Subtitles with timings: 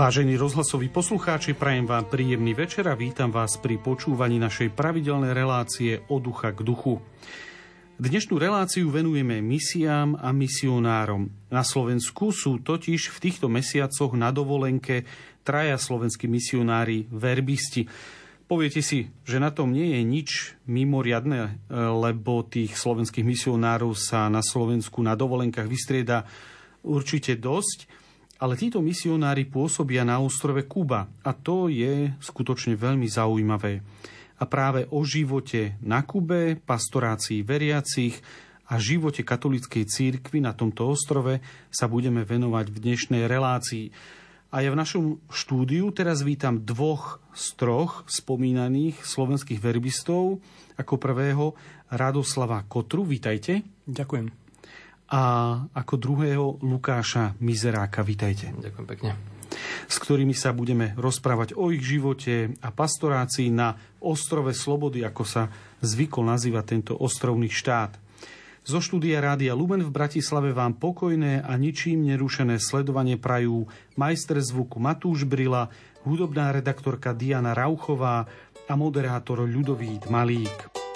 [0.00, 6.00] Vážení rozhlasoví poslucháči, prajem vám príjemný večer a vítam vás pri počúvaní našej pravidelnej relácie
[6.08, 7.04] od ducha k duchu.
[8.00, 11.28] Dnešnú reláciu venujeme misiám a misionárom.
[11.52, 15.04] Na Slovensku sú totiž v týchto mesiacoch na dovolenke
[15.44, 17.84] traja slovenskí misionári verbisti.
[18.48, 24.40] Poviete si, že na tom nie je nič mimoriadne, lebo tých slovenských misionárov sa na
[24.40, 26.24] Slovensku na dovolenkách vystrieda
[26.88, 27.99] určite dosť.
[28.40, 33.84] Ale títo misionári pôsobia na ostrove Kuba a to je skutočne veľmi zaujímavé.
[34.40, 38.16] A práve o živote na Kube, pastorácii veriacich
[38.72, 41.36] a živote katolíckej církvy na tomto ostrove
[41.68, 43.92] sa budeme venovať v dnešnej relácii.
[44.56, 50.40] A ja v našom štúdiu teraz vítam dvoch z troch spomínaných slovenských verbistov.
[50.80, 51.52] Ako prvého
[51.92, 53.60] Radoslava Kotru, vítajte.
[53.84, 54.39] Ďakujem
[55.10, 55.22] a
[55.74, 58.06] ako druhého Lukáša Mizeráka.
[58.06, 58.54] Vítajte.
[58.54, 59.10] Ďakujem pekne.
[59.90, 65.50] S ktorými sa budeme rozprávať o ich živote a pastorácii na ostrove Slobody, ako sa
[65.82, 67.98] zvykol nazývať tento ostrovný štát.
[68.62, 73.66] Zo štúdia Rádia Lumen v Bratislave vám pokojné a ničím nerušené sledovanie prajú
[73.98, 75.72] majster zvuku Matúš Brila,
[76.06, 78.30] hudobná redaktorka Diana Rauchová
[78.70, 80.89] a moderátor Ľudovít Malík.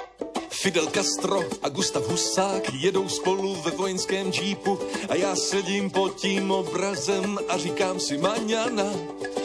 [0.62, 6.50] Fidel Castro a Gustav Husák jedou spolu ve vojenském džípu a já sedím pod tím
[6.50, 8.84] obrazem a říkám si maňana,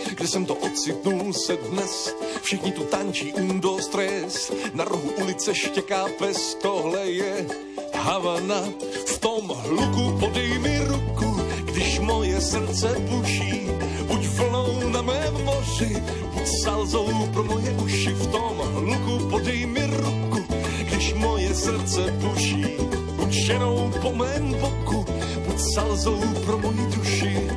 [0.09, 2.15] kde jsem to ocitnul se dnes.
[2.41, 3.89] Všichni tu tančí un, dos,
[4.73, 7.47] na rohu ulice štěká pes, tohle je
[7.93, 8.63] Havana.
[9.05, 13.67] V tom hluku podej mi ruku, když moje srdce buší,
[14.07, 16.03] buď vlnou na mém moři,
[16.33, 18.09] buď salzou pro moje uši.
[18.09, 20.28] V tom hluku podej mi ruku,
[21.19, 22.65] moje srdce buší,
[23.15, 25.05] buď ženou po mém boku,
[25.45, 27.47] buď salzou pro moji duši.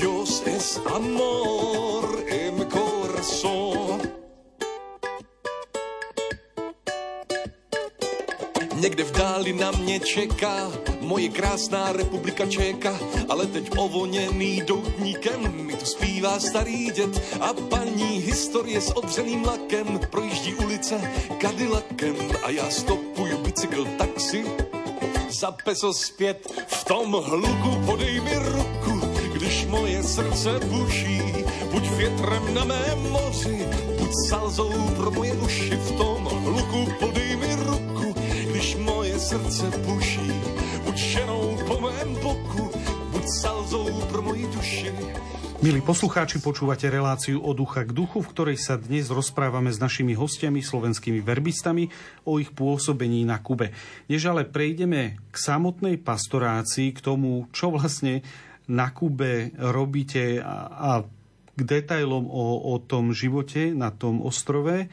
[0.00, 4.00] Dios es amor en corazón.
[8.74, 10.70] Někde v dáli na mě čeká
[11.04, 12.98] moje krásná republika Čeka,
[13.28, 15.52] ale teď ovoněný doutníkem.
[15.66, 20.00] Mi tu zpívá starý děd a paní historie s odřeným lakem.
[20.10, 21.00] Projíždí ulice
[21.40, 24.44] Cadillacem a já stopuju bicykl taxi
[25.30, 29.00] za peso zpět v tom hluku podej mi ruku,
[29.32, 31.20] když moje srdce buší,
[31.70, 33.66] buď větrem na mém moři,
[33.98, 35.76] buď salzou pro moje uši.
[35.76, 37.63] V tom hluku podej mi ruku,
[39.24, 40.28] srdce buší,
[40.84, 42.68] buď ženou po mém boku,
[43.12, 44.92] buď salzou pro moji duši.
[45.64, 50.12] Milí poslucháči, počúvate reláciu od ducha k duchu, v ktorej sa dnes rozprávame s našimi
[50.12, 51.88] hostiami, slovenskými verbistami,
[52.28, 53.72] o ich pôsobení na Kube.
[54.12, 58.20] Než ale prejdeme k samotnej pastorácii, k tomu, čo vlastne
[58.68, 60.90] na Kube robíte a, a
[61.56, 64.92] k detailom o, o tom živote na tom ostrove,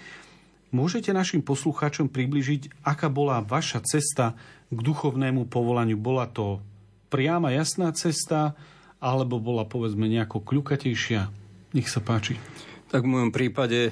[0.72, 4.34] môžete našim poslucháčom približiť, aká bola vaša cesta
[4.72, 6.00] k duchovnému povolaniu.
[6.00, 6.64] Bola to
[7.12, 8.56] priama, jasná cesta,
[9.04, 11.22] alebo bola povedzme nejako kľukatejšia?
[11.76, 12.40] Nech sa páči.
[12.92, 13.92] Tak v mojom prípade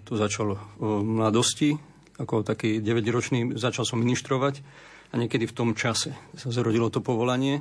[0.00, 1.76] to začalo v mladosti,
[2.16, 4.64] ako taký 9-ročný začal som ministrovať
[5.12, 7.60] a niekedy v tom čase sa zrodilo to povolanie,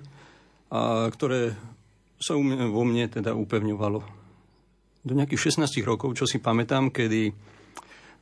[0.71, 1.53] a ktoré
[2.17, 3.99] sa mne, vo mne teda upevňovalo.
[5.03, 7.35] Do nejakých 16 rokov, čo si pamätám, kedy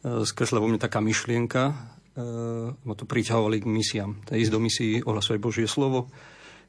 [0.01, 1.73] skresla vo mne taká myšlienka, e,
[2.73, 6.09] ma to priťahovali k misiám, ísť do misií, ohlasovať Božie slovo,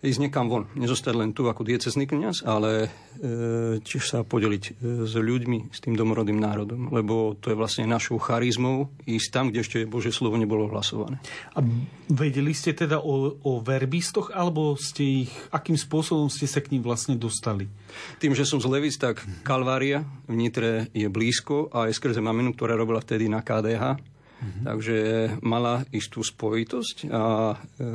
[0.02, 0.66] ísť niekam von.
[0.74, 2.90] Nezostať len tu ako diecezný kniaz, ale
[3.22, 4.72] e, tiež sa podeliť e,
[5.06, 6.90] s ľuďmi, s tým domorodým národom.
[6.90, 11.22] Lebo to je vlastne našou charizmou ísť tam, kde ešte Božie slovo nebolo hlasované.
[11.54, 11.62] A
[12.10, 16.82] vedeli ste teda o, o verbistoch, alebo ste ich, akým spôsobom ste sa k ním
[16.82, 17.70] vlastne dostali?
[18.18, 22.50] Tým, že som z Levic, tak Kalvária v Nitre je blízko a aj skrze maminu,
[22.52, 24.11] ktorá robila vtedy na KDH,
[24.42, 24.64] Mm-hmm.
[24.66, 24.98] Takže
[25.46, 27.86] mala istú spojitosť a e,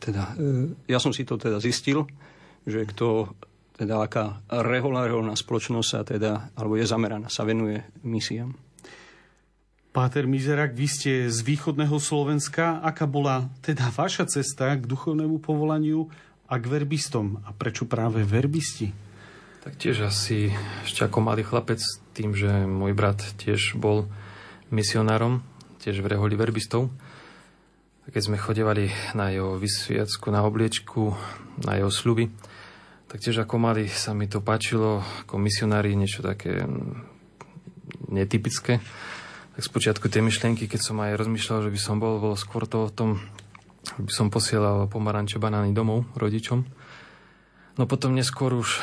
[0.00, 2.08] teda, e, ja som si to teda zistil,
[2.64, 3.36] že kto
[3.76, 8.52] teda aká regulárna spoločnosť sa teda, alebo je zameraná, sa venuje misiám.
[9.90, 12.78] Páter Mizerak, vy ste z východného Slovenska.
[12.78, 16.06] Aká bola teda vaša cesta k duchovnému povolaniu
[16.46, 17.42] a k verbistom?
[17.42, 18.94] A prečo práve verbisti?
[19.66, 20.54] Tak tiež asi
[20.86, 21.82] ešte ako malý chlapec,
[22.14, 24.06] tým, že môj brat tiež bol
[24.70, 25.42] misionárom
[25.80, 26.92] tiež v reholi verbistov.
[28.10, 31.14] Keď sme chodevali na jeho vysviacku, na obliečku,
[31.64, 32.28] na jeho sľuby,
[33.10, 38.78] tak tiež ako mali sa mi to páčilo, ako misionári, niečo také mm, netypické.
[39.56, 42.86] Tak spočiatku tie myšlienky, keď som aj rozmýšľal, že by som bol, bolo skôr to
[42.86, 43.18] o tom,
[43.98, 46.62] by som posielal pomaranče, banány domov rodičom.
[47.78, 48.82] No potom neskôr už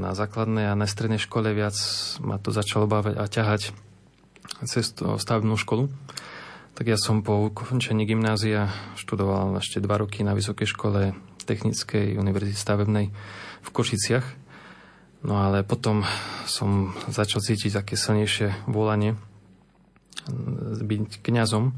[0.00, 1.74] na základnej a na strednej škole viac
[2.22, 3.91] ma to začalo bávať a ťahať
[4.68, 5.90] cez stavebnú školu.
[6.72, 11.12] Tak ja som po ukončení gymnázia študoval ešte dva roky na Vysokej škole
[11.42, 13.10] Technickej univerzity stavebnej
[13.62, 14.26] v Košiciach.
[15.22, 16.06] No ale potom
[16.46, 19.18] som začal cítiť také silnejšie volanie
[20.82, 21.74] byť kňazom.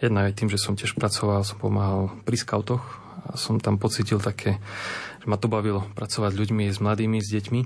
[0.00, 2.82] Jedna je tým, že som tiež pracoval, som pomáhal pri skautoch
[3.28, 4.62] a som tam pocitil také
[5.20, 7.60] že ma to bavilo pracovať s ľuďmi, s mladými, s deťmi.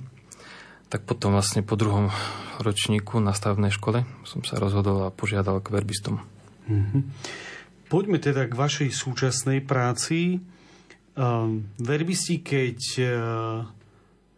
[0.95, 2.15] Tak potom vlastne po druhom
[2.63, 6.23] ročníku na stavebnej škole som sa rozhodol a požiadal k verbistom.
[6.71, 7.03] Mm-hmm.
[7.91, 10.39] Poďme teda k vašej súčasnej práci.
[11.19, 13.11] Uh, verbisti, keď uh,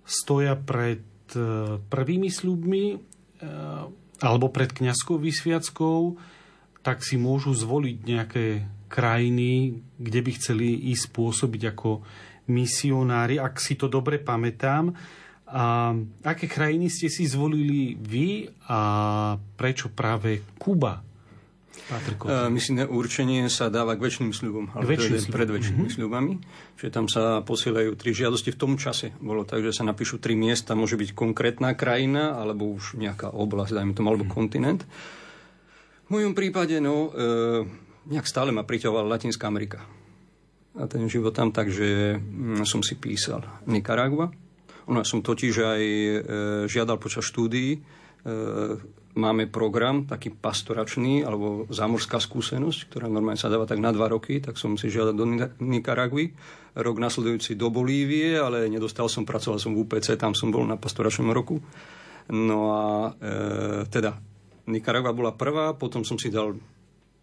[0.09, 1.05] stoja pred
[1.37, 3.85] uh, prvými sľubmi uh,
[4.25, 6.17] alebo pred kňazskou vysviackou,
[6.81, 8.47] tak si môžu zvoliť nejaké
[8.89, 12.01] krajiny, kde by chceli ísť pôsobiť ako
[12.49, 14.97] misionári, ak si to dobre pamätám.
[15.47, 15.95] A
[16.27, 18.81] aké krajiny ste si zvolili vy a
[19.55, 21.07] prečo práve Kuba?
[21.87, 25.95] Uh, myslím, že určenie sa dáva k väčšným sľubom, ale to je pred väčšnými mm-hmm.
[26.03, 26.35] sľubami.
[26.75, 28.51] Čiže tam sa posielajú tri žiadosti.
[28.51, 32.75] V tom čase bolo tak, že sa napíšu tri miesta, môže byť konkrétna krajina, alebo
[32.75, 34.41] už nejaká oblasť, dajme tomu, alebo mm-hmm.
[34.41, 34.83] kontinent.
[36.07, 37.63] V mojom prípade, no, uh,
[38.11, 39.87] nejak stále ma priťahovala Latinská Amerika
[40.77, 44.29] a ten život tam, takže mm, som si písal Nicaragua.
[44.87, 46.19] Ono som totiž aj e,
[46.71, 47.81] žiadal počas štúdií, e,
[49.17, 54.45] máme program taký pastoračný, alebo zámorská skúsenosť, ktorá normálne sa dáva tak na dva roky,
[54.45, 55.25] tak som si žiadal do
[55.59, 56.37] Nikaragui,
[56.77, 60.77] rok nasledujúci do Bolívie, ale nedostal som, pracoval som v UPC, tam som bol na
[60.77, 61.59] pastoračnom roku.
[62.29, 62.85] No a
[63.17, 63.31] e,
[63.89, 64.21] teda
[64.69, 66.53] Nikaragua bola prvá, potom som si dal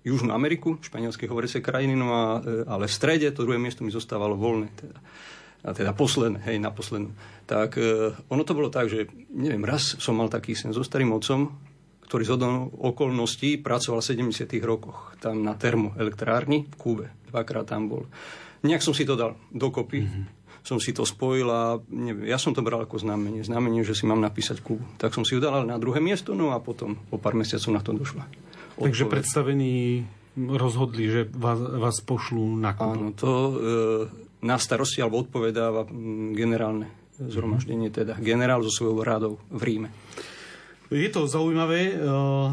[0.04, 3.94] Južnú Ameriku, španielské hovoriace krajiny, no a, e, ale v strede to druhé miesto mi
[3.94, 4.68] zostávalo voľné.
[4.76, 4.98] Teda,
[5.64, 7.16] a teda posledné, hej, na poslednú.
[7.48, 11.16] Tak e, ono to bolo tak, že neviem, raz som mal taký sen so starým
[11.16, 11.50] otcom,
[12.04, 12.32] ktorý z
[12.78, 17.06] okolností pracoval v 70 rokoch tam na termoelektrárni v Kúbe.
[17.32, 18.06] Dvakrát tam bol.
[18.62, 20.04] Nejak som si to dal dokopy.
[20.04, 23.44] Mm-hmm som si to spojil a neviem, ja som to bral ako znamenie.
[23.44, 24.88] Znamenie, že si mám napísať Kubu.
[24.96, 27.84] Tak som si ju dal na druhé miesto, no a potom o pár mesiacov na
[27.84, 28.24] to došla.
[28.80, 30.08] Takže predstavení
[30.40, 32.90] rozhodli, že vás, vás pošlú na Kubu.
[32.96, 33.54] Áno, to e,
[34.44, 35.88] na starosti alebo odpovedáva
[36.36, 39.90] generálne zhromaždenie, teda generál so svojou rádou v Ríme.
[40.94, 41.90] Je to zaujímavé.
[41.90, 41.94] E,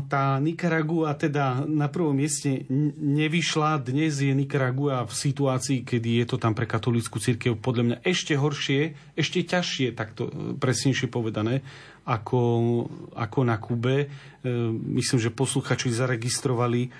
[0.08, 2.64] tá Nicaragua teda na prvom mieste
[2.96, 3.84] nevyšla.
[3.84, 8.40] Dnes je Nicaragua v situácii, kedy je to tam pre katolícku církev podľa mňa ešte
[8.40, 11.60] horšie, ešte ťažšie, takto presnejšie povedané,
[12.08, 12.40] ako,
[13.12, 13.96] ako na Kube.
[14.00, 14.08] E,
[14.96, 16.90] myslím, že posluchači zaregistrovali e,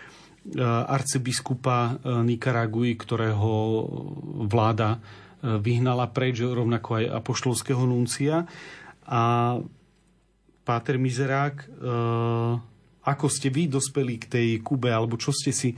[0.89, 1.93] arcibiskupa e,
[2.25, 3.53] Nikaragui, ktorého
[4.49, 5.01] vláda
[5.41, 8.45] vyhnala preč, rovnako aj apoštolského nuncia.
[9.09, 9.57] A
[10.61, 11.67] Páter Mizerák,
[13.01, 15.73] ako ste vy dospeli k tej Kube, alebo čo ste si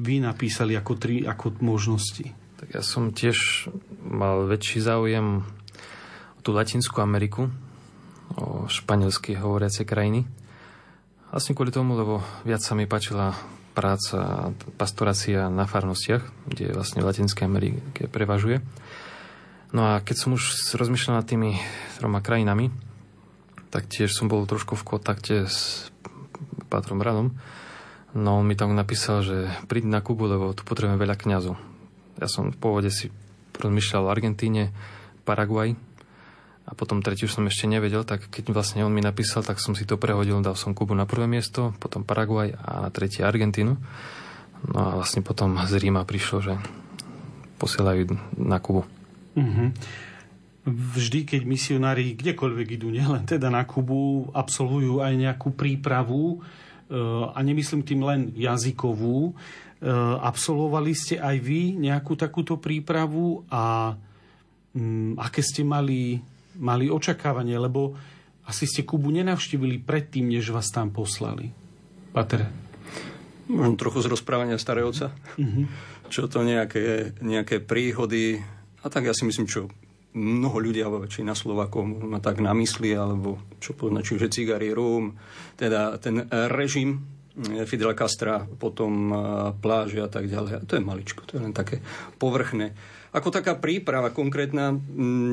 [0.00, 2.30] vy napísali ako, tri, ako možnosti?
[2.62, 3.68] Tak ja som tiež
[4.00, 5.44] mal väčší záujem
[6.36, 7.52] o tú Latinskú Ameriku,
[8.38, 10.24] o španielsky hovoriace krajiny.
[11.34, 13.34] Vlastne kvôli tomu, lebo viac sa mi páčila
[13.80, 18.60] práca, pastorácia na farnostiach, kde vlastne v Latinskej Amerike prevažuje.
[19.72, 21.56] No a keď som už rozmýšľal nad tými
[21.96, 22.68] troma krajinami,
[23.72, 25.88] tak tiež som bol trošku v kontakte s
[26.68, 27.32] Pátrom Radom.
[28.12, 31.56] No on mi tam napísal, že príď na Kubu, lebo tu potrebujeme veľa kňazov.
[32.20, 33.08] Ja som v pôvode si
[33.56, 34.74] rozmýšľal o Argentíne,
[35.24, 35.78] Paraguaj,
[36.70, 39.74] a potom tretí už som ešte nevedel, tak keď vlastne on mi napísal, tak som
[39.74, 43.74] si to prehodil, dal som Kubu na prvé miesto, potom Paraguaj a na tretie Argentínu.
[44.70, 46.54] No a vlastne potom z Ríma prišlo, že
[47.58, 48.86] posielajú na Kubu.
[49.34, 49.68] Mm-hmm.
[50.70, 56.96] Vždy, keď misionári kdekoľvek idú, nielen teda na Kubu, absolvujú aj nejakú prípravu, e,
[57.34, 59.32] a nemyslím tým len jazykovú, e,
[60.22, 63.96] absolvovali ste aj vy nejakú takúto prípravu a
[64.76, 66.22] mm, aké ste mali
[66.60, 67.96] mali očakávanie, lebo
[68.44, 71.50] asi ste Kubu nenavštívili predtým, než vás tam poslali.
[72.12, 72.46] Pater.
[73.50, 75.10] Možno trochu z rozprávania starého oca.
[75.38, 75.64] Mm-hmm.
[76.10, 78.38] Čo to nejaké, nejaké príhody.
[78.82, 79.70] A tak ja si myslím, čo
[80.14, 85.14] mnoho ľudí, alebo väčšina Slovakov má tak na mysli, alebo čo poznačujú, že cigary, rum,
[85.54, 87.06] teda ten režim
[87.38, 89.16] eh, Fidel Castra, potom eh,
[89.54, 90.52] pláže a tak ďalej.
[90.58, 91.78] A to je maličko, to je len také
[92.18, 92.74] povrchné.
[93.14, 94.74] Ako taká príprava konkrétna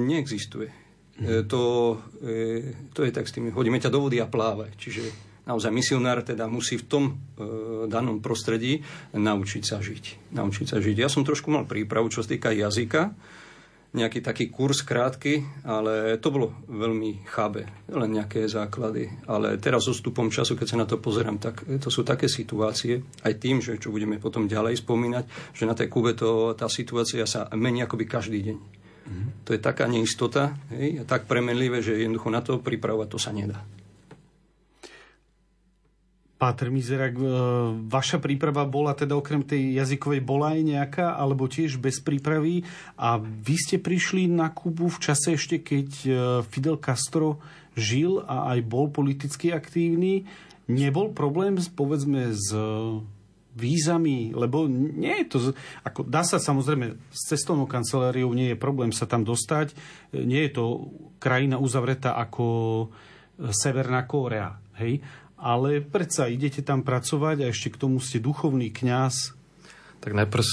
[0.10, 0.87] neexistuje.
[1.18, 4.78] E, to, e, to je tak s tými, hodíme ťa do vody a plávaj.
[4.78, 5.02] Čiže
[5.50, 7.14] naozaj misionár teda musí v tom e,
[7.90, 8.86] danom prostredí
[9.18, 10.38] naučiť sa žiť.
[10.38, 10.96] Naučiť sa žiť.
[11.02, 13.18] Ja som trošku mal prípravu, čo sa týka jazyka.
[13.88, 19.10] nejaký taký kurz krátky, ale to bolo veľmi chábe, len nejaké základy.
[19.26, 23.02] Ale teraz so stupom času, keď sa na to pozerám, tak to sú také situácie,
[23.26, 27.26] aj tým, že čo budeme potom ďalej spomínať, že na tej Kube to, tá situácia
[27.26, 28.87] sa mení akoby každý deň.
[29.48, 33.32] To je taká neistota, hej, a tak premenlivé, že jednoducho na to pripravovať to sa
[33.32, 33.64] nedá.
[36.38, 37.26] Páter Mizerák, e,
[37.90, 42.62] vaša príprava bola teda okrem tej jazykovej bola aj nejaká, alebo tiež bez prípravy
[42.94, 46.10] a vy ste prišli na Kubu v čase ešte, keď e,
[46.46, 47.42] Fidel Castro
[47.74, 50.30] žil a aj bol politicky aktívny.
[50.70, 52.54] Nebol problém, povedzme, s
[53.58, 55.38] vízami, lebo nie je to...
[55.82, 59.74] Ako, dá sa samozrejme, s cestovnou kanceláriou nie je problém sa tam dostať.
[60.14, 62.88] Nie je to krajina uzavretá ako
[63.50, 64.62] Severná Kórea.
[64.78, 65.02] Hej?
[65.38, 69.38] ale predsa idete tam pracovať a ešte k tomu ste duchovný kňaz.
[70.02, 70.46] Tak najprv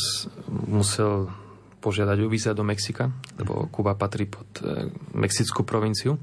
[0.68, 1.32] musel
[1.80, 6.16] požiadať o víza do Mexika, lebo Kuba patrí pod e, Mexickú provinciu.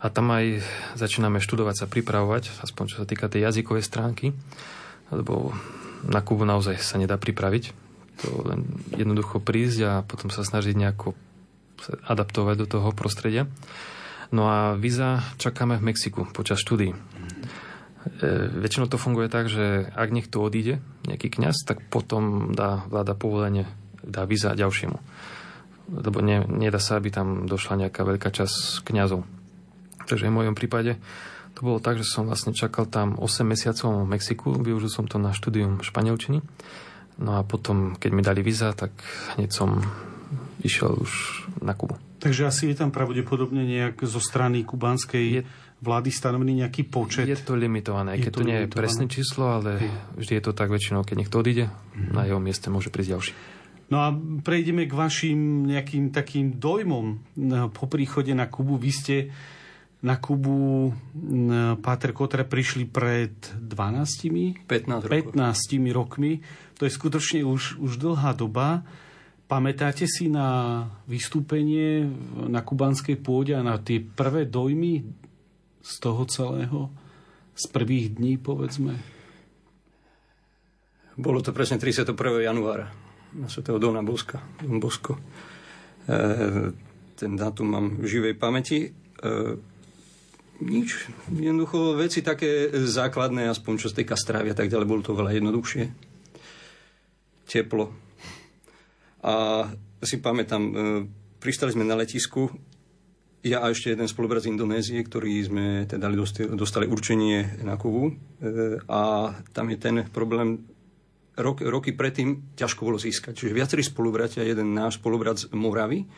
[0.00, 0.64] A tam aj
[0.96, 4.32] začíname študovať sa, pripravovať, aspoň čo sa týka tej jazykovej stránky,
[5.10, 5.54] lebo
[6.06, 7.76] na Kubu naozaj sa nedá pripraviť.
[8.24, 8.64] To len
[8.94, 11.16] jednoducho prísť a potom sa snažiť nejako
[12.04, 13.48] adaptovať do toho prostredia.
[14.30, 16.94] No a víza čakáme v Mexiku počas štúdií.
[16.94, 16.98] E,
[18.62, 23.66] väčšinou to funguje tak, že ak niekto odíde, nejaký kňaz, tak potom dá vláda povolenie,
[24.04, 24.98] dá víza ďalšiemu.
[25.90, 29.26] Lebo ne, nedá sa, aby tam došla nejaká veľká časť kňazov.
[30.06, 31.02] Takže v mojom prípade
[31.60, 35.20] to bolo tak, že som vlastne čakal tam 8 mesiacov v Mexiku, využil som to
[35.20, 36.40] na štúdium španielčiny.
[37.20, 38.96] No a potom, keď mi dali víza, tak
[39.36, 39.84] hneď som
[40.64, 41.12] išiel už
[41.60, 42.00] na Kubu.
[42.24, 45.40] Takže asi je tam pravdepodobne nejak zo strany kubanskej je
[45.84, 47.28] vlády stanovený nejaký počet?
[47.28, 49.84] Je to limitované, je keď to, to nie je presné číslo, ale
[50.16, 52.12] vždy je to tak väčšinou, keď niekto odíde, mm-hmm.
[52.16, 53.32] na jeho mieste môže prísť ďalší.
[53.92, 57.20] No a prejdeme k vašim nejakým takým dojmom
[57.74, 58.80] po príchode na Kubu.
[58.80, 59.16] Vy ste
[60.00, 60.96] na Kubu,
[61.84, 65.36] Páter Kotre, prišli pred 12 15 rokov.
[65.36, 66.40] 15 rokmi.
[66.80, 68.80] To je skutočne už, už dlhá doba.
[69.44, 72.08] Pamätáte si na vystúpenie
[72.48, 75.04] na kubanskej pôde a na tie prvé dojmy
[75.84, 76.88] z toho celého?
[77.52, 78.96] Z prvých dní, povedzme?
[81.20, 82.16] Bolo to presne 31.
[82.40, 82.88] januára
[83.36, 85.20] na svetého Dona Boska, Don Bosko.
[86.08, 86.16] E,
[87.14, 88.88] ten dátum mám v živej pamäti.
[88.88, 88.90] E,
[90.60, 95.16] nič, jednoducho veci také základné, aspoň čo z tej kastravy a tak ďalej, bolo to
[95.16, 95.84] veľa jednoduchšie.
[97.50, 97.90] Teplo.
[99.24, 99.66] A
[100.00, 100.72] si pamätám, e,
[101.42, 102.48] pristali sme na letisku,
[103.40, 106.12] ja a ešte jeden spolubrat z Indonézie, ktorý sme teda
[106.52, 108.12] dostali určenie na Kubu.
[108.12, 108.14] E,
[108.84, 110.69] a tam je ten problém,
[111.36, 113.36] rok, roky predtým ťažko bolo získať.
[113.36, 116.08] Čiže viacerí spolubratia, jeden náš spolubrat z Moravy,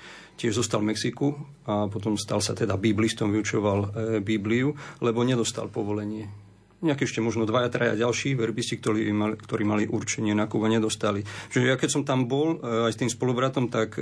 [0.41, 1.37] tiež zostal v Mexiku
[1.69, 3.89] a potom stal sa teda biblistom, vyučoval e,
[4.25, 4.73] Bibliu,
[5.05, 6.31] lebo nedostal povolenie.
[6.83, 11.23] Nejaké ešte možno dvaja, traja ďalší verbisti, ktorí mali, ktorí mali určenie na Kuba, nedostali.
[11.23, 13.95] Čiže ja keď som tam bol e, aj s tým spolubratom, tak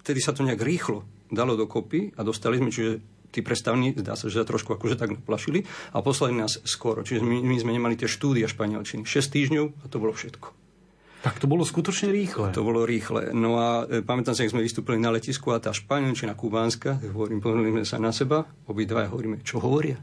[0.00, 4.26] vtedy sa to nejak rýchlo dalo dokopy a dostali sme, čiže tí predstavní, zdá sa,
[4.26, 7.06] že sa trošku akože tak naplašili a poslali nás skoro.
[7.06, 9.06] Čiže my, my sme nemali tie štúdia španielčiny.
[9.06, 10.60] 6 týždňov a to bolo všetko.
[11.20, 12.48] Tak to bolo skutočne rýchle.
[12.56, 13.36] To bolo rýchle.
[13.36, 17.44] No a e, pamätám sa, keď sme vystúpili na letisku a tá španielčina kubánska, hovorím,
[17.44, 20.00] pozrime sa na seba, obidva hovoríme, čo hovoria.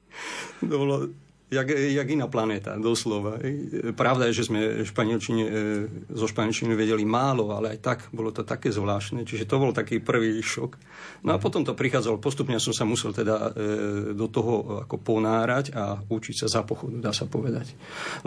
[0.60, 1.08] to bolo
[1.50, 3.40] jak, jak iná planéta, doslova.
[3.96, 5.52] Pravda je, že sme španielčine, e,
[6.12, 9.24] zo španielčiny vedeli málo, ale aj tak bolo to také zvláštne.
[9.24, 10.76] Čiže to bol taký prvý šok.
[11.24, 15.72] No a potom to prichádzalo postupne, som sa musel teda e, do toho ako ponárať
[15.72, 17.72] a učiť sa za pochodu, dá sa povedať.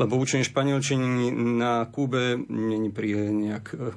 [0.01, 1.30] Lebo učenie španielčiny
[1.62, 3.94] na Kube není pri nejak, e,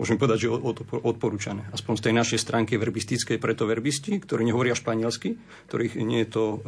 [0.00, 0.52] môžem povedať, že
[0.96, 1.68] odporúčané.
[1.76, 5.36] Aspoň z tej našej stránky verbistickej, preto verbisti, ktorí nehovoria španielsky,
[5.68, 6.58] ktorých nie je to e,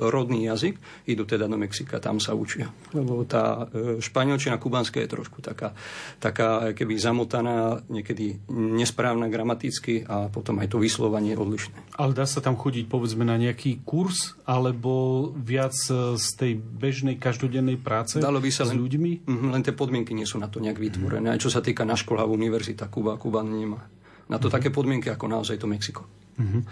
[0.00, 2.70] rodný jazyk, idú teda do Mexika, tam sa učia.
[2.90, 5.72] Lebo tá e, španielčina kubanská je trošku taká,
[6.18, 11.78] taká keby zamotaná, niekedy nesprávna gramaticky a potom aj to vyslovanie je odlišné.
[11.96, 17.16] Ale dá sa tam chodiť povedzme na nejaký kurz alebo viac e, z tej bežnej
[17.16, 19.28] každodennej práce Dalo by sa s len, ľuďmi?
[19.28, 21.32] Mhm, len tie podmienky nie sú na to nejak vytvorené.
[21.32, 23.95] Aj čo sa týka na školách, univerzita Kuba, Kuba nemá
[24.26, 24.54] na to mm-hmm.
[24.58, 26.02] také podmienky ako naozaj to Mexiko.
[26.36, 26.62] Mm-hmm.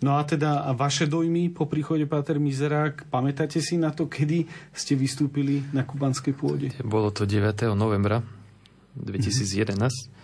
[0.00, 4.48] No a teda a vaše dojmy po príchode Páter Mizerák, pamätáte si na to, kedy
[4.72, 6.72] ste vystúpili na kubanskej pôde?
[6.80, 7.76] Bolo to 9.
[7.76, 8.24] novembra
[8.96, 9.76] 2011.
[9.76, 10.20] Mm-hmm.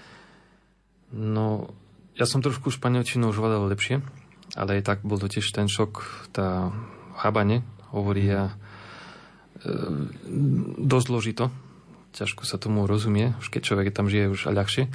[1.12, 1.71] No,
[2.16, 4.00] ja som trošku španielčinu už vládal lepšie,
[4.57, 6.73] ale aj tak bol to tiež ten šok, tá
[7.21, 7.62] habane,
[7.93, 8.57] hovoria
[9.61, 9.73] e,
[10.81, 11.45] dosť zložito,
[12.16, 14.88] ťažko sa tomu rozumie, už keď človek tam žije už ľahšie.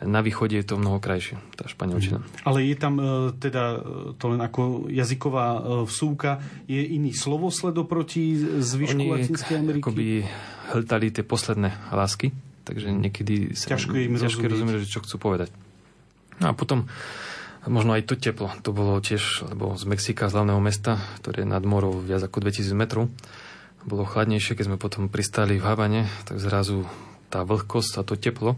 [0.00, 2.24] Na východe je to mnoho krajšie, tá španielčina.
[2.24, 2.48] Mm.
[2.48, 3.04] Ale je tam e,
[3.36, 3.78] teda e,
[4.16, 9.84] to len ako jazyková e, vsúka, je iný slovosled oproti zvyšku Oni Latinskej Ameriky?
[9.84, 10.24] akoby
[10.72, 12.32] hltali tie posledné lásky,
[12.64, 15.52] takže niekedy sa ťažko im ťažké rozumieť, čo chcú povedať.
[16.40, 16.88] No a potom
[17.68, 18.50] možno aj to teplo.
[18.64, 22.42] To bolo tiež, lebo z Mexika, z hlavného mesta, ktoré je nad morou viac ako
[22.42, 23.12] 2000 metrov,
[23.84, 26.86] bolo chladnejšie, keď sme potom pristali v Havane, tak zrazu
[27.28, 28.54] tá vlhkosť a to teplo.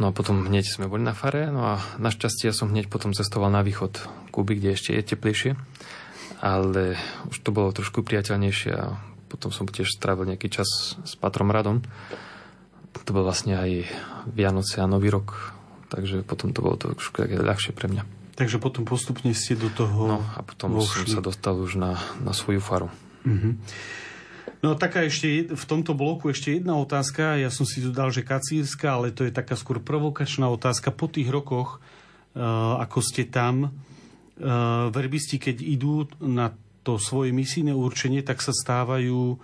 [0.00, 3.12] No a potom hneď sme boli na fare, no a našťastie ja som hneď potom
[3.12, 4.00] cestoval na východ
[4.32, 5.50] Kuby, kde ešte je teplejšie,
[6.40, 6.96] ale
[7.28, 8.96] už to bolo trošku priateľnejšie a
[9.28, 11.84] potom som tiež strávil nejaký čas s Patrom Radom.
[12.96, 13.86] To bol vlastne aj
[14.26, 15.52] Vianoce a Nový rok,
[15.92, 18.02] takže potom to bolo trošku ľahšie pre mňa.
[18.40, 21.12] Takže potom postupne ste do toho No a potom vošli.
[21.12, 22.88] som sa dostal už na, na svoju faru.
[23.26, 23.52] Mm-hmm.
[24.60, 27.40] No taká ešte v tomto bloku ešte jedna otázka.
[27.40, 30.92] Ja som si tu dal, že kacírska, ale to je taká skôr provokačná otázka.
[30.92, 31.80] Po tých rokoch,
[32.36, 36.52] uh, ako ste tam, uh, verbisti, keď idú na
[36.84, 39.40] to svoje misijné určenie, tak sa stávajú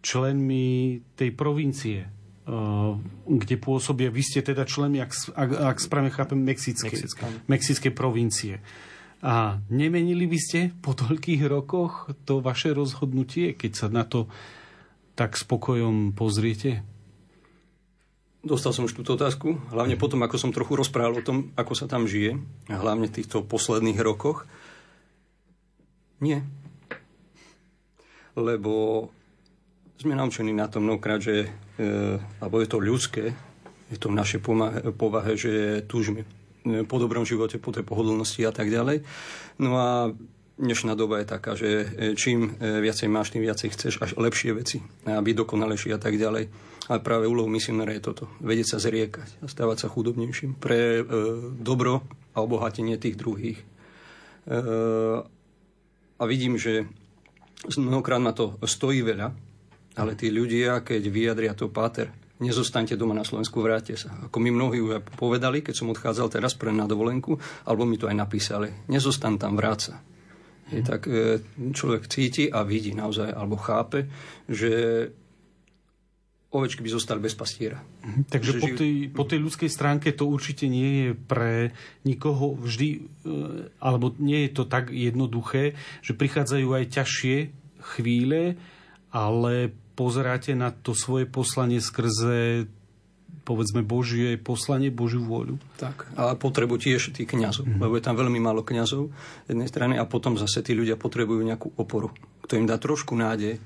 [0.00, 2.08] členmi tej provincie,
[2.48, 2.96] uh,
[3.28, 4.08] kde pôsobia.
[4.08, 7.12] Vy ste teda členmi, ak, ak, ak správne chápem, Mexickej,
[7.44, 8.64] Mexickej provincie.
[9.24, 14.28] A nemenili by ste po toľkých rokoch to vaše rozhodnutie, keď sa na to
[15.16, 16.84] tak spokojom pozriete?
[18.46, 21.90] Dostal som už túto otázku, hlavne potom, ako som trochu rozprával o tom, ako sa
[21.90, 22.38] tam žije,
[22.70, 24.46] a hlavne v týchto posledných rokoch.
[26.22, 26.46] Nie.
[28.38, 29.08] Lebo
[29.98, 33.34] sme naučení na tom mnohokrát, že, e, alebo je to ľudské,
[33.90, 34.40] je to v našej
[34.94, 36.22] povahe, že túžime
[36.86, 39.06] po dobrom živote, po tej pohodlnosti a tak ďalej.
[39.62, 40.10] No a
[40.56, 44.56] dnešná doba je taká, že e, čím e, viacej máš, tým viacej chceš až lepšie
[44.56, 45.36] veci, a byť
[45.92, 46.44] a tak ďalej.
[46.86, 48.30] Ale práve úlohou misionára je toto.
[48.38, 51.02] Vedieť sa zriekať a stávať sa chudobnejším pre e,
[51.60, 52.02] dobro
[52.32, 53.58] a obohatenie tých druhých.
[53.60, 53.64] E,
[56.16, 56.88] a vidím, že
[57.76, 59.28] mnohokrát ma to stojí veľa,
[59.96, 64.12] ale tí ľudia, keď vyjadria to páter, nezostaňte doma na Slovensku, vráte sa.
[64.28, 68.08] Ako mi mnohí už povedali, keď som odchádzal teraz pre na dovolenku, alebo mi to
[68.08, 70.00] aj napísali, nezostan tam, vráca.
[70.66, 71.38] Je, tak e,
[71.70, 74.10] človek cíti a vidí naozaj, alebo chápe,
[74.50, 74.70] že
[76.50, 77.78] ovečky by zostali bez pastiera.
[78.02, 78.20] Mhm.
[78.26, 81.70] Takže po tej, po tej ľudskej stránke to určite nie je pre
[82.02, 83.00] nikoho vždy, e,
[83.78, 87.36] alebo nie je to tak jednoduché, že prichádzajú aj ťažšie
[87.94, 88.58] chvíle,
[89.14, 92.68] ale pozeráte na to svoje poslanie skrze
[93.46, 95.62] povedzme Božie poslanie, Božiu vôľu.
[95.78, 97.82] Tak, a potrebu tiež tých kňazov, mm-hmm.
[97.82, 99.06] lebo je tam veľmi málo kňazov
[99.46, 102.10] jednej strany a potom zase tí ľudia potrebujú nejakú oporu,
[102.42, 103.62] kto im dá trošku nádej,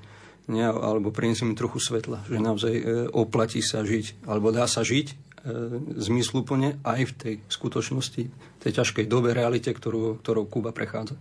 [0.53, 4.85] ne, alebo priniesie im trochu svetla, že naozaj e, oplatí sa žiť, alebo dá sa
[4.85, 5.15] žiť e,
[5.97, 8.23] zmysluplne aj v tej skutočnosti,
[8.61, 11.17] tej ťažkej dobe, realite, ktorú, ktorou Kuba prechádza.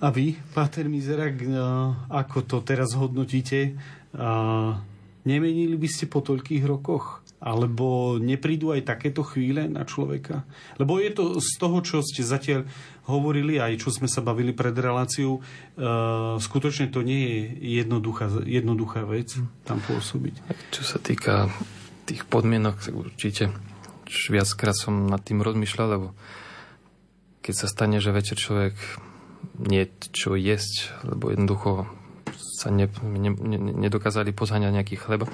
[0.00, 1.52] A vy, Páter Mizerak, e,
[2.08, 3.76] ako to teraz hodnotíte?
[5.22, 7.22] nemenili by ste po toľkých rokoch?
[7.40, 10.44] Alebo neprídu aj takéto chvíle na človeka?
[10.76, 12.68] Lebo je to z toho, čo ste zatiaľ
[13.08, 17.40] hovorili, aj čo sme sa bavili pred reláciou, uh, skutočne to nie je
[17.80, 20.36] jednoduchá, jednoduchá vec tam pôsobiť.
[20.68, 21.48] Čo sa týka
[22.04, 23.56] tých podmienok, tak určite
[24.28, 26.12] viackrát som nad tým rozmýšľal, lebo
[27.40, 28.76] keď sa stane, že večer človek
[29.60, 31.84] nie čo jesť, lebo jednoducho
[32.60, 35.28] sa ne, ne, ne, nedokázali pozháňať nejaký chleba.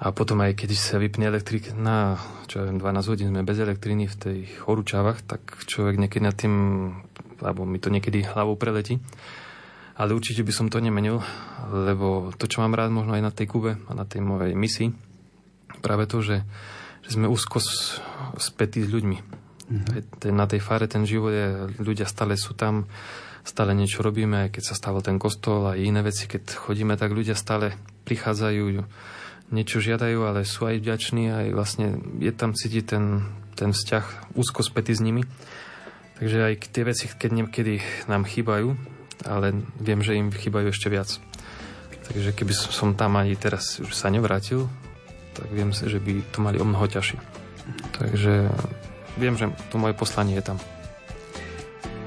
[0.00, 2.16] A potom aj keď sa vypne elektrik na,
[2.48, 6.32] čo ja viem, 12 hodín sme bez elektriny v tých horúčavách, tak človek niekedy nad
[6.32, 6.54] tým,
[7.44, 8.96] alebo mi to niekedy hlavou preletí.
[10.00, 11.20] Ale určite by som to nemenil,
[11.68, 14.88] lebo to, čo mám rád možno aj na tej Kube a na tej mojej misii,
[15.84, 16.48] práve to, že,
[17.04, 17.60] že sme úzko
[18.40, 19.39] spätí s ľuďmi.
[19.70, 20.34] Mm-hmm.
[20.34, 22.90] Na tej fáre ten život je, ľudia stále sú tam,
[23.46, 27.38] stále niečo robíme, keď sa stával ten kostol a iné veci, keď chodíme, tak ľudia
[27.38, 28.82] stále prichádzajú,
[29.54, 31.86] niečo žiadajú, ale sú aj vďační, aj vlastne
[32.18, 33.04] je tam cítiť ten,
[33.54, 35.22] ten vzťah úzko spätý s nimi.
[36.18, 37.80] Takže aj tie veci, keď niekedy
[38.10, 38.76] nám chýbajú,
[39.24, 41.16] ale viem, že im chýbajú ešte viac.
[42.10, 44.66] Takže keby som tam ani teraz už sa nevrátil,
[45.32, 47.18] tak viem, že by to mali o mnoho ťažšie.
[47.96, 48.50] Takže
[49.16, 50.58] viem, že to moje poslanie je tam.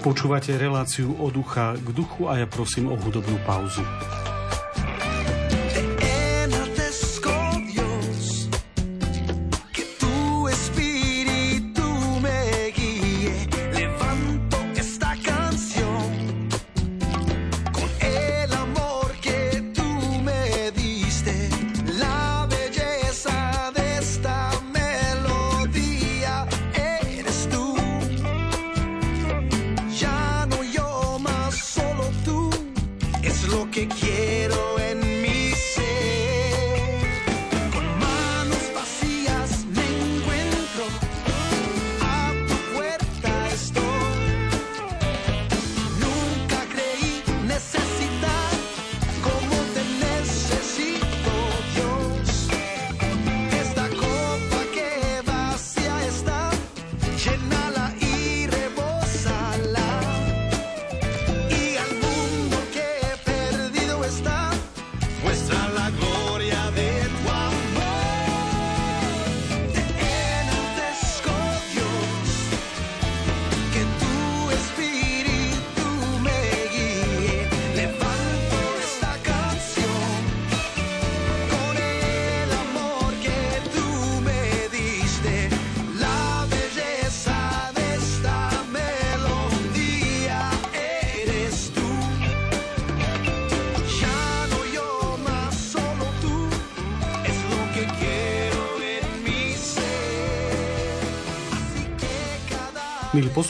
[0.03, 3.81] Počúvate reláciu od ducha k duchu a ja prosím o hudobnú pauzu.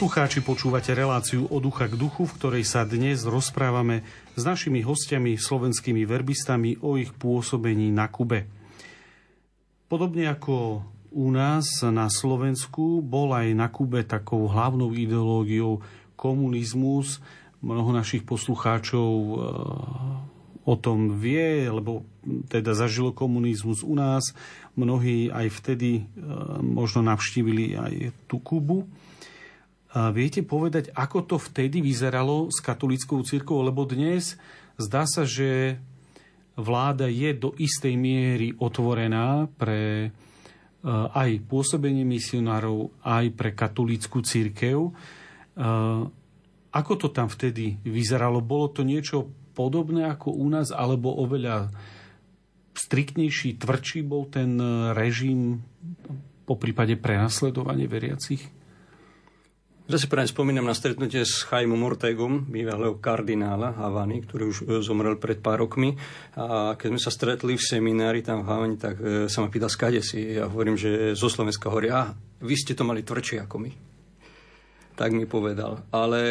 [0.03, 4.03] Poslucháči, počúvate reláciu od ducha k duchu, v ktorej sa dnes rozprávame
[4.35, 8.43] s našimi hostiami, slovenskými verbistami o ich pôsobení na Kube.
[9.87, 15.79] Podobne ako u nás na Slovensku bol aj na Kube takou hlavnou ideológiou
[16.19, 17.23] komunizmus.
[17.63, 19.35] Mnoho našich poslucháčov eh,
[20.67, 22.03] o tom vie, lebo
[22.51, 24.35] teda zažilo komunizmus u nás.
[24.75, 26.05] Mnohí aj vtedy eh,
[26.59, 27.93] možno navštívili aj
[28.27, 28.83] tú Kubu.
[29.93, 33.61] Viete povedať, ako to vtedy vyzeralo s katolickou církou?
[33.61, 34.41] Lebo dnes
[34.81, 35.77] zdá sa, že
[36.57, 40.09] vláda je do istej miery otvorená pre e,
[40.89, 44.89] aj pôsobenie misionárov, aj pre katolickú církev.
[44.89, 44.91] E,
[46.73, 48.41] ako to tam vtedy vyzeralo?
[48.41, 51.69] Bolo to niečo podobné ako u nás, alebo oveľa
[52.73, 54.57] striktnejší, tvrdší bol ten
[54.97, 55.61] režim
[56.49, 58.62] po prípade prenasledovania veriacich?
[59.83, 64.65] Ja si práve spomínam na stretnutie s Chaimom Ortegom, bývalého kardinála Havany, ktorý už e,
[64.79, 65.99] zomrel pred pár rokmi.
[66.39, 69.67] A keď sme sa stretli v seminári tam v Havani, tak e, sa ma pýtal,
[69.67, 70.39] skade si.
[70.39, 73.71] Ja hovorím, že zo Slovenska hovorí, a vy ste to mali tvrdšie ako my.
[74.95, 75.83] Tak mi povedal.
[75.91, 76.21] Ale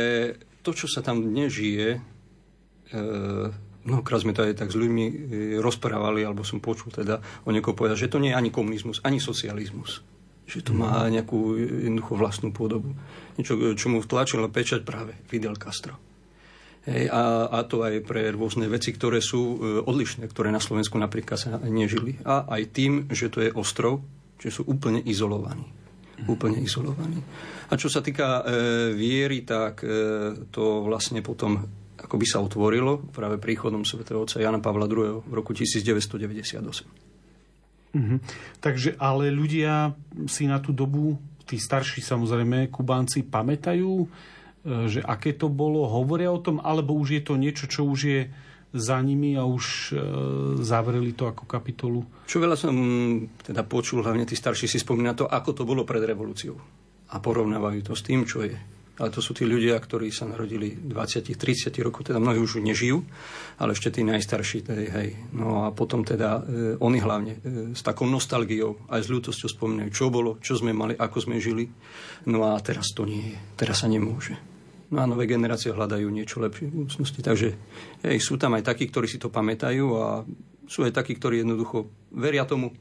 [0.64, 3.02] to, čo sa tam dnes žije, e,
[3.84, 5.04] mnohokrát sme to aj tak s ľuďmi
[5.60, 9.20] rozprávali, alebo som počul teda o niekoho povedať, že to nie je ani komunizmus, ani
[9.20, 10.00] socializmus
[10.52, 12.92] že to má nejakú jednoducho vlastnú podobu.
[13.40, 15.96] Niečo, čo mu vtlačilo pečať práve Fidel Castro.
[16.84, 20.98] Hej, a, a to aj pre rôzne veci, ktoré sú e, odlišné, ktoré na Slovensku
[20.98, 22.18] napríklad sa nežili.
[22.26, 24.02] A aj tým, že to je ostrov,
[24.36, 25.62] že sú úplne izolovaní.
[26.26, 27.22] Úplne izolovaní.
[27.70, 29.88] A čo sa týka e, viery, tak e,
[30.50, 31.62] to vlastne potom
[32.02, 35.22] ako by sa otvorilo práve príchodom svätého otca Jana Pavla II.
[35.22, 37.11] v roku 1998.
[37.92, 38.18] Mm-hmm.
[38.64, 39.92] Takže ale ľudia
[40.24, 44.06] si na tú dobu, tí starší samozrejme, Kubánci, pamätajú, e,
[44.88, 48.20] že aké to bolo, hovoria o tom, alebo už je to niečo, čo už je
[48.72, 49.94] za nimi a už e,
[50.64, 52.00] zavreli to ako kapitolu?
[52.24, 52.72] Čo veľa som
[53.44, 56.56] teda počul, hlavne tí starší si spomína to, ako to bolo pred revolúciou.
[57.12, 58.56] A porovnávajú to s tým, čo je
[59.00, 63.00] ale to sú tí ľudia, ktorí sa narodili 20-30 rokov, teda mnohí už nežijú,
[63.56, 65.08] ale ešte tí najstarší, tedy, hej.
[65.32, 67.38] No a potom teda e, oni hlavne e,
[67.72, 71.72] s takou nostalgiou, aj s ľútosťou spomínajú, čo bolo, čo sme mali, ako sme žili.
[72.28, 74.36] No a teraz to nie je, teraz sa nemôže.
[74.92, 77.24] No a nové generácie hľadajú niečo lepšie v budúcnosti.
[77.24, 77.48] Takže
[78.04, 80.20] hej, sú tam aj takí, ktorí si to pamätajú a
[80.68, 82.76] sú aj takí, ktorí jednoducho veria tomu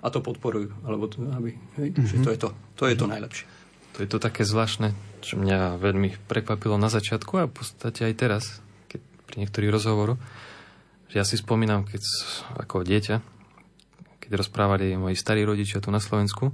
[0.00, 0.72] a to podporujú.
[0.88, 2.08] Alebo to, aby, hej, mm-hmm.
[2.08, 2.48] že to je to,
[2.80, 3.44] to je to najlepšie.
[3.92, 8.14] To je to také zvláštne, čo mňa veľmi prekvapilo na začiatku a v podstate aj
[8.16, 8.44] teraz,
[8.88, 10.16] keď pri niektorých rozhovoru,
[11.12, 12.02] že ja si spomínam, keď
[12.58, 13.16] ako dieťa,
[14.24, 16.52] keď rozprávali moji starí rodičia tu na Slovensku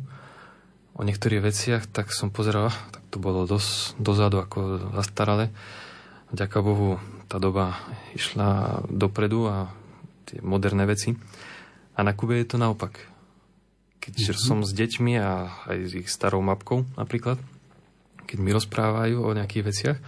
[0.97, 5.53] o niektorých veciach, tak som pozeral, tak to bolo dosť dozadu ako zastaralé.
[6.33, 6.99] Vďaka Bohu
[7.31, 7.77] tá doba
[8.17, 9.71] išla dopredu a
[10.27, 11.15] tie moderné veci.
[11.97, 13.17] A na Kube je to naopak
[14.07, 14.39] keď mm-hmm.
[14.39, 17.43] som s deťmi a aj s ich starou mapkou napríklad,
[18.27, 19.99] keď mi rozprávajú o nejakých veciach,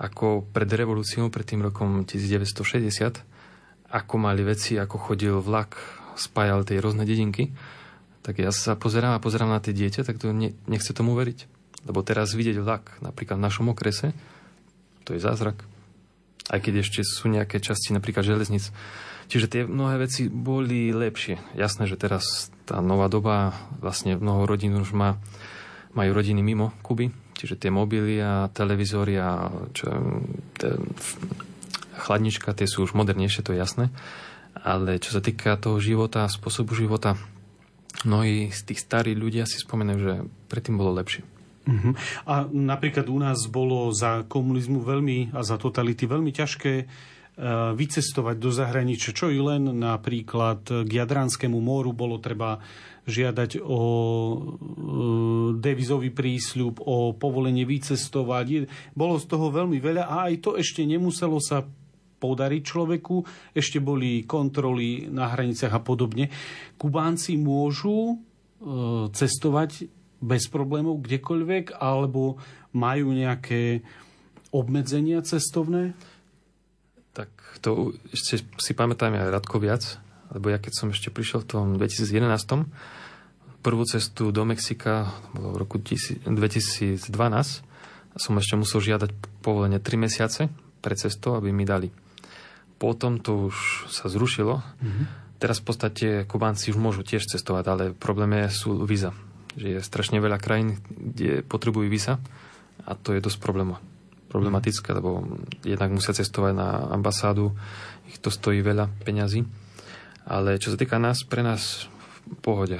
[0.00, 3.20] ako pred revolúciou, pred tým rokom 1960,
[3.90, 5.76] ako mali veci, ako chodil vlak,
[6.16, 7.52] spájal tie rôzne dedinky,
[8.24, 11.44] tak ja sa pozerám a pozerám na tie dieťa, tak to ne, nechce tomu veriť.
[11.88, 14.12] Lebo teraz vidieť vlak, napríklad v našom okrese,
[15.04, 15.64] to je zázrak.
[16.48, 18.72] Aj keď ešte sú nejaké časti, napríklad železnic,
[19.30, 21.38] Čiže tie mnohé veci boli lepšie.
[21.54, 25.22] Jasné, že teraz tá nová doba, vlastne mnoho rodín už má,
[25.94, 29.90] majú rodiny mimo Kuby, čiže tie mobily a televízory a čo,
[30.54, 30.78] te,
[32.00, 33.86] chladnička, tie sú už modernejšie, to je jasné.
[34.60, 37.14] Ale čo sa týka toho života, spôsobu života,
[38.06, 40.14] mnohí z tých starých ľudia si spomenajú, že
[40.50, 41.22] predtým bolo lepšie.
[41.70, 41.92] Uh-huh.
[42.26, 46.74] A napríklad u nás bolo za komunizmu veľmi a za totality veľmi ťažké
[47.40, 52.60] Eh, vycestovať do zahraničia, čo i len napríklad k Jadranskému moru bolo treba
[53.06, 54.40] žiadať o eh,
[55.60, 58.68] devizový prísľub, o povolenie vycestovať.
[58.92, 61.64] Bolo z toho veľmi veľa a aj to ešte nemuselo sa
[62.20, 63.16] podariť človeku.
[63.56, 66.28] Ešte boli kontroly na hraniciach a podobne.
[66.76, 69.88] Kubánci môžu eh, cestovať
[70.20, 72.36] bez problémov kdekoľvek, alebo
[72.76, 73.80] majú nejaké
[74.52, 75.96] obmedzenia cestovné?
[77.16, 77.32] Tak
[77.64, 79.98] to ešte si pamätám aj Radko viac,
[80.34, 82.66] lebo ja keď som ešte prišiel v tom 2011,
[83.60, 87.04] prvú cestu do Mexika, bolo v roku 2012,
[88.16, 89.10] som ešte musel žiadať
[89.44, 91.92] povolenie 3 mesiace pre cestou, aby mi dali.
[92.80, 94.64] Potom to už sa zrušilo.
[94.64, 95.04] Mm-hmm.
[95.36, 99.12] Teraz v podstate Kubánci už môžu tiež cestovať, ale problém je, sú víza.
[99.56, 102.16] Že je strašne veľa krajín, kde potrebujú víza
[102.88, 103.76] a to je dosť problémo,
[104.32, 105.24] problematické, lebo
[105.64, 107.52] jednak musia cestovať na ambasádu,
[108.08, 109.44] ich to stojí veľa peňazí.
[110.30, 111.90] Ale čo sa týka nás, pre nás
[112.30, 112.78] v pohode.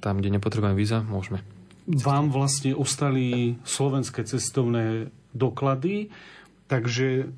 [0.00, 1.44] Tam, kde nepotrebujeme víza, môžeme.
[1.84, 6.08] Vám vlastne ostali slovenské cestovné doklady,
[6.66, 7.28] takže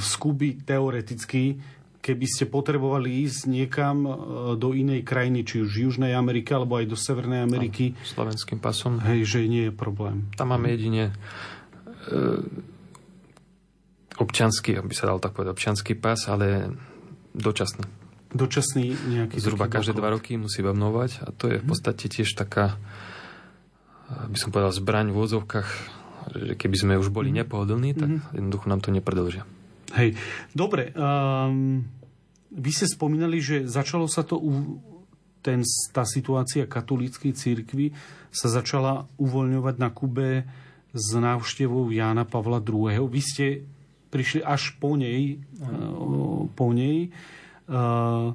[0.00, 1.60] z Kuby teoreticky
[2.06, 4.10] keby ste potrebovali ísť niekam e,
[4.54, 7.98] do inej krajiny, či už Južnej Ameriky, alebo aj do Severnej Ameriky.
[7.98, 9.02] No, slovenským pasom.
[9.02, 10.30] Hej, že nie je problém.
[10.38, 11.12] Tam máme jedine e,
[14.22, 16.70] občanský, aby sa dal tak povedať, občanský pas, ale
[17.34, 18.05] dočasný.
[18.34, 19.38] Dočasný nejaký...
[19.38, 21.70] Zhruba každé dva roky musí obnovať a to je v mhm.
[21.70, 22.74] podstate tiež taká,
[24.10, 25.68] by som povedal, zbraň v úvodzovkách,
[26.34, 27.46] že keby sme už boli mm.
[27.46, 28.34] nepohodlní, tak mm.
[28.34, 29.46] jednoducho nám to nepredlžia.
[29.94, 30.18] Hej,
[30.50, 30.90] dobre.
[30.98, 31.86] Um,
[32.50, 34.82] vy ste spomínali, že začalo sa to, u,
[35.38, 35.62] ten,
[35.94, 37.94] tá situácia katolíckej církvy
[38.34, 40.42] sa začala uvoľňovať na Kube
[40.90, 43.06] s návštevou Jána Pavla II.
[43.06, 43.46] Vy ste
[44.10, 45.38] prišli až po nej.
[45.62, 47.14] Uh, po nej.
[47.66, 48.32] Uh,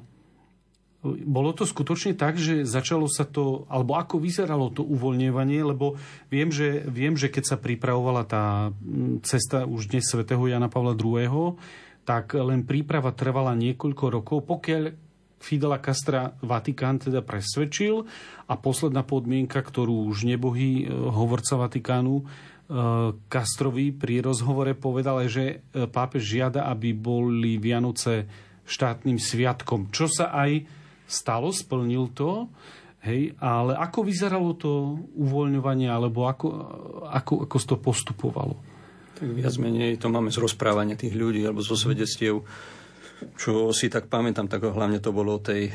[1.02, 5.98] bolo to skutočne tak, že začalo sa to, alebo ako vyzeralo to uvoľňovanie, lebo
[6.30, 8.70] viem, že, viem, že keď sa pripravovala tá
[9.26, 11.58] cesta už dnes svätého Jana Pavla II.,
[12.06, 14.94] tak len príprava trvala niekoľko rokov, pokiaľ
[15.42, 18.06] Fidela Castra Vatikán teda presvedčil
[18.46, 22.22] a posledná podmienka, ktorú už nebohý e, hovorca Vatikánu
[23.26, 28.30] Kastrovi e, pri rozhovore povedal, že pápež žiada, aby boli Vianoce
[28.66, 30.66] štátnym sviatkom, čo sa aj
[31.06, 32.48] stalo, splnil to,
[33.04, 36.48] hej, ale ako vyzeralo to uvoľňovanie, alebo ako,
[37.10, 38.54] ako, ako to postupovalo?
[39.18, 42.42] Tak viac menej to máme z rozprávania tých ľudí, alebo zo svedectiev,
[43.38, 45.70] čo si tak pamätám, tak hlavne to bolo o tej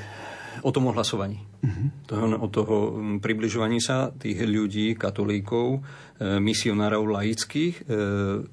[0.65, 1.37] o tom ohlasovaní.
[1.37, 1.87] Uh-huh.
[2.09, 2.75] Toho, o toho
[3.21, 5.77] približovaní sa tých ľudí, katolíkov,
[6.17, 7.93] e, misionárov laických, e,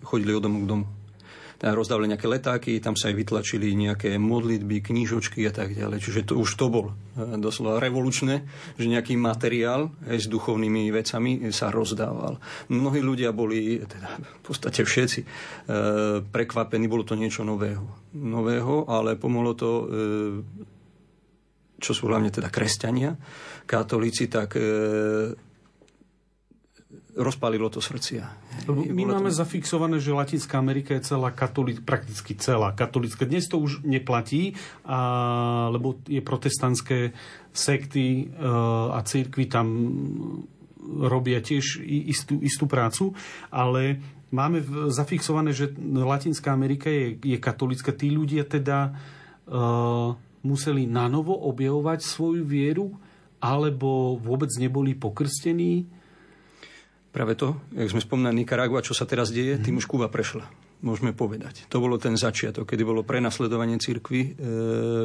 [0.05, 0.85] chodili od domu k domu
[1.73, 6.05] rozdávali nejaké letáky, tam sa aj vytlačili nejaké modlitby, knížočky a tak ďalej.
[6.05, 6.93] Čiže to už to bol e,
[7.41, 8.45] doslova revolučné,
[8.77, 12.37] že nejaký materiál aj s duchovnými vecami sa rozdával.
[12.69, 15.27] Mnohí ľudia boli, teda v podstate všetci, e,
[16.29, 18.13] prekvapení, bolo to niečo nového.
[18.13, 19.85] Nového, ale pomohlo to e,
[21.81, 23.13] čo sú hlavne teda kresťania,
[23.69, 24.57] katolíci, tak
[27.15, 28.27] rozpálilo to srdcia.
[28.69, 29.39] My máme to...
[29.39, 33.23] zafixované, že Latinská Amerika je celá katolic, prakticky celá katolická.
[33.25, 37.15] Dnes to už neplatí, a, lebo je protestantské
[37.55, 39.67] sekty a, a církvy tam
[40.85, 43.17] robia tiež istú, istú prácu,
[43.49, 44.61] ale máme
[44.93, 47.95] zafixované, že Latinská Amerika je, je katolická.
[47.97, 50.13] Tí ľudia teda uh,
[50.45, 52.93] museli nanovo objavovať svoju vieru,
[53.41, 55.89] alebo vôbec neboli pokrstení
[57.15, 60.51] Práve to, jak sme spomínali Nikaragua, čo sa teraz deje, tým už Kuba prešla
[60.85, 61.65] môžeme povedať.
[61.73, 64.21] To bolo ten začiatok, kedy bolo prenasledovanie cirkvy.
[64.21, 64.31] E,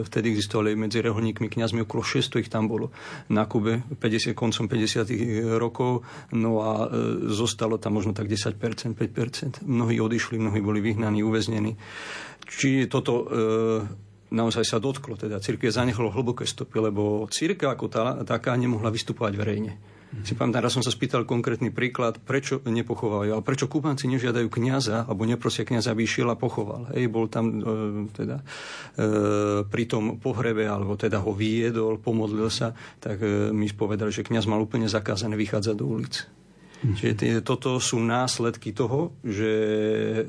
[0.04, 2.92] vtedy existovali medzi reholníkmi, kňazmi okolo 600 ich tam bolo
[3.32, 6.04] na Kube 50, koncom 50 rokov.
[6.36, 9.64] No a e, zostalo tam možno tak 10%, 5%.
[9.64, 11.80] Mnohí odišli, mnohí boli vyhnaní, uväznení.
[12.44, 13.26] Či toto e,
[14.36, 15.16] naozaj sa dotklo.
[15.16, 19.99] Teda církev zanechalo hlboké stopy, lebo církev ako tá, taká nemohla vystupovať verejne.
[20.26, 25.06] Si pamätám, raz som sa spýtal konkrétny príklad, prečo nepochovajú, ale prečo Kubanci nežiadajú kniaza,
[25.06, 26.90] alebo neprosia kniaza, aby išiel a pochoval.
[26.98, 27.62] Hej, bol tam e,
[28.10, 28.46] teda e,
[29.70, 34.50] pri tom pohrebe, alebo teda ho vyjedol, pomodlil sa, tak e, mi povedali, že kniaz
[34.50, 36.26] mal úplne zakázané vychádzať do ulic.
[36.80, 40.24] Čiže tie, toto sú následky toho, že e,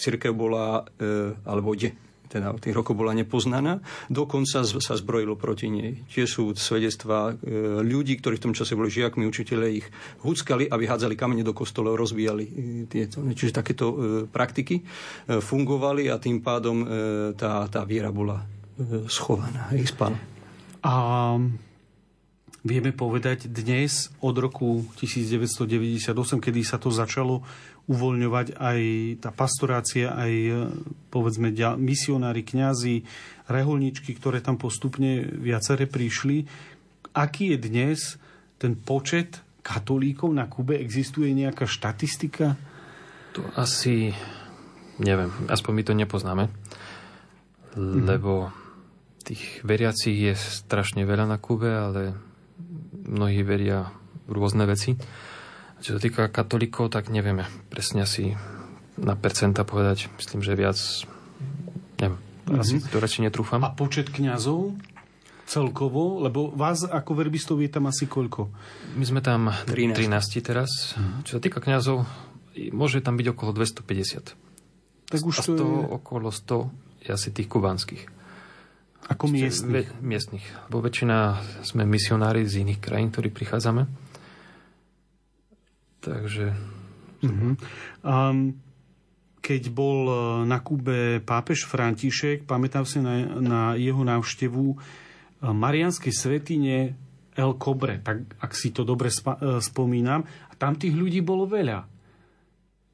[0.00, 1.92] církev bola, e, alebo je
[2.30, 5.98] teda tých rokov bola nepoznaná, dokonca sa zbrojilo proti nej.
[6.06, 9.86] Tie sú svedectvá e, ľudí, ktorí v tom čase boli žiakmi, učiteľe ich
[10.22, 12.52] huckali a vyhádzali kamene do kostolov, rozbíjali e,
[12.86, 13.26] tieto.
[13.26, 13.96] Čiže takéto e,
[14.30, 14.86] praktiky
[15.26, 16.86] fungovali a tým pádom
[17.34, 18.46] tá, tá viera bola
[19.10, 20.16] schovaná, ich spala.
[20.80, 20.94] A
[22.64, 27.40] vieme povedať dnes od roku 1998, kedy sa to začalo
[27.90, 28.80] uvoľňovať aj
[29.18, 30.32] tá pastorácia, aj
[31.10, 33.02] povedzme misionári, kňazi,
[33.50, 36.46] reholničky, ktoré tam postupne viacere prišli.
[37.18, 37.98] Aký je dnes
[38.62, 40.78] ten počet katolíkov na Kube?
[40.78, 42.54] Existuje nejaká štatistika?
[43.34, 44.14] To asi
[45.02, 46.44] neviem, aspoň my to nepoznáme,
[47.74, 48.04] mm-hmm.
[48.06, 48.52] lebo
[49.24, 52.14] tých veriacich je strašne veľa na Kube, ale
[53.08, 53.90] mnohí veria
[54.28, 54.94] v rôzne veci.
[55.80, 58.36] Čo sa týka katolíkov, tak nevieme presne asi
[59.00, 60.12] na percenta povedať.
[60.20, 60.78] Myslím, že viac...
[62.00, 62.60] Neviem, mm-hmm.
[62.60, 63.60] asi to radšej netrúfam.
[63.64, 64.76] A počet kňazov?
[65.50, 66.22] celkovo?
[66.22, 68.54] Lebo vás ako verbistov je tam asi koľko?
[68.94, 69.98] My sme tam 13.
[69.98, 70.94] 13 teraz.
[70.94, 71.26] Mhm.
[71.26, 72.06] Čo sa týka kňazov,
[72.70, 74.38] môže tam byť okolo 250.
[75.10, 78.06] Tak už A z to je okolo 100 je asi tých kubánskych.
[79.10, 79.90] ako miestnych.
[79.90, 80.46] Ve, miestnych.
[80.70, 83.90] Lebo väčšina sme misionári z iných krajín, ktorí prichádzame.
[86.00, 86.56] Takže
[87.20, 87.52] Uh-huh.
[88.00, 88.56] Um,
[89.40, 90.14] keď bol e,
[90.48, 94.76] na Kube pápež František, pamätám si na, na jeho návštevu e,
[95.44, 96.96] Marianskej svetine
[97.36, 100.24] El Cobre, tak ak si to dobre spa, e, spomínam.
[100.24, 101.88] A tam tých ľudí bolo veľa.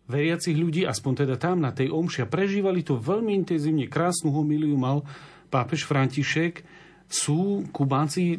[0.06, 3.90] Veriacich ľudí, aspoň teda tam na tej omši, a prežívali to veľmi intenzívne.
[3.90, 5.02] Krásnu homiliu mal
[5.50, 6.62] pápež František.
[7.06, 8.38] Sú Kubánci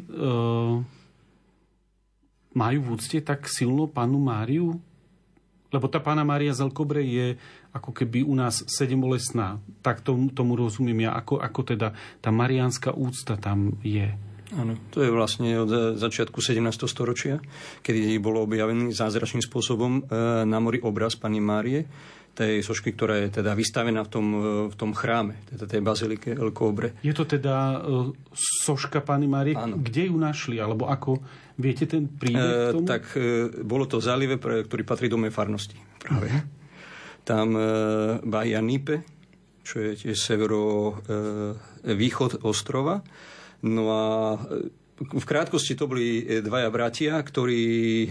[2.56, 4.78] majú v úcte tak silno panu Máriu?
[5.68, 6.64] Lebo tá pána Mária z
[7.04, 7.36] je
[7.76, 9.60] ako keby u nás sedembolesná.
[9.84, 11.92] Tak tomu, tomu rozumiem ja, ako, ako teda
[12.24, 14.16] tá mariánska úcta tam je.
[14.56, 16.64] Áno, to je vlastne od začiatku 17.
[16.88, 17.36] storočia,
[17.84, 20.02] kedy bolo objavený zázračným spôsobom e,
[20.48, 21.84] na mori obraz Pani Márie,
[22.32, 24.38] tej sošky, ktorá je teda vystavená v tom, e,
[24.72, 26.96] v tom chráme, teda tej bazilike El Cobre.
[27.04, 28.08] Je to teda uh,
[28.64, 29.52] soška Pani Márie?
[29.52, 29.76] Áno.
[29.76, 30.56] Kde ju našli?
[30.56, 31.20] Alebo ako?
[31.58, 35.74] Viete ten príbeh E, tak e, bolo to zálive, pre, ktorý patrí do mojej farnosti.
[35.98, 36.30] Práve.
[37.26, 37.62] Tam e,
[38.22, 39.02] Bahia Nipe,
[39.66, 41.58] čo je tiež severo e,
[42.46, 43.02] ostrova.
[43.66, 44.02] No a
[44.38, 44.70] e,
[45.02, 47.62] v krátkosti to boli e, dvaja bratia, ktorí
[48.06, 48.10] e,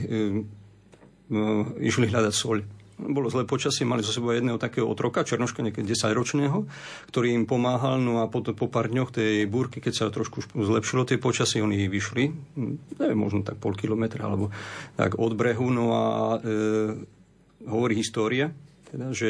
[1.31, 2.76] no, išli hľadať soľ.
[2.97, 6.65] Bolo zlé počasie, mali zo sebou jedného takého otroka, černoška, niekedy 10-ročného,
[7.13, 11.05] ktorý im pomáhal, no a potom po pár dňoch tej búrky, keď sa trošku zlepšilo
[11.05, 12.25] tie počasie, oni vyšli,
[12.57, 14.49] hm, neviem, možno tak pol kilometra, alebo
[14.97, 16.03] tak od brehu, no a
[16.35, 16.37] e,
[17.69, 18.49] hovorí história,
[18.87, 19.29] teda, že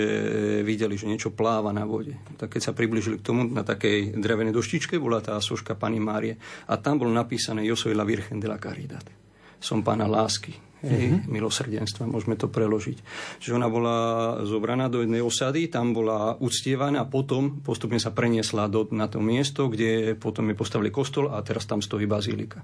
[0.61, 2.13] videli, že niečo pláva na vode.
[2.37, 6.37] Tak keď sa približili k tomu, na takej drevenej doštičke bola tá soška Pani Márie
[6.69, 7.73] a tam bolo napísané Yo
[8.05, 9.03] Virgen de la Caridad.
[9.57, 10.53] Som pána lásky,
[10.85, 11.31] hej, mm-hmm.
[11.31, 12.97] milosrdenstva, môžeme to preložiť.
[13.41, 13.95] Čiže ona bola
[14.45, 19.17] zobraná do jednej osady, tam bola uctievaná a potom postupne sa preniesla do, na to
[19.17, 22.61] miesto, kde potom je postavili kostol a teraz tam stojí bazílika.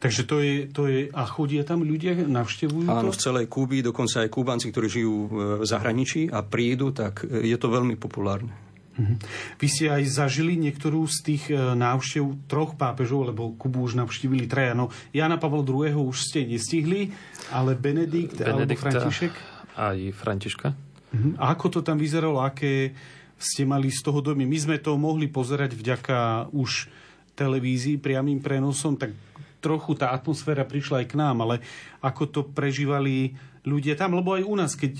[0.00, 1.12] Takže to je, to je...
[1.12, 3.16] A chodia tam ľudia, navštevujú Áno, to?
[3.16, 5.36] v celej Kúby, dokonca aj Kúbanci, ktorí žijú v
[5.68, 8.69] zahraničí a prídu, tak e, je to veľmi populárne.
[8.98, 9.14] Mhm.
[9.62, 14.50] Vy ste aj zažili niektorú z tých e, návštev troch pápežov, lebo Kubu už navštívili
[14.50, 14.74] traja.
[14.74, 15.94] No, Jana Pavla II.
[16.10, 17.14] už ste nestihli,
[17.54, 19.32] ale Benedikt alebo Benedikta František?
[19.78, 20.68] aj Františka.
[21.14, 21.38] Mhm.
[21.38, 22.42] A ako to tam vyzeralo?
[22.42, 22.92] Aké
[23.40, 24.44] ste mali z toho domy?
[24.44, 26.90] My sme to mohli pozerať vďaka už
[27.38, 29.16] televízii priamým prenosom, tak
[29.64, 31.56] trochu tá atmosféra prišla aj k nám, ale
[32.00, 34.94] ako to prežívali ľudia tam, lebo aj u nás, keď,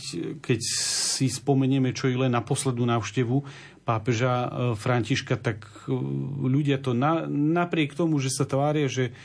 [0.44, 3.42] keď si spomenieme, čo je len na poslednú návštevu
[3.84, 5.96] pápeža e, Františka, tak e,
[6.44, 9.16] ľudia to na, napriek tomu, že sa tvária, že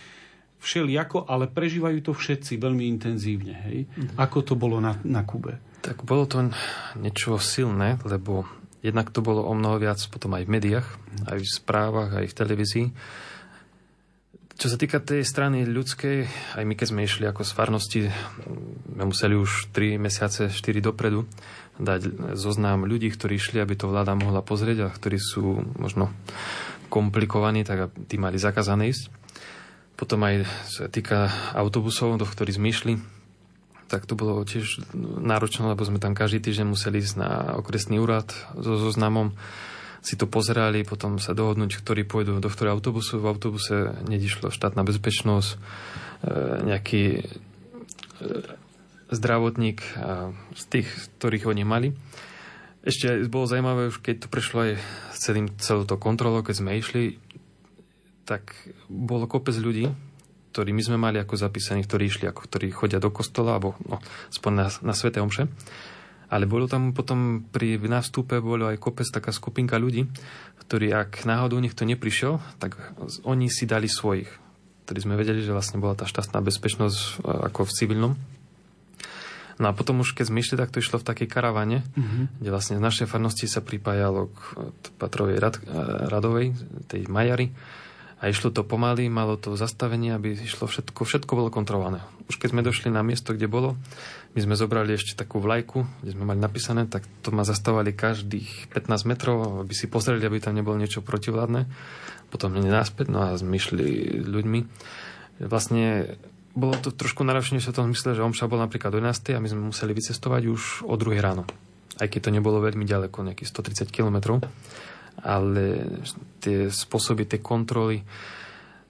[0.63, 3.53] všelijako, ale prežívajú to všetci veľmi intenzívne.
[3.69, 3.77] Hej?
[4.17, 5.61] Ako to bolo na, na Kube?
[5.85, 6.41] Tak bolo to
[6.97, 8.49] niečo silné, lebo
[8.81, 10.87] jednak to bolo o mnoho viac potom aj v médiách,
[11.29, 12.87] aj v správach, aj v televízii.
[14.55, 18.01] Čo sa týka tej strany ľudskej, aj my keď sme išli ako z farnosti,
[18.95, 21.27] sme museli už 3 mesiace, 4 dopredu
[21.75, 26.07] dať zoznam ľudí, ktorí išli, aby to vláda mohla pozrieť a ktorí sú možno
[26.87, 29.11] komplikovaní, tak tí mali zakázané ísť.
[29.99, 32.93] Potom aj sa týka autobusov, do ktorých sme išli,
[33.91, 34.87] tak to bolo tiež
[35.19, 39.35] náročné, lebo sme tam každý týždeň museli ísť na okresný úrad so zoznamom,
[40.05, 43.17] si to pozerali, potom sa dohodnúť, ktorí pôjdu do ktorého autobusu.
[43.17, 45.57] V autobuse nedišlo štátna bezpečnosť, e,
[46.69, 47.21] nejaký e,
[49.09, 49.81] zdravotník
[50.53, 50.87] z tých,
[51.17, 51.89] ktorých oni mali.
[52.85, 54.71] Ešte bolo zaujímavé, už keď to prešlo aj
[55.17, 57.17] celým, celou to kontrolou, keď sme išli,
[58.29, 58.53] tak
[58.89, 59.89] bolo kopec ľudí,
[60.53, 64.01] ktorí my sme mali ako zapísaní, ktorí išli, ako ktorí chodia do kostola, alebo no,
[64.29, 65.49] aspoň na, na Svete Omše.
[66.29, 70.09] Ale bolo tam potom pri nástupe bolo aj kopec taká skupinka ľudí,
[70.65, 72.77] ktorí ak náhodou niekto neprišiel, tak
[73.21, 74.29] oni si dali svojich.
[74.85, 77.09] Ktorí sme vedeli, že vlastne bola tá šťastná bezpečnosť e,
[77.49, 78.13] ako v civilnom.
[79.55, 82.43] No a potom už keď sme išli, tak to išlo v takej karavane, mm-hmm.
[82.43, 84.39] kde vlastne z našej farnosti sa pripájalo k
[84.99, 85.55] Patrovej rad,
[86.11, 86.51] radovej,
[86.91, 87.55] tej Majary.
[88.19, 92.03] A išlo to pomaly, malo to zastavenie, aby išlo všetko, všetko bolo kontrolované.
[92.27, 93.79] Už keď sme došli na miesto, kde bolo,
[94.35, 98.75] my sme zobrali ešte takú vlajku, kde sme mali napísané, tak to ma zastavali každých
[98.75, 101.63] 15 metrov, aby si pozreli, aby tam nebolo niečo protivládne.
[102.27, 104.59] Potom mne náspäť, no a sme išli ľuďmi.
[105.47, 106.19] Vlastne
[106.51, 109.35] bolo to trošku náročnejšie v tom zmysle, že omša bol napríklad o 11.
[109.35, 111.15] a my sme museli vycestovať už o 2.
[111.23, 111.47] ráno.
[111.95, 114.43] Aj keď to nebolo veľmi ďaleko, nejakých 130 kilometrov.
[115.23, 115.95] ale
[116.43, 118.03] tie spôsoby, tie kontroly.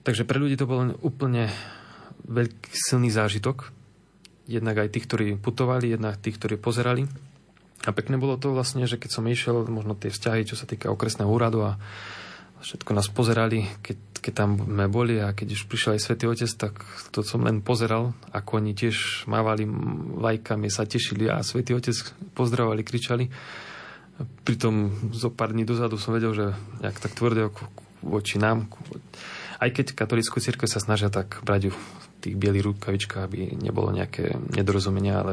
[0.02, 1.50] Takže pre ľudí to bol úplne
[2.26, 3.70] veľký silný zážitok.
[4.46, 7.06] Jednak aj tých, ktorí putovali, jednak tých, ktorí pozerali.
[7.86, 10.90] A pekne bolo to vlastne, že keď som išiel, možno tie vzťahy, čo sa týka
[10.90, 11.78] okresného úradu a
[12.62, 16.50] všetko nás pozerali, keď, keď tam sme boli a keď už prišiel aj Svetý Otec,
[16.56, 16.74] tak
[17.14, 19.68] to som len pozeral, ako oni tiež mávali
[20.18, 21.94] lajkami, sa tešili a Svetý Otec
[22.34, 23.30] pozdravovali, kričali.
[24.42, 26.46] Pritom zo pár dní dozadu som vedel, že
[26.80, 27.52] nejak tak tvrdé
[28.00, 28.66] voči nám,
[29.60, 31.78] aj keď katolickú církev sa snažia tak brať v
[32.20, 35.32] tých bielých rukavičkách, aby nebolo nejaké nedorozumenia, ale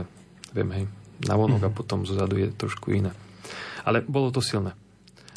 [0.53, 0.85] viem, hej,
[1.25, 1.75] na vonok mm-hmm.
[1.75, 3.11] a potom zozadu je trošku iné.
[3.83, 4.75] Ale bolo to silné.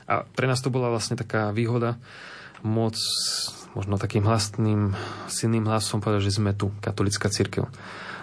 [0.07, 1.99] A pre nás to bola vlastne taká výhoda
[2.63, 3.03] môcť
[3.77, 4.97] možno takým hlasným,
[5.29, 7.69] silným hlasom povedať, že sme tu, katolická církev.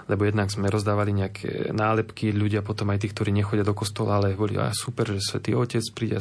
[0.10, 4.36] Lebo jednak sme rozdávali nejaké nálepky, ľudia potom aj tí, ktorí nechodia do kostola, ale
[4.36, 6.20] boli, a super, že Svetý Otec príde,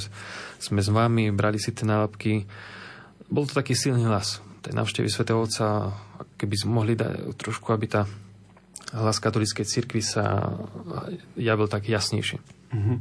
[0.60, 2.46] sme s vami, brali si tie nálepky.
[3.26, 4.44] Bol to taký silný hlas.
[4.62, 5.90] Tej návštevy Svetého Otca,
[6.38, 8.06] keby sme mohli dať trošku, aby tá
[8.94, 10.54] hlas katolíckej cirkvi sa
[11.34, 12.38] javil tak jasnejšie.
[12.72, 12.98] Mm-hmm.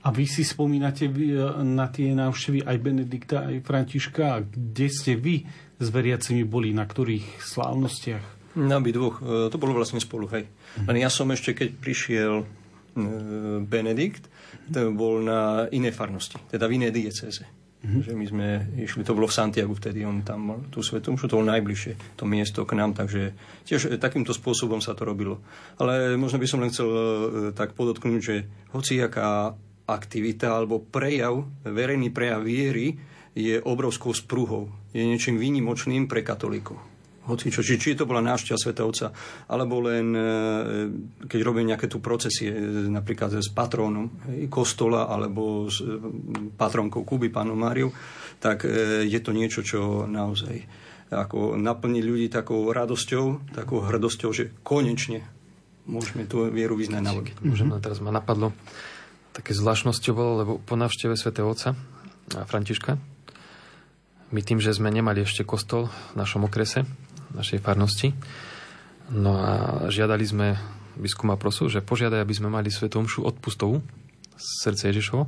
[0.00, 1.12] A vy si spomínate
[1.60, 4.48] na tie návštevy aj Benedikta, aj Františka.
[4.48, 5.44] Kde ste vy
[5.76, 6.72] s veriacimi boli?
[6.72, 8.56] Na ktorých slávnostiach?
[8.56, 9.20] Na dvoch.
[9.20, 10.48] E, to bolo vlastne spolu, hej.
[10.80, 10.86] Mhm.
[10.88, 12.44] Len ja som ešte, keď prišiel e,
[13.60, 14.24] Benedikt,
[14.72, 17.44] to bol na inej farnosti, teda v inej dieceze.
[17.80, 18.02] Mm-hmm.
[18.04, 21.40] Že my sme išli, to bolo v Santiagu vtedy, on tam mal tú svetu, to
[21.40, 23.32] bolo najbližšie, to miesto k nám, takže
[23.64, 25.40] tiež takýmto spôsobom sa to robilo.
[25.80, 27.00] Ale možno by som len chcel e,
[27.56, 28.44] tak podotknúť, že
[28.76, 29.56] hociaká
[29.88, 33.00] aktivita alebo prejav, verejný prejav viery
[33.32, 34.68] je obrovskou spruhou.
[34.92, 36.89] Je niečím výnimočným pre katolíkov.
[37.30, 39.14] Hoci čo, či, či to bola návšteva Svetovca,
[39.46, 40.22] alebo len e,
[41.30, 42.50] keď robím nejaké tu procesie,
[42.90, 44.10] napríklad s patrónom
[44.50, 45.94] kostola, alebo s e,
[46.58, 47.94] patronkou Kuby, pánom Máriou,
[48.42, 50.66] tak e, je to niečo, čo naozaj
[51.10, 55.26] ako naplní ľudí takou radosťou, takou hrdosťou, že konečne
[55.90, 57.30] môžeme tú vieru vyznať na vodu.
[57.42, 58.54] Môžeme, teraz ma napadlo,
[59.34, 61.74] také zvláštnosťou bolo, lebo po návšteve svätého Otca
[62.38, 62.94] a Františka,
[64.30, 66.86] my tým, že sme nemali ešte kostol v našom okrese,
[67.34, 68.14] našej farnosti,
[69.10, 69.52] no a
[69.90, 70.48] žiadali sme
[70.98, 73.80] biskuma prosu, že požiadaj, aby sme mali svetom šu odpustovú
[74.36, 75.24] z srdce Ježišovo,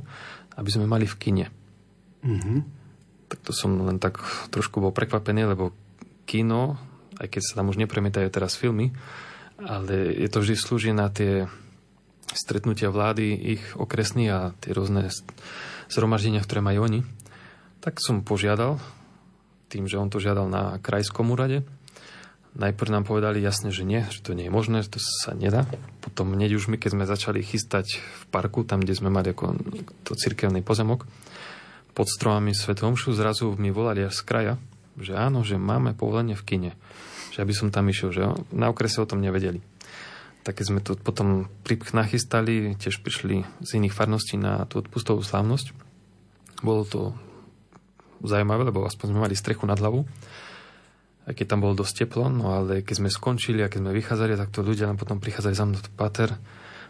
[0.59, 1.45] aby sme mali v kine.
[2.23, 2.59] Mm-hmm.
[3.31, 4.21] Tak to som len tak
[4.53, 5.73] trošku bol prekvapený, lebo
[6.29, 6.77] kino,
[7.17, 8.93] aj keď sa tam už nepremietajú teraz filmy,
[9.59, 11.47] ale je to vždy slúži na tie
[12.33, 15.09] stretnutia vlády ich okresní a tie rôzne
[15.91, 17.01] zhromaždenia, ktoré majú oni,
[17.83, 18.79] tak som požiadal,
[19.69, 21.65] tým, že on to žiadal na krajskom úrade,
[22.53, 25.65] Najprv nám povedali jasne, že nie, že to nie je možné, že to sa nedá.
[26.05, 29.57] Potom hneď už my, keď sme začali chystať v parku, tam, kde sme mali ako
[30.05, 31.09] to cirkevný pozemok,
[31.97, 34.53] pod stromami Svetomšu, zrazu mi volali až z kraja,
[35.01, 36.71] že áno, že máme povolenie v kine.
[37.33, 38.21] Že aby som tam išiel, že
[38.53, 39.61] na okrese o tom nevedeli
[40.43, 41.47] tak keď sme to potom
[41.95, 45.71] nachystali, tiež prišli z iných farností na tú odpustovú slávnosť.
[46.59, 47.01] Bolo to
[48.19, 50.03] zaujímavé, lebo aspoň sme mali strechu nad hlavou,
[51.23, 54.33] aj keď tam bolo dosť teplo, no ale keď sme skončili a keď sme vychádzali,
[54.35, 56.35] tak to ľudia nám potom prichádzali za mnou, pater,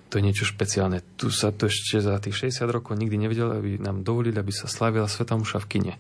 [0.09, 1.01] to je niečo špeciálne.
[1.17, 4.69] Tu sa to ešte za tých 60 rokov nikdy nevedelo, aby nám dovolili, aby sa
[4.69, 5.93] slavila Sveta Muša v kine.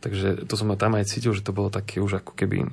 [0.00, 2.68] Takže to som tam aj cítil, že to bolo také už ako keby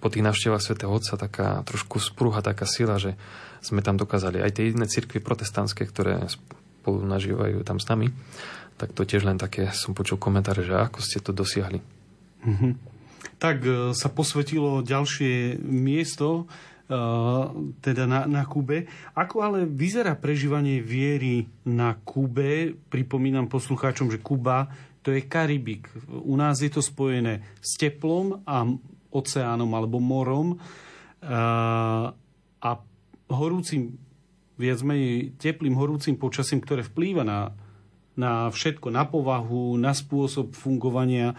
[0.00, 3.16] po tých návštevách svätého Otca taká trošku sprúha, taká sila, že
[3.60, 8.08] sme tam dokázali aj tie iné cirkvy protestantské, ktoré spolu nažívajú tam s nami,
[8.80, 11.80] tak to tiež len také som počul komentáre, že ako ste to dosiahli.
[12.44, 12.95] Mm-hmm.
[13.46, 16.50] Tak e, sa posvetilo ďalšie miesto,
[16.90, 16.98] e,
[17.78, 18.90] teda na, na Kube.
[19.14, 22.74] Ako ale vyzerá prežívanie viery na Kube?
[22.90, 24.66] Pripomínam poslucháčom, že Kuba
[25.06, 25.86] to je Karibik.
[26.10, 28.66] U nás je to spojené s teplom a
[29.14, 30.58] oceánom alebo morom
[32.58, 32.70] a
[33.30, 33.94] horúcim,
[34.58, 37.54] viac menej teplým horúcim počasím, ktoré vplýva na,
[38.16, 41.36] na všetko, na povahu, na spôsob fungovania e,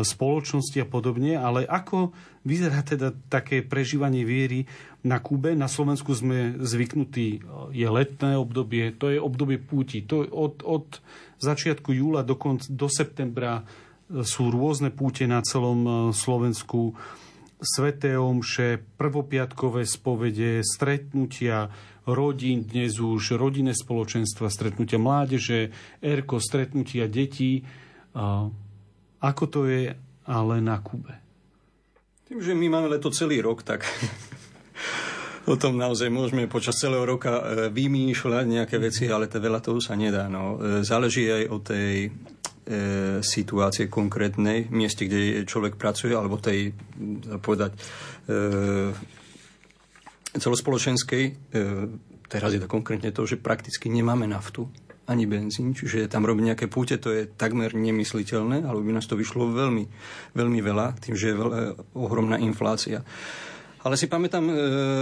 [0.00, 2.16] spoločnosti a podobne, ale ako
[2.48, 4.64] vyzerá teda také prežívanie viery
[5.04, 5.52] na Kube?
[5.52, 7.38] Na Slovensku sme zvyknutí, e,
[7.76, 10.00] je letné obdobie, to je obdobie púti.
[10.08, 11.04] To od, od
[11.44, 13.68] začiatku júla do, konc, do septembra
[14.08, 16.96] sú rôzne púte na celom e, Slovensku,
[17.62, 21.70] sveté omše, prvopiatkové spovede, stretnutia
[22.02, 25.70] rodín, dnes už rodinné spoločenstva, stretnutia mládeže,
[26.02, 27.62] erko, stretnutia detí.
[29.22, 29.94] Ako to je
[30.26, 31.14] ale na Kube?
[32.26, 33.86] Tým, že my máme leto celý rok, tak
[35.52, 39.78] o tom naozaj môžeme počas celého roka e, vymýšľať nejaké veci, ale to veľa toho
[39.78, 40.26] sa nedá.
[40.26, 40.58] No.
[40.58, 41.90] E, záleží aj od tej
[43.26, 46.70] situácie konkrétnej, mieste, kde človek pracuje, alebo tej,
[47.42, 48.94] povedať, e,
[50.38, 51.24] celospoločenskej.
[51.26, 51.32] E,
[52.30, 54.70] teraz je to konkrétne to, že prakticky nemáme naftu
[55.06, 59.18] ani benzín, čiže tam robiť nejaké púte, to je takmer nemysliteľné, alebo by nás to
[59.18, 59.84] vyšlo veľmi,
[60.34, 61.58] veľmi veľa, tým, že je veľa,
[61.98, 63.02] ohromná inflácia.
[63.82, 64.54] Ale si pamätám e,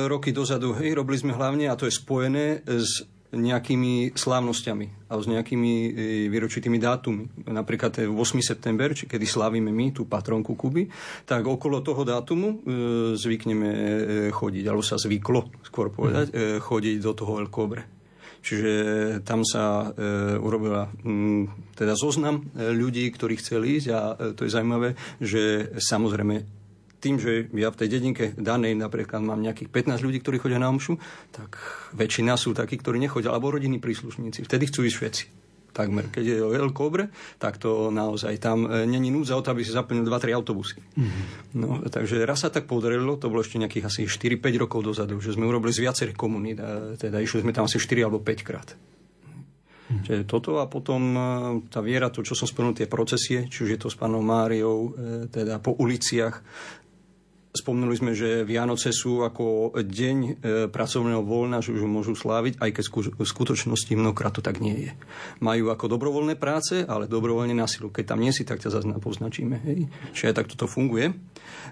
[0.08, 5.26] roky dozadu, hej, robili sme hlavne, a to je spojené s nejakými slávnosťami a s
[5.30, 5.90] nejakými e,
[6.32, 7.46] výročitými dátumy.
[7.46, 8.10] Napríklad 8.
[8.42, 10.90] september, či kedy slávime my tú patronku Kuby,
[11.28, 12.56] tak okolo toho dátumu e,
[13.14, 13.78] zvykneme e,
[14.34, 16.58] chodiť, alebo sa zvyklo, skôr povedať, mm.
[16.58, 17.99] chodiť do toho El Cobre.
[18.40, 18.72] Čiže
[19.20, 24.54] tam sa e, urobila m, teda zoznam ľudí, ktorí chceli ísť a e, to je
[24.54, 26.60] zaujímavé, že samozrejme
[27.00, 30.68] tým, že ja v tej dedinke danej napríklad mám nejakých 15 ľudí, ktorí chodia na
[30.68, 31.00] omšu,
[31.32, 31.56] tak
[31.96, 34.44] väčšina sú takí, ktorí nechodia, alebo rodinní príslušníci.
[34.44, 35.24] Vtedy chcú ísť všetci
[35.72, 36.10] takmer.
[36.10, 39.62] Keď je o El Cobre, tak to naozaj tam e, není núdza o to, aby
[39.62, 40.78] si zaplnil 2-3 autobusy.
[40.78, 41.24] Mm-hmm.
[41.58, 45.34] No, takže raz sa tak podarilo, to bolo ešte nejakých asi 4-5 rokov dozadu, že
[45.34, 48.76] sme urobili z viacerých komunít, a teda išli sme tam asi 4 alebo 5 krát.
[49.90, 50.06] Mm.
[50.06, 51.20] Čiže toto a potom e,
[51.66, 54.94] tá viera, to, čo som spomenul, tie procesie, či už je to s pánom Máriou,
[54.94, 56.42] e, teda po uliciach,
[57.50, 60.30] Spomnuli sme, že Vianoce sú ako deň e,
[60.70, 62.84] pracovného voľna, že už môžu sláviť, aj keď
[63.18, 64.90] v skutočnosti mnohokrát to tak nie je.
[65.42, 67.90] Majú ako dobrovoľné práce, ale dobrovoľne na silu.
[67.90, 69.66] Keď tam nie si, tak ťa zase poznačíme.
[69.66, 69.90] Hej?
[70.14, 71.10] Čiže aj takto to funguje.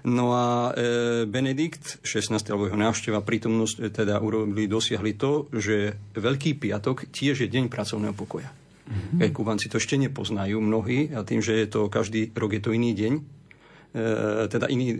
[0.03, 2.35] No a e, Benedikt, 16.
[2.51, 7.71] alebo jeho návšteva, prítomnosť e, teda urobili, dosiahli to, že Veľký piatok tiež je deň
[7.71, 8.51] pracovného pokoja.
[8.51, 9.19] Mm-hmm.
[9.23, 12.75] Keď Kubanci to ešte nepoznajú mnohí a tým, že je to každý rok je to
[12.75, 13.21] iný deň, e,
[14.51, 14.97] teda iný e,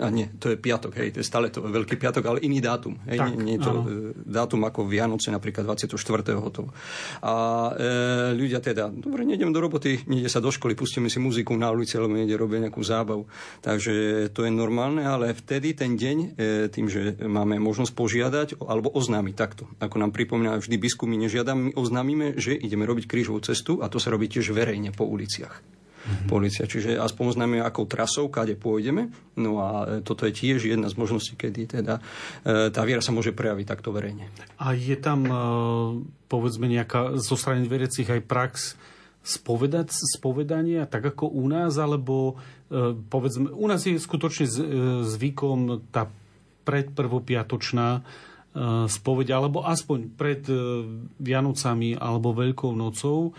[0.00, 2.96] a nie, to je piatok, hej, to je stále to veľký piatok, ale iný dátum.
[3.04, 3.80] Hej, tak, nie, nie je to áno.
[3.84, 6.00] E, dátum ako Vianoce, napríklad 24.
[6.40, 6.72] hotovo.
[7.20, 7.34] A
[7.76, 7.92] e,
[8.32, 12.00] ľudia teda, dobre, nejdem do roboty, nejde sa do školy, pustíme si muziku na ulici,
[12.00, 13.28] alebo nejde robiť nejakú zábavu.
[13.60, 16.28] Takže to je normálne, ale vtedy ten deň, e,
[16.72, 19.68] tým, že máme možnosť požiadať alebo oznámiť takto.
[19.84, 23.92] Ako nám pripomína vždy biskup, my nežiadame, my oznámime, že ideme robiť krížovú cestu a
[23.92, 25.79] to sa robí tiež verejne po uliciach
[26.10, 26.26] mm-hmm.
[26.26, 26.66] policia.
[26.66, 29.14] Čiže aspoň známe, akou trasou, kade pôjdeme.
[29.38, 32.02] No a e, toto je tiež jedna z možností, kedy teda
[32.42, 34.26] e, tá viera sa môže prejaviť takto verejne.
[34.58, 35.34] A je tam, e,
[36.26, 38.54] povedzme, nejaká zo strany veriacich aj prax
[39.22, 42.40] spovedať, spovedania, tak ako u nás, alebo
[43.12, 44.48] povedzme, u nás je skutočne
[45.04, 46.08] zvykom tá
[46.64, 48.00] predprvopiatočná
[48.88, 50.40] spoveď, alebo aspoň pred
[51.20, 53.36] Vianocami alebo Veľkou nocou.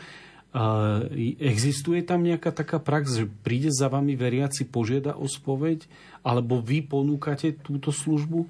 [1.40, 5.88] Existuje tam nejaká taká prax, že príde za vami veriaci, požiada o spoveď,
[6.28, 8.46] alebo vy ponúkate túto službu?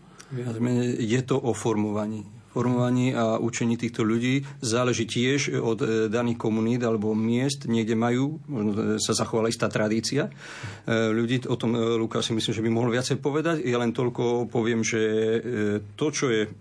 [0.98, 6.84] Je to o formovaní formovaní a učení týchto ľudí záleží tiež od e, daných komunít
[6.84, 7.66] alebo miest.
[7.66, 10.28] Niekde majú, možno sa zachovala istá tradícia.
[10.28, 13.64] E, ľudí, o tom e, Lukáš si myslím, že by mohol viacej povedať.
[13.64, 15.02] Ja len toľko poviem, že
[15.96, 16.52] to, čo je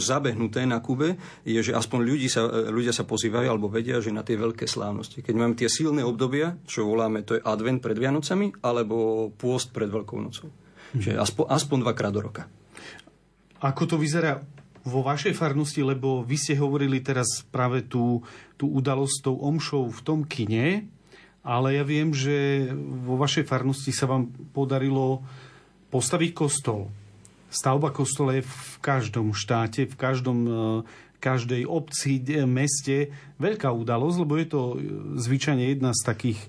[0.00, 4.24] zabehnuté na Kube, je, že aspoň ľudí sa, ľudia sa pozývajú alebo vedia, že na
[4.24, 5.20] tie veľké slávnosti.
[5.20, 9.88] Keď máme tie silné obdobia, čo voláme, to je advent pred Vianocami alebo pôst pred
[9.88, 10.48] Veľkou nocou.
[10.96, 12.42] Čiže aspoň, aspoň dvakrát do roka.
[13.60, 14.40] Ako to vyzerá
[14.86, 18.22] vo vašej farnosti, lebo vy ste hovorili teraz práve tú,
[18.54, 20.86] tú udalosť tou omšou v tom kine,
[21.42, 22.70] ale ja viem, že
[23.06, 25.26] vo vašej farnosti sa vám podarilo
[25.90, 26.90] postaviť kostol.
[27.46, 30.52] Stavba kostola je v každom štáte, v každom, e,
[31.22, 34.76] každej obci, meste veľká udalosť, lebo je to e,
[35.22, 36.48] zvyčajne jedna z takých e,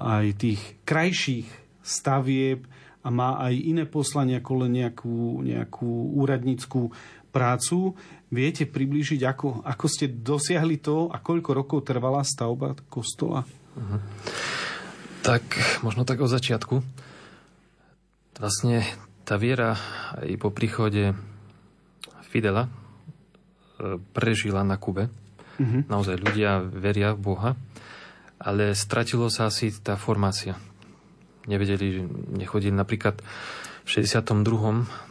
[0.00, 1.48] aj tých krajších
[1.84, 2.64] stavieb
[3.04, 5.88] a má aj iné poslanie ako len nejakú, nejakú
[6.18, 6.92] úradnícku
[7.38, 7.94] prácu.
[8.34, 13.46] Viete priblížiť, ako, ako ste dosiahli to a koľko rokov trvala stavba kostola?
[13.78, 14.02] Uh-huh.
[15.22, 15.42] Tak,
[15.86, 16.82] možno tak od začiatku.
[18.42, 18.82] Vlastne
[19.22, 19.78] tá viera
[20.18, 21.14] aj po príchode
[22.28, 22.70] Fidela e,
[24.12, 25.08] prežila na Kube.
[25.08, 25.86] Uh-huh.
[25.86, 27.50] Naozaj ľudia veria v Boha,
[28.36, 30.58] ale stratilo sa asi tá formácia.
[31.48, 33.24] Nevedeli, nechodili napríklad
[33.82, 35.07] v 62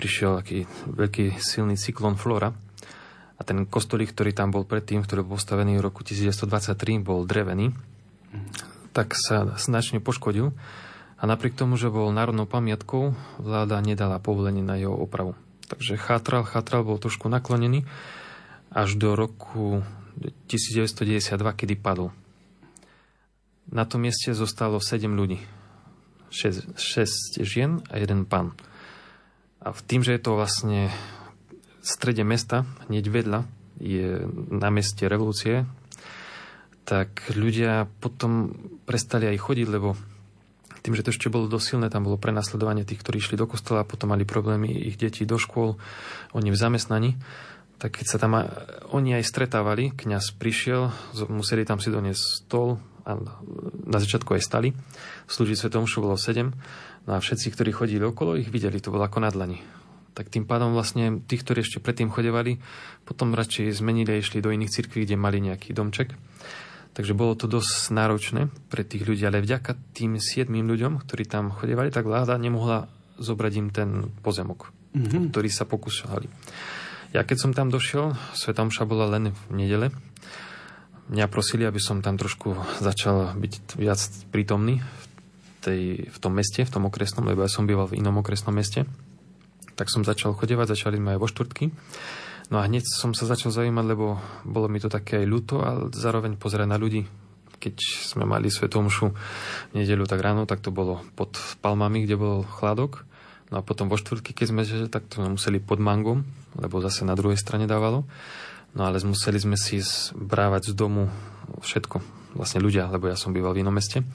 [0.00, 2.56] prišiel taký veľký silný cyklon Flora
[3.36, 7.76] a ten kostolík, ktorý tam bol predtým, ktorý bol postavený v roku 1923, bol drevený,
[8.96, 10.56] tak sa značne poškodil
[11.20, 15.36] a napriek tomu, že bol národnou pamiatkou, vláda nedala povolenie na jeho opravu.
[15.68, 17.84] Takže chátral, chátral, bol trošku naklonený
[18.72, 19.84] až do roku
[20.48, 22.16] 1992, kedy padol.
[23.70, 25.38] Na tom mieste zostalo 7 ľudí.
[26.32, 28.56] 6, 6 žien a jeden pán.
[29.60, 30.88] A v tým, že je to vlastne
[31.80, 33.40] v strede mesta, hneď vedľa,
[33.80, 35.64] je na meste revolúcie,
[36.84, 38.52] tak ľudia potom
[38.84, 39.96] prestali aj chodiť, lebo
[40.80, 44.16] tým, že to ešte bolo dosilné, tam bolo prenasledovanie tých, ktorí išli do kostola, potom
[44.16, 45.76] mali problémy ich detí do škôl,
[46.32, 47.10] oni v zamestnaní,
[47.76, 48.36] tak keď sa tam
[48.92, 50.92] oni aj stretávali, kňaz prišiel,
[51.28, 53.16] museli tam si doniesť stôl a
[53.88, 54.68] na začiatku aj stali,
[55.28, 56.52] slúžiť svetom bolo sedem,
[57.10, 59.58] no a všetci, ktorí chodili okolo, ich videli, to bolo ako na dlani.
[60.14, 62.62] Tak tým pádom vlastne tí, ktorí ešte predtým chodevali,
[63.02, 66.14] potom radšej zmenili a išli do iných cirkví, kde mali nejaký domček.
[66.94, 71.50] Takže bolo to dosť náročné pre tých ľudí, ale vďaka tým siedmým ľuďom, ktorí tam
[71.50, 72.86] chodevali, tak vláda nemohla
[73.18, 73.90] zobrať im ten
[74.22, 75.34] pozemok, mm-hmm.
[75.34, 76.30] ktorý sa pokúšali.
[77.10, 79.90] Ja keď som tam došiel, Sveta Omša bola len v nedele,
[81.10, 83.98] mňa prosili, aby som tam trošku začal byť viac
[84.30, 85.04] prítomný v,
[85.60, 88.88] tej, v tom meste, v tom okresnom, lebo ja som býval v inom okresnom meste.
[89.76, 91.64] Tak som začal chodevať, začali sme aj vo štvrtky.
[92.50, 95.94] No a hneď som sa začal zaujímať, lebo bolo mi to také aj ľúto, ale
[95.94, 97.06] zároveň pozerať na ľudí.
[97.60, 97.76] Keď
[98.10, 99.06] sme mali svetomšu
[99.70, 103.06] v nedelu tak ráno, tak to bolo pod palmami, kde bol chladok.
[103.54, 106.26] No a potom vo štvrtky, keď sme že, tak to museli pod mangom,
[106.58, 108.08] lebo zase na druhej strane dávalo.
[108.74, 109.82] No ale museli sme si
[110.14, 111.10] brávať z domu
[111.58, 111.98] všetko,
[112.38, 114.06] vlastne ľudia, lebo ja som býval v inom meste.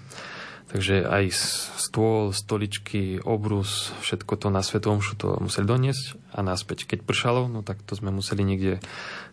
[0.66, 1.30] Takže aj
[1.78, 6.90] stôl, stoličky, obrus, všetko to na Svetom to museli doniesť a náspäť.
[6.90, 8.82] Keď pršalo, no tak to sme museli niekde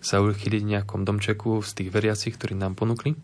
[0.05, 3.17] sa uchyliť v nejakom domčeku z tých veriacich, ktorí nám ponúkli.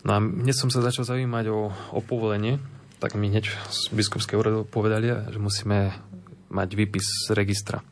[0.00, 2.56] No a hneď som sa začal zaujímať o, o povolenie,
[3.04, 5.92] tak mi hneď z biskupského úradu povedali, že musíme
[6.48, 7.84] mať výpis z registra.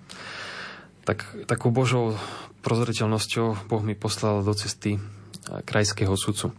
[1.05, 2.17] Tak, takou božou
[2.65, 5.01] prozreteľnosťou Boh mi poslal do cesty
[5.65, 6.53] krajského sudcu.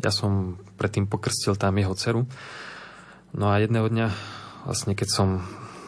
[0.00, 2.24] Ja som predtým pokrstil tam jeho dceru.
[3.36, 4.08] No a jedného dňa,
[4.64, 5.28] vlastne keď som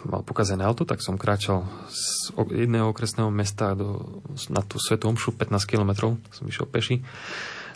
[0.05, 4.21] mal pokazené auto, tak som kráčal z jedného okresného mesta do,
[4.53, 7.01] na tú Svetú Omšu, 15 km, som išiel peši.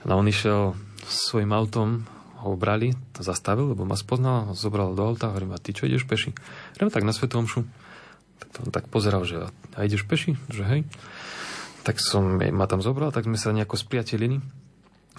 [0.05, 0.77] No on išiel
[1.09, 2.05] svojim autom,
[2.39, 6.07] ho brali, to zastavil, lebo ma spoznal, zobral do auta hovorím, a ty čo ideš
[6.07, 6.31] peši?
[6.77, 7.67] Hovorím, tak na Svetú Omšu.
[8.39, 10.39] Tak on tak pozeral, že a ideš peši?
[10.47, 10.81] Že hej.
[11.83, 14.39] Tak som ma tam zobral, tak sme sa nejako spriatelili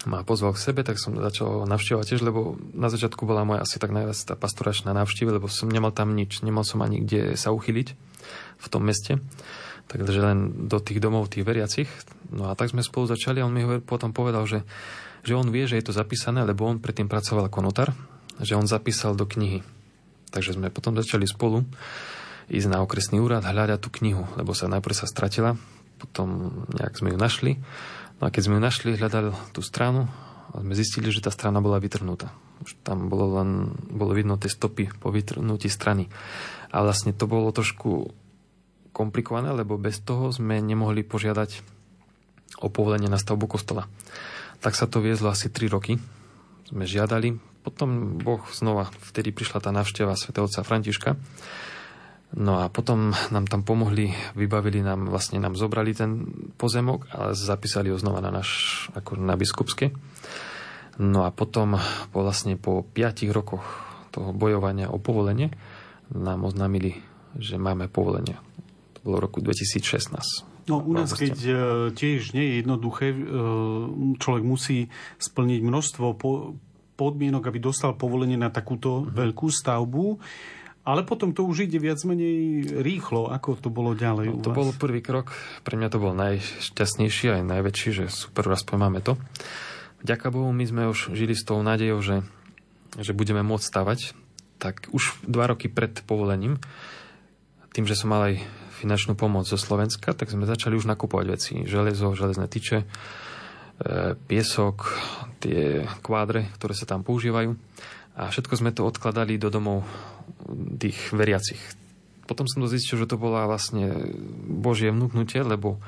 [0.08, 3.76] ma pozval k sebe, tak som začal navštevovať tiež, lebo na začiatku bola moja asi
[3.76, 7.52] tak najviac tá pastoračná návšteva, lebo som nemal tam nič, nemal som ani kde sa
[7.52, 7.88] uchyliť
[8.60, 9.20] v tom meste.
[9.90, 11.90] Takže len do tých domov tých veriacich.
[12.30, 14.62] No a tak sme spolu začali a on mi potom povedal, že,
[15.26, 17.90] že on vie, že je to zapísané, lebo on predtým pracoval ako notár,
[18.38, 19.66] že on zapísal do knihy.
[20.30, 21.66] Takže sme potom začali spolu
[22.46, 25.58] ísť na okresný úrad, hľadať tú knihu, lebo sa najprv sa stratila,
[25.98, 27.52] potom nejak sme ju našli
[28.20, 30.04] No a keď sme našli, hľadali tú stranu
[30.52, 32.28] a sme zistili, že tá strana bola vytrhnutá.
[32.60, 36.12] Už tam bolo len, bolo vidno tie stopy po vytrhnutí strany.
[36.68, 38.12] A vlastne to bolo trošku
[38.92, 41.64] komplikované, lebo bez toho sme nemohli požiadať
[42.60, 43.88] o povolenie na stavbu kostola.
[44.60, 45.96] Tak sa to viezlo asi 3 roky.
[46.68, 47.40] Sme žiadali.
[47.64, 51.16] Potom Boh znova, vtedy prišla tá návšteva svätého otca Františka
[52.30, 57.90] No a potom nám tam pomohli, vybavili nám, vlastne nám zobrali ten pozemok a zapísali
[57.90, 59.90] ho znova na náš, ako na biskupske.
[61.02, 61.74] No a potom
[62.14, 63.66] po, vlastne po piatich rokoch
[64.14, 65.50] toho bojovania o povolenie
[66.14, 67.02] nám oznámili,
[67.34, 68.38] že máme povolenie.
[68.98, 70.70] To bolo v roku 2016.
[70.70, 71.52] No u nás, keď e,
[71.90, 73.18] tiež nie je jednoduché, e,
[74.22, 74.86] človek musí
[75.18, 76.14] splniť množstvo
[76.94, 79.14] podmienok, aby dostal povolenie na takúto mm-hmm.
[79.18, 80.06] veľkú stavbu.
[80.80, 83.28] Ale potom to už ide viac menej rýchlo.
[83.28, 85.36] Ako to bolo ďalej no, To bol prvý krok.
[85.60, 89.20] Pre mňa to bol najšťastnejší aj najväčší, že super, aspoň máme to.
[90.00, 92.16] Vďaka Bohu, my sme už žili s tou nádejou, že,
[92.96, 94.16] že budeme môcť stavať.
[94.56, 96.56] Tak už dva roky pred povolením,
[97.76, 98.34] tým, že som mal aj
[98.80, 101.54] finančnú pomoc zo Slovenska, tak sme začali už nakupovať veci.
[101.68, 102.86] Železo, železné tyče, e,
[104.16, 104.88] piesok,
[105.44, 107.54] tie kvádre, ktoré sa tam používajú.
[108.16, 109.84] A všetko sme to odkladali do domov
[110.78, 111.60] tých veriacich.
[112.26, 113.90] Potom som to zistil, že to bola vlastne
[114.46, 115.82] Božie vnúknutie, lebo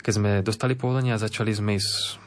[0.00, 2.20] keď sme dostali povolenie a začali sme ísť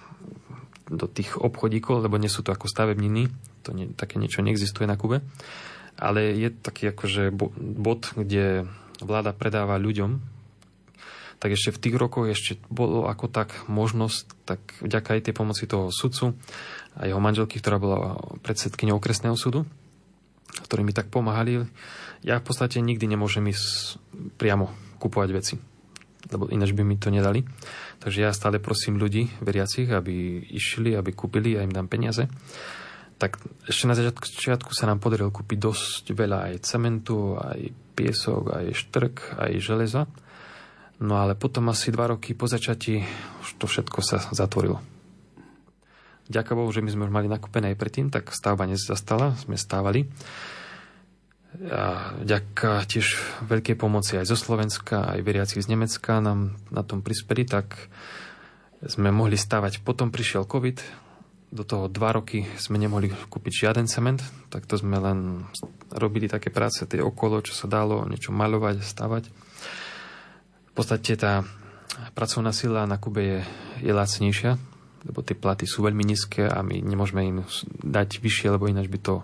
[0.87, 3.27] do tých obchodíkov, lebo nie sú to ako stavebniny,
[3.65, 5.19] to nie, také niečo neexistuje na Kube,
[5.99, 8.69] ale je taký akože bod, kde
[9.03, 10.21] vláda predáva ľuďom,
[11.37, 15.69] tak ešte v tých rokoch ešte bolo ako tak možnosť, tak vďaka aj tej pomoci
[15.69, 16.33] toho sudcu
[16.97, 19.69] a jeho manželky, ktorá bola predsedkyňou okresného súdu,
[20.63, 21.65] ktorí mi tak pomáhali.
[22.25, 23.99] Ja v podstate nikdy nemôžem ísť
[24.41, 25.55] priamo kupovať veci,
[26.33, 27.45] lebo ináč by mi to nedali.
[28.01, 32.29] Takže ja stále prosím ľudí, veriacich, aby išli, aby kúpili a im dám peniaze.
[33.17, 38.65] Tak ešte na začiatku sa nám podarilo kúpiť dosť veľa aj cementu, aj piesok, aj
[38.77, 40.05] štrk, aj železa.
[41.01, 43.01] No ale potom asi dva roky po začatí
[43.41, 44.96] už to všetko sa zatvorilo.
[46.27, 50.07] Ďaká Bohu, že my sme už mali nakúpené aj predtým, tak stavba nezastala, sme stávali.
[51.57, 53.17] A ďaká tiež
[53.47, 57.89] veľkej pomoci aj zo Slovenska, aj veriaci z Nemecka nám na tom prispeli, tak
[58.85, 59.81] sme mohli stavať.
[59.81, 61.07] Potom prišiel COVID,
[61.47, 64.19] do toho dva roky sme nemohli kúpiť žiaden cement,
[64.51, 65.47] tak to sme len
[65.95, 69.23] robili také práce tie okolo, čo sa dalo, niečo maľovať, stavať.
[70.67, 71.47] V podstate tá
[72.13, 73.39] pracovná sila na Kube je,
[73.81, 74.59] je lacnejšia,
[75.07, 77.37] lebo tie platy sú veľmi nízke a my nemôžeme im
[77.81, 79.23] dať vyššie, lebo ináč by to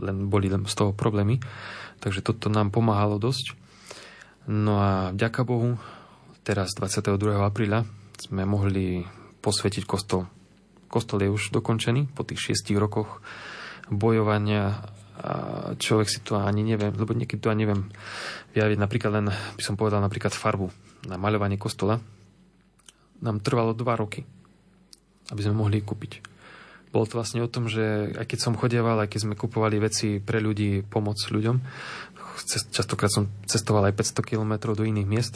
[0.00, 1.38] len boli len z toho problémy.
[2.00, 3.54] Takže toto nám pomáhalo dosť.
[4.50, 5.76] No a vďaka Bohu,
[6.42, 7.16] teraz 22.
[7.40, 7.84] apríla
[8.18, 9.04] sme mohli
[9.44, 10.28] posvetiť kostol.
[10.88, 13.20] Kostol je už dokončený po tých šiestich rokoch
[13.92, 14.80] bojovania
[15.14, 15.32] a
[15.78, 17.86] človek si to ani neviem, lebo niekedy to ani neviem
[18.52, 18.78] vyjaviť.
[18.80, 20.68] Napríklad len, by som povedal, napríklad farbu
[21.06, 22.02] na maľovanie kostola
[23.22, 24.26] nám trvalo dva roky,
[25.30, 26.20] aby sme mohli kúpiť.
[26.94, 30.22] Bolo to vlastne o tom, že aj keď som chodieval, aj keď sme kupovali veci
[30.22, 31.56] pre ľudí, pomoc ľuďom,
[32.70, 35.34] častokrát som cestoval aj 500 km do iných miest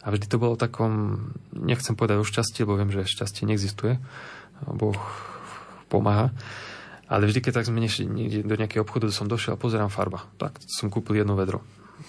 [0.00, 1.20] a vždy to bolo takom,
[1.52, 4.00] nechcem povedať o šťastie, lebo viem, že šťastie neexistuje.
[4.64, 4.96] Boh
[5.92, 6.32] pomáha.
[7.10, 8.06] Ale vždy, keď tak sme nešli
[8.46, 10.24] do nejakého obchodu, som došiel a pozerám farba.
[10.38, 11.60] Tak som kúpil jedno vedro.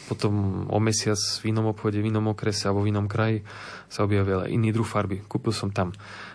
[0.07, 3.43] Potom o mesiac v inom obchode, v inom okrese alebo v inom kraji
[3.91, 5.20] sa objavil iný druh farby.
[5.26, 5.91] Kúpil som tam.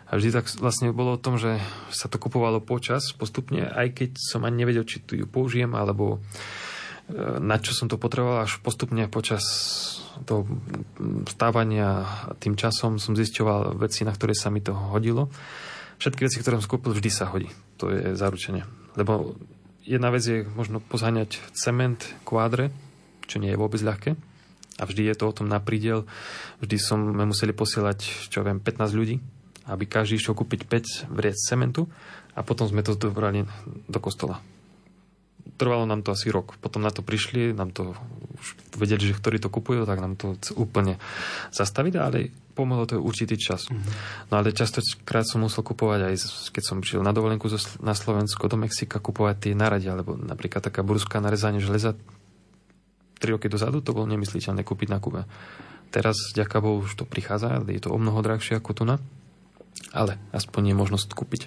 [0.07, 1.59] A vždy tak vlastne bolo o tom, že
[1.91, 6.23] sa to kupovalo počas, postupne, aj keď som ani nevedel, či tu ju použijem, alebo
[7.11, 9.43] e, na čo som to potreboval, až postupne počas
[10.23, 10.47] toho
[11.27, 12.07] stávania
[12.39, 15.27] tým časom som zisťoval veci, na ktoré sa mi to hodilo.
[15.99, 17.51] Všetky veci, ktoré som skúpil, vždy sa hodí.
[17.83, 18.63] To je zaručenie.
[18.95, 19.35] Lebo
[19.83, 22.71] jedna vec je možno pozáňať cement, kvádre,
[23.27, 24.15] čo nie je vôbec ľahké.
[24.77, 26.07] A vždy je to o tom na prídel.
[26.63, 29.19] Vždy sme museli posielať, čo viem, 15 ľudí
[29.67, 31.91] aby každý išiel kúpiť 5 vriec cementu
[32.39, 33.43] a potom sme to dobrali
[33.91, 34.39] do kostola.
[35.57, 36.59] Trvalo nám to asi rok.
[36.59, 37.97] Potom na to prišli, nám to
[38.37, 41.01] už vedeli, že ktorí to kupujú, tak nám to úplne
[41.49, 43.71] zastavili, ale pomohlo to určitý čas.
[43.71, 44.29] Mm-hmm.
[44.29, 46.15] No ale častokrát som musel kupovať aj,
[46.53, 47.49] keď som prišiel na dovolenku
[47.81, 51.97] na Slovensko do Mexika, kupovať tie naradia, alebo napríklad taká bruská narezanie železa
[53.23, 55.25] 3 roky dozadu, to bolo nemysliteľné kúpiť na Kube.
[55.89, 59.01] Teraz, ďaká Bohu, už to prichádza, je to o mnoho drahšie ako tu na
[59.93, 61.43] ale aspoň je možnosť kúpiť.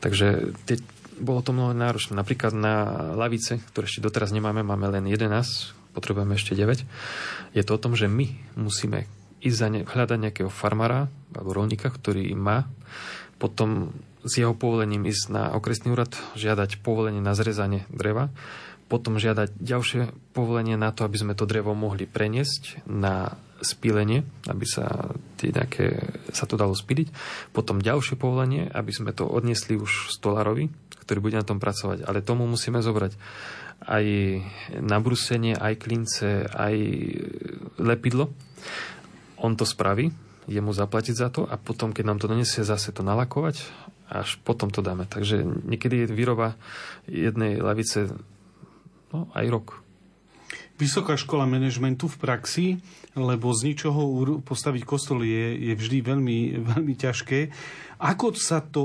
[0.00, 0.76] Takže tie,
[1.16, 2.12] bolo to mnoho náročné.
[2.12, 2.74] Napríklad na
[3.16, 6.84] lavice, ktoré ešte doteraz nemáme, máme len 11, potrebujeme ešte 9.
[7.56, 9.08] Je to o tom, že my musíme
[9.40, 12.68] ísť za ne, hľadať nejakého farmára alebo rolníka, ktorý má,
[13.36, 13.92] potom
[14.26, 18.32] s jeho povolením ísť na okresný úrad, žiadať povolenie na zrezanie dreva,
[18.86, 20.02] potom žiadať ďalšie
[20.34, 25.98] povolenie na to, aby sme to drevo mohli preniesť na spílenie, aby sa, tie nejaké,
[26.30, 27.10] sa to dalo spíliť.
[27.50, 30.70] Potom ďalšie povolenie, aby sme to odniesli už stolárovi,
[31.02, 32.06] ktorý bude na tom pracovať.
[32.06, 33.18] Ale tomu musíme zobrať
[33.84, 34.04] aj
[34.80, 36.74] nabrúsenie, aj klince, aj
[37.76, 38.32] lepidlo.
[39.42, 40.08] On to spraví,
[40.48, 43.60] jemu zaplatiť za to a potom, keď nám to donesie, zase to nalakovať,
[44.06, 45.04] až potom to dáme.
[45.04, 46.54] Takže niekedy je výroba
[47.10, 48.14] jednej lavice
[49.10, 49.66] no, aj rok.
[50.76, 52.66] Vysoká škola manažmentu v praxi,
[53.16, 54.00] lebo z ničoho
[54.44, 56.38] postaviť kostol je, je vždy veľmi,
[56.76, 57.48] veľmi ťažké.
[57.96, 58.84] Ako sa to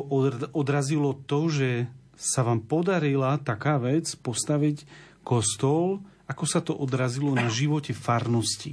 [0.56, 1.70] odrazilo to, že
[2.16, 4.88] sa vám podarila taká vec postaviť
[5.26, 6.00] kostol,
[6.32, 8.72] ako sa to odrazilo na živote farnosti?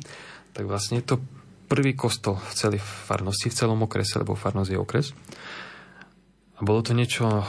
[0.55, 1.17] Tak vlastne je to
[1.67, 5.07] prvý kostol v celej farnosti, v celom okrese, lebo farnosť je okres.
[6.59, 7.43] A bolo to niečo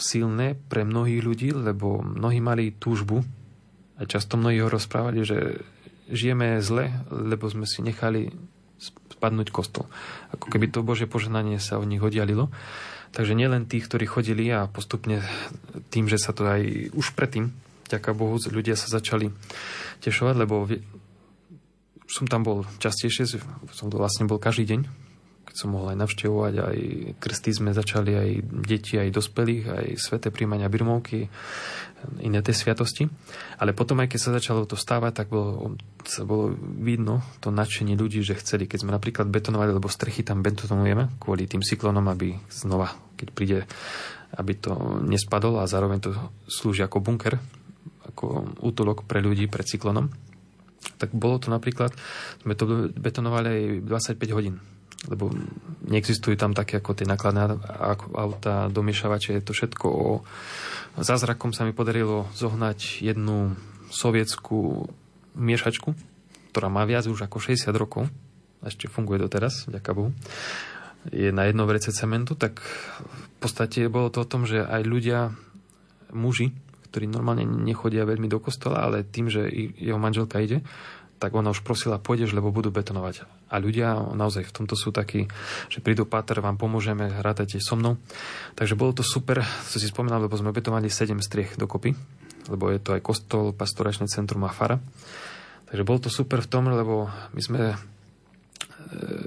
[0.00, 3.20] silné pre mnohých ľudí, lebo mnohí mali túžbu
[4.06, 5.62] často mnohí ho rozprávali, že
[6.08, 8.32] žijeme zle, lebo sme si nechali
[9.14, 9.88] spadnúť kostol.
[10.36, 12.52] Ako keby to Bože poženanie sa od nich oddialilo.
[13.14, 15.22] Takže nielen tí, ktorí chodili a postupne
[15.94, 17.54] tým, že sa to aj už predtým,
[17.86, 19.30] ďaká Bohu, ľudia sa začali
[20.02, 20.66] tešovať, lebo
[22.10, 23.38] som tam bol častejšie,
[23.70, 24.80] som to vlastne bol každý deň,
[25.54, 26.78] keď som mohol aj navštevovať, aj
[27.22, 28.30] krsty sme začali, aj
[28.66, 31.30] deti, aj dospelých, aj sveté príjmania birmovky,
[32.18, 33.06] iné tie sviatosti.
[33.62, 37.94] Ale potom, aj keď sa začalo to stávať, tak bolo, sa bolo vidno to nadšenie
[37.94, 42.34] ľudí, že chceli, keď sme napríklad betonovali, lebo strechy tam betonujeme kvôli tým cyklónom, aby
[42.50, 43.58] znova, keď príde,
[44.34, 44.74] aby to
[45.06, 46.10] nespadlo a zároveň to
[46.50, 47.38] slúži ako bunker,
[48.10, 50.10] ako útolok pre ľudí pred cyklónom.
[50.98, 51.94] Tak bolo to napríklad,
[52.42, 54.58] sme to betonovali aj 25 hodín
[55.08, 55.28] lebo
[55.84, 57.60] neexistujú tam také ako tie nakladné
[58.16, 60.08] auta, domiešavače, je to všetko o...
[60.94, 63.58] Zázrakom sa mi podarilo zohnať jednu
[63.90, 64.88] sovietskú
[65.34, 65.92] miešačku,
[66.54, 68.06] ktorá má viac už ako 60 rokov,
[68.64, 70.14] ešte funguje doteraz, ďaká Bohu.
[71.12, 75.36] je na jedno vrece cementu, tak v podstate bolo to o tom, že aj ľudia,
[76.14, 76.54] muži,
[76.88, 80.62] ktorí normálne nechodia veľmi do kostola, ale tým, že jeho manželka ide,
[81.24, 83.24] tak ona už prosila, pôjdeš, lebo budú betonovať.
[83.48, 85.24] A ľudia naozaj v tomto sú takí,
[85.72, 87.96] že prídu, Páter, vám pomôžeme, hrátajte so mnou.
[88.52, 91.96] Takže bolo to super, co si spomínal, lebo sme betovali 7 striech dokopy,
[92.52, 94.76] lebo je to aj kostol, pastoračné centrum a fara.
[95.72, 97.72] Takže bolo to super v tom, lebo my sme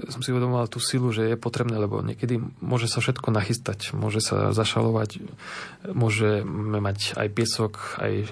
[0.08, 4.22] som si uvedomoval tú silu, že je potrebné, lebo niekedy môže sa všetko nachystať, môže
[4.22, 5.20] sa zašalovať,
[5.92, 8.30] môžeme mať aj piesok, aj,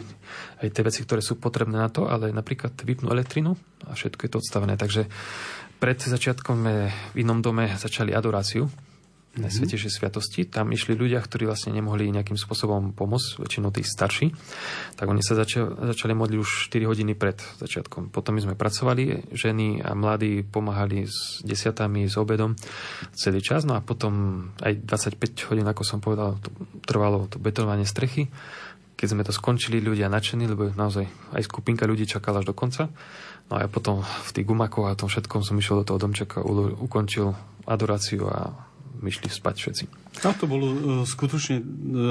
[0.62, 4.30] aj tie veci, ktoré sú potrebné na to, ale napríklad vypnú elektrinu a všetko je
[4.30, 4.74] to odstavené.
[4.78, 5.10] Takže
[5.76, 6.58] pred začiatkom
[7.12, 8.70] v inom dome začali adoráciu.
[9.36, 10.48] Najsvetejšej sviatosti.
[10.48, 14.32] Tam išli ľudia, ktorí vlastne nemohli nejakým spôsobom pomôcť, väčšinou tí starší.
[14.96, 18.08] Tak oni sa začali, začali modliť už 4 hodiny pred začiatkom.
[18.08, 22.56] Potom my sme pracovali, ženy a mladí pomáhali s desiatami, s obedom
[23.12, 23.68] celý čas.
[23.68, 26.48] No a potom aj 25 hodín, ako som povedal, to
[26.88, 28.32] trvalo to betonovanie strechy.
[28.96, 31.04] Keď sme to skončili, ľudia nadšení, lebo naozaj
[31.36, 32.88] aj skupinka ľudí čakala až do konca.
[33.52, 36.40] No a ja potom v tých gumakoch a tom všetkom som išiel do toho domčeka,
[36.80, 37.36] ukončil
[37.68, 38.65] adoráciu a
[39.00, 39.84] my šli spať všetci.
[40.24, 41.64] A to bolo uh, skutočne uh,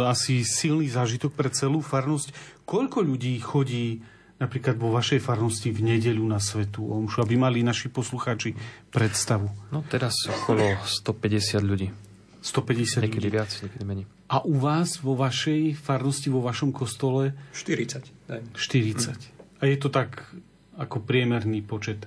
[0.10, 2.62] asi silný zážitok pre celú farnosť.
[2.64, 4.02] Koľko ľudí chodí
[4.36, 8.54] napríklad vo vašej farnosti v nedeľu na Svetu Omšu, aby mali naši poslucháči
[8.92, 9.48] predstavu?
[9.72, 11.88] No teraz okolo 150 ľudí.
[12.46, 13.38] 150 niekedy ľudí.
[13.42, 14.06] viac, niekedy menej.
[14.30, 17.34] A u vás vo vašej farnosti, vo vašom kostole?
[17.58, 18.06] 40.
[18.30, 18.42] Daj.
[18.54, 19.18] 40.
[19.18, 19.36] Hm.
[19.62, 20.30] A je to tak
[20.76, 22.06] ako priemerný počet?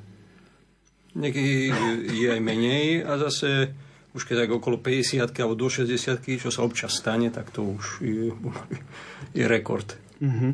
[1.16, 1.72] Niekedy
[2.12, 3.72] je aj menej a zase
[4.18, 5.94] už keď tak okolo 50 alebo do 60
[6.42, 8.34] čo sa občas stane, tak to už je,
[9.38, 9.86] je rekord.
[10.18, 10.52] Mm-hmm.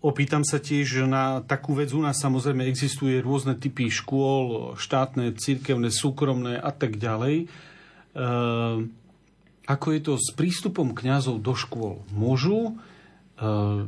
[0.00, 1.92] Opýtam sa tiež na takú vec.
[1.92, 7.44] U nás samozrejme existuje rôzne typy škôl, štátne, cirkevné, súkromné a tak ďalej.
[7.44, 7.46] E,
[9.68, 12.00] ako je to s prístupom kňazov do škôl?
[12.16, 12.80] Môžu?
[13.36, 13.84] E,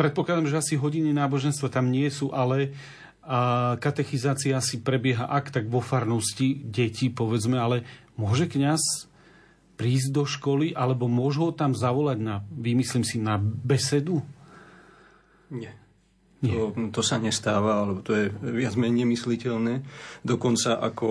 [0.00, 2.72] predpokladám, že asi hodiny náboženstva tam nie sú, ale
[3.30, 3.40] a
[3.78, 7.86] katechizácia si prebieha ak tak vo farnosti detí, povedzme, ale
[8.18, 9.06] môže kňaz
[9.78, 14.26] prísť do školy, alebo môžu ho tam zavolať na, vymyslím si, na besedu?
[15.48, 15.78] Nie.
[16.42, 16.56] Nie.
[16.56, 19.86] To, to sa nestáva, alebo to je viac menej nemysliteľné.
[20.26, 21.10] Dokonca ako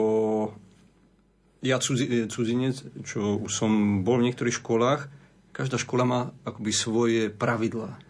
[1.64, 5.08] ja cudzi, cudzinec, čo už som bol v niektorých školách,
[5.56, 8.09] každá škola má akoby svoje pravidlá.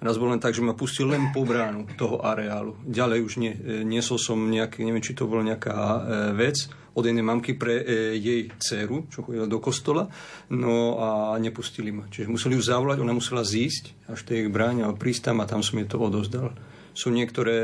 [0.00, 2.72] Raz bol len tak, že ma pustil len po bránu toho areálu.
[2.88, 6.00] Ďalej už nie, e, niesol som nejaký, neviem, či to bola nejaká e,
[6.40, 10.08] vec od jednej mamky pre e, jej dceru, čo chodila do kostola,
[10.48, 12.08] no a nepustili ma.
[12.08, 15.60] Čiže museli ju zavolať, ona musela zísť až tej bráne a prísť tam a tam
[15.60, 16.56] som jej to odozdal.
[16.96, 17.56] Sú niektoré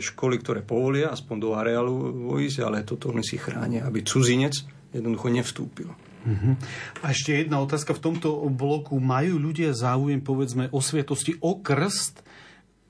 [0.00, 4.64] školy, ktoré povolia aspoň do areálu vojsť, ale toto oni si chránia, aby cudzinec
[4.96, 5.92] jednoducho nevstúpil.
[6.24, 6.56] Uh-huh.
[7.04, 8.96] A ešte jedna otázka v tomto bloku.
[8.96, 12.24] Majú ľudia záujem, povedzme, o sviatosti, o krst?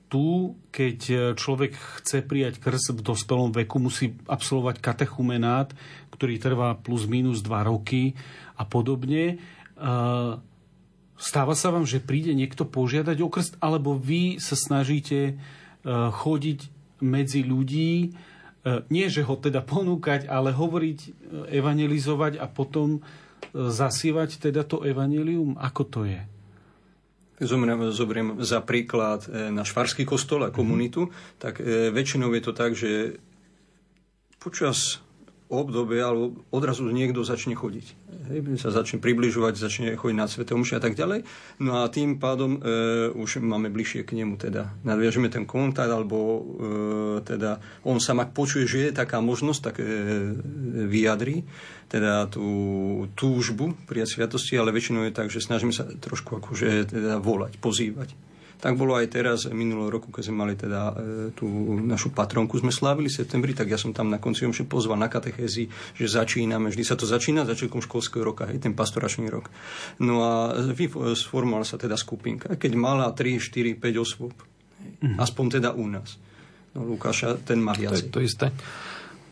[0.05, 5.75] Tu, keď človek chce prijať krst v dospelom veku, musí absolvovať katechumenát,
[6.15, 8.15] ktorý trvá plus minus 2 roky
[8.55, 9.43] a podobne.
[11.19, 15.35] Stáva sa vám, že príde niekto požiadať o krst, alebo vy sa snažíte
[15.89, 16.59] chodiť
[17.03, 18.15] medzi ľudí,
[18.87, 20.99] nie že ho teda ponúkať, ale hovoriť,
[21.49, 23.01] evangelizovať a potom
[23.53, 25.59] zasievať teda to evanelium?
[25.59, 26.21] Ako to je?
[27.35, 31.35] Zoberiem, zoberiem za príklad e, náš farský kostol a komunitu, mm-hmm.
[31.35, 33.19] tak e, väčšinou je to tak, že
[34.39, 35.03] počas
[35.45, 37.85] obdobie, alebo odrazu niekto začne chodiť.
[38.33, 41.21] Hej, sa začne približovať, začne chodiť na Svete Omši a tak ďalej.
[41.61, 42.59] No a tým pádom e,
[43.13, 44.73] už máme bližšie k nemu teda.
[44.81, 46.41] Nadviažeme ten kontakt, alebo e,
[47.21, 49.85] teda on sa ak počuje, že je taká možnosť, tak e,
[50.89, 51.45] vyjadri
[51.85, 57.21] teda tú túžbu prijať sviatosti, ale väčšinou je tak, že snažíme sa trošku akože teda
[57.21, 58.17] volať, pozývať.
[58.55, 60.93] Tak bolo aj teraz, minulého roku, keď sme mali teda e,
[61.35, 61.47] tú
[61.83, 65.11] našu patronku, sme slávili v septembri, tak ja som tam na konci omše pozval na
[65.11, 69.51] katechézy, že začíname, vždy sa to začína začiatkom školského roka, hej, ten pastoračný rok.
[70.01, 70.31] No a
[71.13, 74.33] sformovala sa teda skupinka, keď mala 3, 4, 5 osôb.
[75.01, 75.17] Mm.
[75.17, 76.17] Aspoň teda u nás.
[76.75, 77.95] No Lukáša, ten má viac.
[77.95, 78.45] To je to isté.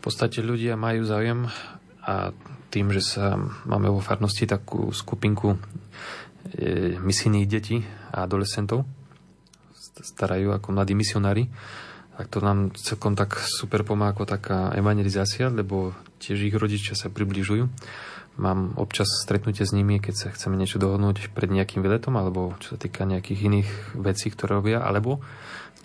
[0.00, 1.48] podstate ľudia majú záujem
[2.04, 2.32] a
[2.68, 5.58] tým, že sa máme vo farnosti takú skupinku e,
[6.98, 7.78] misijných detí
[8.10, 8.84] a adolescentov,
[10.00, 11.46] starajú ako mladí misionári,
[12.14, 17.10] tak to nám celkom tak super pomáha ako taká evangelizácia, lebo tiež ich rodičia sa
[17.10, 17.66] približujú.
[18.34, 22.74] Mám občas stretnutie s nimi, keď sa chceme niečo dohodnúť pred nejakým výletom, alebo čo
[22.74, 25.22] sa týka nejakých iných vecí, ktoré robia, alebo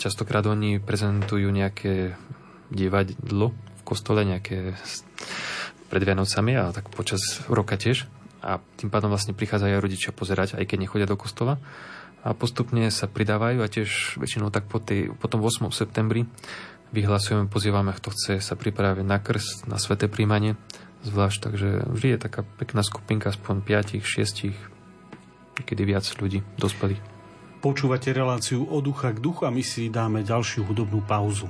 [0.02, 2.18] častokrát oni prezentujú nejaké
[2.70, 4.78] divadlo v kostole, nejaké
[5.90, 8.06] pred Vianocami a tak počas roka tiež.
[8.40, 11.58] A tým pádom vlastne prichádzajú aj rodičia pozerať, aj keď nechodia do kostola.
[12.20, 15.72] A postupne sa pridávajú a tiež väčšinou tak po, tej, po tom 8.
[15.72, 16.28] septembri
[16.92, 20.60] vyhlasujeme, pozývame, kto chce sa pripraviť na krst, na sveté príjmanie
[21.04, 27.00] zvlášť, takže vždy je taká pekná skupinka, aspoň 5, 6, kedy viac ľudí, dospelých.
[27.60, 31.48] Počúvate reláciu od ducha k duchu a my si dáme ďalšiu hudobnú pauzu.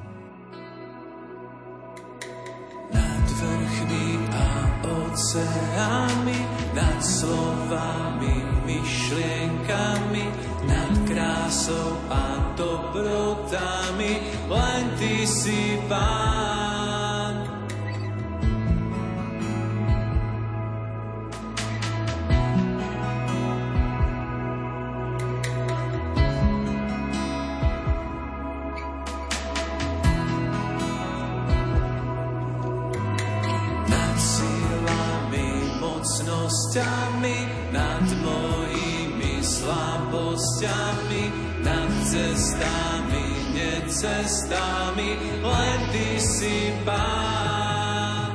[2.90, 3.19] A
[5.20, 6.40] oceánmi,
[6.72, 10.32] nad slovami, myšlienkami,
[10.64, 16.59] nad krásou a dobrotami, len Ty si Pán.
[44.00, 48.32] Necestami, len Ty si Pán.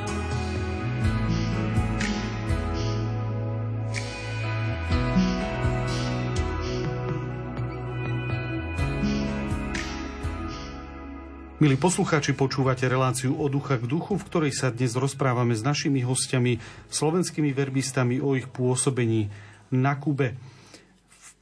[11.64, 16.04] Milí poslucháči, počúvate reláciu od ducha k duchu, v ktorej sa dnes rozprávame s našimi
[16.04, 16.60] hostiami,
[16.92, 19.32] slovenskými verbistami o ich pôsobení
[19.72, 20.36] na Kube.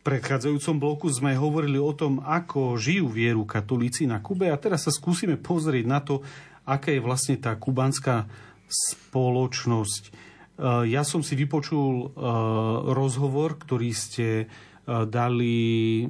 [0.03, 4.93] Predchádzajúcom bloku sme hovorili o tom, ako žijú vieru katolíci na Kube a teraz sa
[4.95, 6.27] skúsime pozrieť na to,
[6.67, 8.27] aká je vlastne tá kubanská
[8.67, 10.31] spoločnosť.
[10.91, 12.09] Ja som si vypočul eh,
[12.93, 14.51] rozhovor, ktorý ste
[14.83, 15.55] E, dali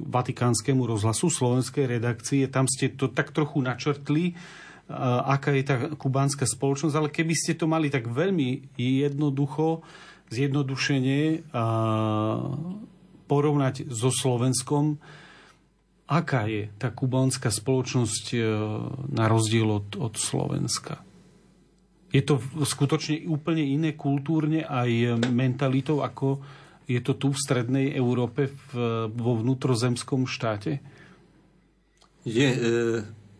[0.01, 2.49] Vatikánskemu rozhlasu slovenskej redakcie.
[2.49, 4.35] Tam ste to tak trochu načrtli, e,
[5.29, 9.85] aká je tá kubánska spoločnosť, ale keby ste to mali tak veľmi jednoducho,
[10.33, 11.37] zjednodušene e,
[13.25, 14.99] porovnať so Slovenskom,
[16.07, 18.35] aká je tá kubánska spoločnosť
[19.09, 21.01] na rozdiel od, od Slovenska?
[22.13, 26.43] Je to skutočne úplne iné kultúrne aj mentalitou ako,
[26.85, 28.71] je to tu v strednej Európe v,
[29.09, 30.83] vo vnútrozemskom štáte?
[32.27, 32.59] Je e,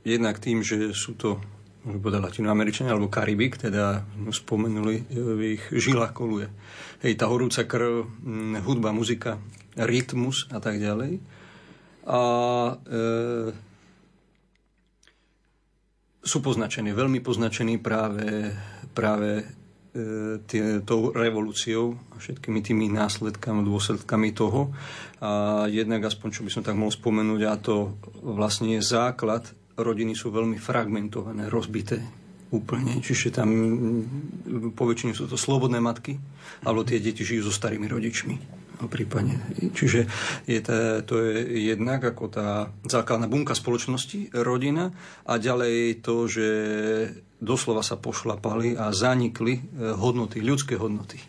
[0.08, 1.44] jednak tým, že sú to
[1.84, 6.48] môžem povedať Latinoameričania alebo Karibik, teda spomenuli, e, v ich žilách koluje.
[7.04, 8.08] Hej, tá horúca krv,
[8.64, 9.40] hudba, muzika,
[9.78, 11.22] rytmus a tak ďalej.
[12.10, 12.22] A
[12.70, 12.74] e,
[16.24, 18.54] sú poznačení, veľmi poznačení práve,
[18.96, 19.44] práve
[19.94, 24.74] E, tie, tou revolúciou a všetkými tými následkami, dôsledkami toho.
[25.22, 27.94] A jednak aspoň, čo by som tak mohol spomenúť, a to
[28.26, 29.46] vlastne je základ.
[29.78, 32.02] Rodiny sú veľmi fragmentované, rozbité
[32.50, 33.06] úplne.
[33.06, 33.50] Čiže tam
[34.74, 36.18] po väčšine sú to slobodné matky,
[36.66, 39.40] alebo tie deti žijú so starými rodičmi prípadne.
[39.78, 40.08] Čiže
[40.48, 44.92] je to, to je jednak ako tá základná bunka spoločnosti, rodina
[45.28, 46.48] a ďalej to, že
[47.44, 49.62] doslova sa pošlapali a zanikli e,
[49.92, 51.20] hodnoty, ľudské hodnoty.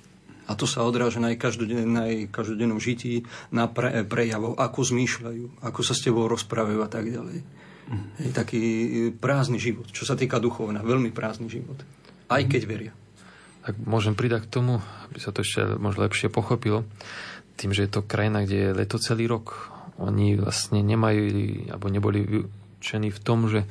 [0.44, 5.96] A to sa odráža na každodennom, každodennom žití, na pre, prejavov, ako zmýšľajú, ako sa
[5.96, 7.38] s tebou rozprávajú a tak ďalej.
[7.84, 8.06] Mm.
[8.20, 11.80] Je taký e, prázdny život, čo sa týka duchovna, veľmi prázdny život.
[12.30, 12.92] Aj keď veria.
[13.64, 16.84] Tak môžem pridať k tomu, aby sa to ešte možno lepšie pochopilo.
[17.54, 21.22] Tým, že je to krajina, kde je leto celý rok, oni vlastne nemajú,
[21.70, 23.62] alebo neboli vyučení v tom, že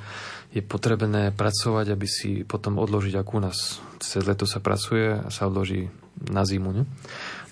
[0.53, 5.27] je potrebné pracovať, aby si potom odložiť, ako u nás cez leto sa pracuje a
[5.33, 5.89] sa odloží
[6.29, 6.69] na zimu.
[6.71, 6.83] Ne?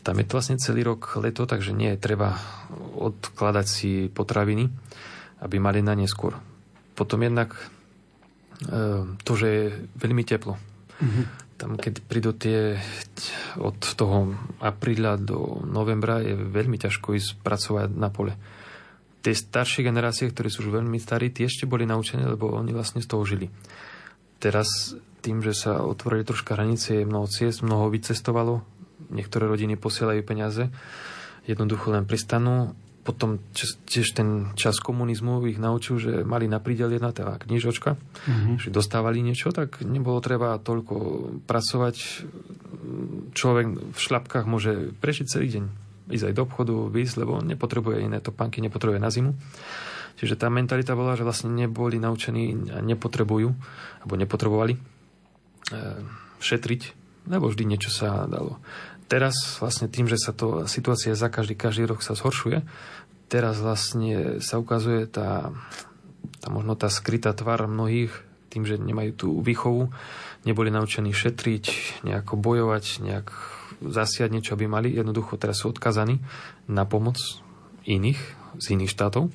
[0.05, 2.37] Tam je to vlastne celý rok leto, takže nie je treba
[2.97, 4.69] odkladať si potraviny,
[5.41, 6.37] aby mali na neskôr.
[6.93, 9.65] Potom jednak e, to, že je
[9.97, 10.57] veľmi teplo.
[11.01, 11.25] Mm-hmm.
[11.61, 12.81] Tam, keď prídu tie
[13.61, 18.33] od toho apríla do novembra, je veľmi ťažko ísť pracovať na pole
[19.21, 23.05] tie staršie generácie, ktoré sú už veľmi starí, tie ešte boli naučené, lebo oni vlastne
[23.05, 23.47] z toho žili.
[24.41, 28.65] Teraz tým, že sa otvorili troška hranice, je mnoho ciest, mnoho vycestovalo,
[29.13, 30.73] niektoré rodiny posielajú peniaze,
[31.45, 32.73] jednoducho len pristanú.
[33.01, 33.41] Potom
[33.89, 38.61] tiež ten čas komunizmu ich naučil, že mali na prídel jedna tá knižočka, mm-hmm.
[38.61, 40.95] že dostávali niečo, tak nebolo treba toľko
[41.49, 41.95] pracovať.
[43.33, 45.65] Človek v šlapkách môže prežiť celý deň
[46.11, 49.31] ísť aj do obchodu, výsť, lebo nepotrebuje iné topánky, nepotrebuje na zimu.
[50.19, 53.49] Čiže tá mentalita bola, že vlastne neboli naučení a nepotrebujú,
[54.03, 54.79] alebo nepotrebovali e,
[56.37, 56.81] šetriť,
[57.31, 58.59] lebo vždy niečo sa dalo.
[59.11, 62.63] Teraz vlastne tým, že sa to situácia za každý, každý rok sa zhoršuje,
[63.27, 65.51] teraz vlastne sa ukazuje tá,
[66.39, 68.15] tá možno tá skrytá tvár mnohých
[68.47, 69.91] tým, že nemajú tú výchovu,
[70.47, 71.65] neboli naučení šetriť,
[72.07, 73.27] nejako bojovať, nejak
[73.83, 74.95] zasiať niečo, aby mali.
[74.95, 76.23] Jednoducho teraz sú odkazaní
[76.71, 77.19] na pomoc
[77.83, 78.19] iných
[78.59, 79.31] z iných štátov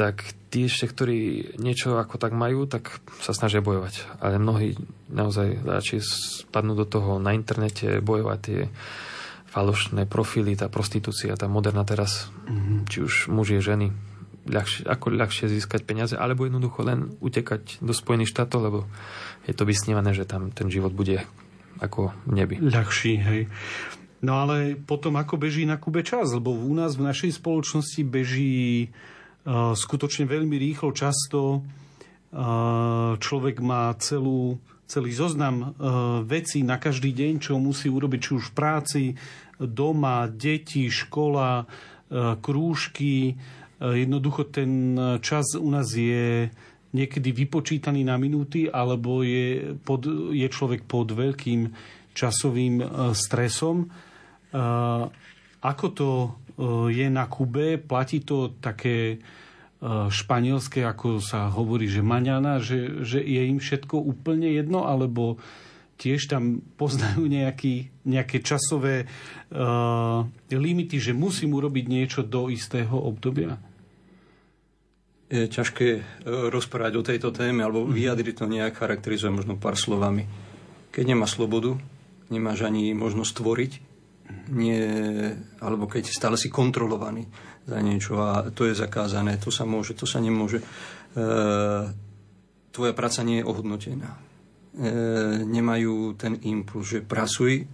[0.00, 1.18] tak tí ešte, ktorí
[1.60, 4.16] niečo ako tak majú, tak sa snažia bojovať.
[4.24, 4.80] Ale mnohí
[5.12, 6.00] naozaj radšej
[6.48, 8.60] spadnú do toho na internete, bojovať tie
[9.52, 12.78] falošné profily, tá prostitúcia, tá moderná teraz, mm-hmm.
[12.88, 13.92] či už muži, ženy,
[14.48, 18.78] ľahšie, ako ľahšie získať peniaze, alebo jednoducho len utekať do Spojených štátov, lebo
[19.44, 21.20] je to vysnívané, že tam ten život bude
[21.84, 22.56] ako v nebi.
[22.56, 23.52] Ľahší, hej.
[24.24, 28.88] No ale potom ako beží na Kube čas, lebo u nás v našej spoločnosti beží
[29.48, 31.64] skutočne veľmi rýchlo, často
[33.18, 35.74] človek má celú, celý zoznam
[36.26, 39.02] vecí na každý deň, čo musí urobiť, či už v práci,
[39.58, 41.66] doma, deti, škola,
[42.38, 43.34] krúžky.
[43.80, 46.50] Jednoducho ten čas u nás je
[46.90, 51.70] niekedy vypočítaný na minúty, alebo je, pod, je človek pod veľkým
[52.14, 52.82] časovým
[53.14, 53.86] stresom.
[55.60, 56.34] Ako to
[56.92, 59.20] je na Kube, platí to také
[60.12, 65.40] španielské, ako sa hovorí, že maňana, že, že je im všetko úplne jedno, alebo
[65.96, 73.56] tiež tam poznajú nejaký, nejaké časové uh, limity, že musím urobiť niečo do istého obdobia?
[75.30, 76.02] Je ťažké
[76.50, 77.92] rozprávať o tejto téme, alebo mhm.
[77.96, 80.28] vyjadriť to nejak charakterizuje možno pár slovami.
[80.92, 81.80] Keď nemá slobodu,
[82.28, 83.72] nemáš ani možnosť tvoriť,
[84.50, 84.82] nie,
[85.62, 87.26] alebo keď stále si kontrolovaný
[87.66, 90.58] za niečo a to je zakázané, to sa môže, to sa nemôže.
[90.60, 90.66] E,
[92.70, 94.10] tvoja práca nie je ohodnotená.
[94.10, 94.18] E,
[95.46, 97.64] nemajú ten impuls, že pracuj, e,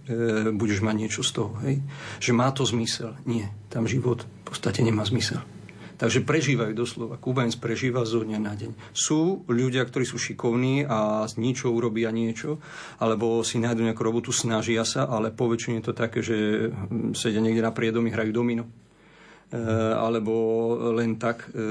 [0.53, 1.53] budeš mať niečo z toho.
[1.65, 1.81] Hej?
[2.21, 3.17] Že má to zmysel.
[3.25, 5.41] Nie, tam život v podstate nemá zmysel.
[5.97, 7.17] Takže prežívajú doslova.
[7.17, 8.71] Kubanec prežíva zo dňa na deň.
[8.93, 12.61] Sú ľudia, ktorí sú šikovní a z ničo urobia niečo,
[13.01, 16.69] alebo si nájdu nejakú robotu, snažia sa, ale po väčšine je to také, že
[17.17, 18.69] sedia niekde na priedomi, hrajú domino.
[19.47, 19.57] E,
[19.95, 20.33] alebo
[20.91, 21.65] len tak e,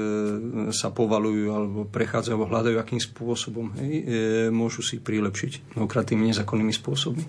[0.75, 3.79] sa povalujú alebo prechádzajú alebo hľadajú akým spôsobom.
[3.79, 4.03] Hej, e,
[4.51, 7.25] môžu si prilepšiť mnohokrát tými nezákonnými spôsobmi.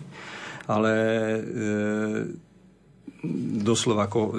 [0.68, 0.92] Ale
[3.62, 4.32] doslova ako e,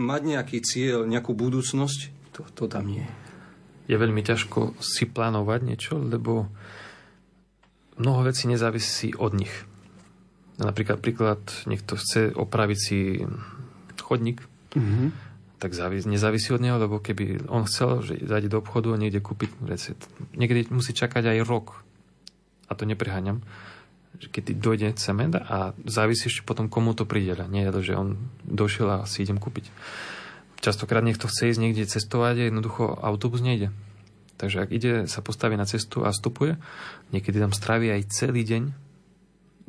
[0.00, 3.12] mať nejaký cieľ, nejakú budúcnosť, to, to tam nie je.
[3.92, 6.48] Je veľmi ťažko si plánovať niečo, lebo
[8.00, 9.52] mnoho vecí nezávisí od nich.
[10.56, 12.98] Napríklad príklad, niekto chce opraviť si
[14.00, 14.44] chodník,
[14.76, 15.08] mm-hmm.
[15.60, 19.24] tak závis, nezávisí od neho, lebo keby on chcel, že zajde do obchodu a niekde
[19.24, 20.08] kúpiť recept.
[20.36, 21.84] Niekedy musí čakať aj rok.
[22.68, 23.44] A to nepreháňam
[24.20, 27.50] keď dojde cement a závisí ešte potom, komu to prideľa.
[27.50, 28.08] Nie je to, že on
[28.44, 29.72] došiel a si idem kúpiť.
[30.62, 33.74] Častokrát niekto chce ísť niekde cestovať a jednoducho autobus nejde.
[34.38, 36.58] Takže ak ide, sa postaví na cestu a vstupuje,
[37.10, 38.62] niekedy tam strávi aj celý deň,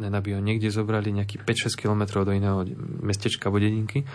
[0.02, 2.66] len aby ho niekde zobrali nejaký 5-6 km do iného
[3.02, 4.06] mestečka alebo dedinky.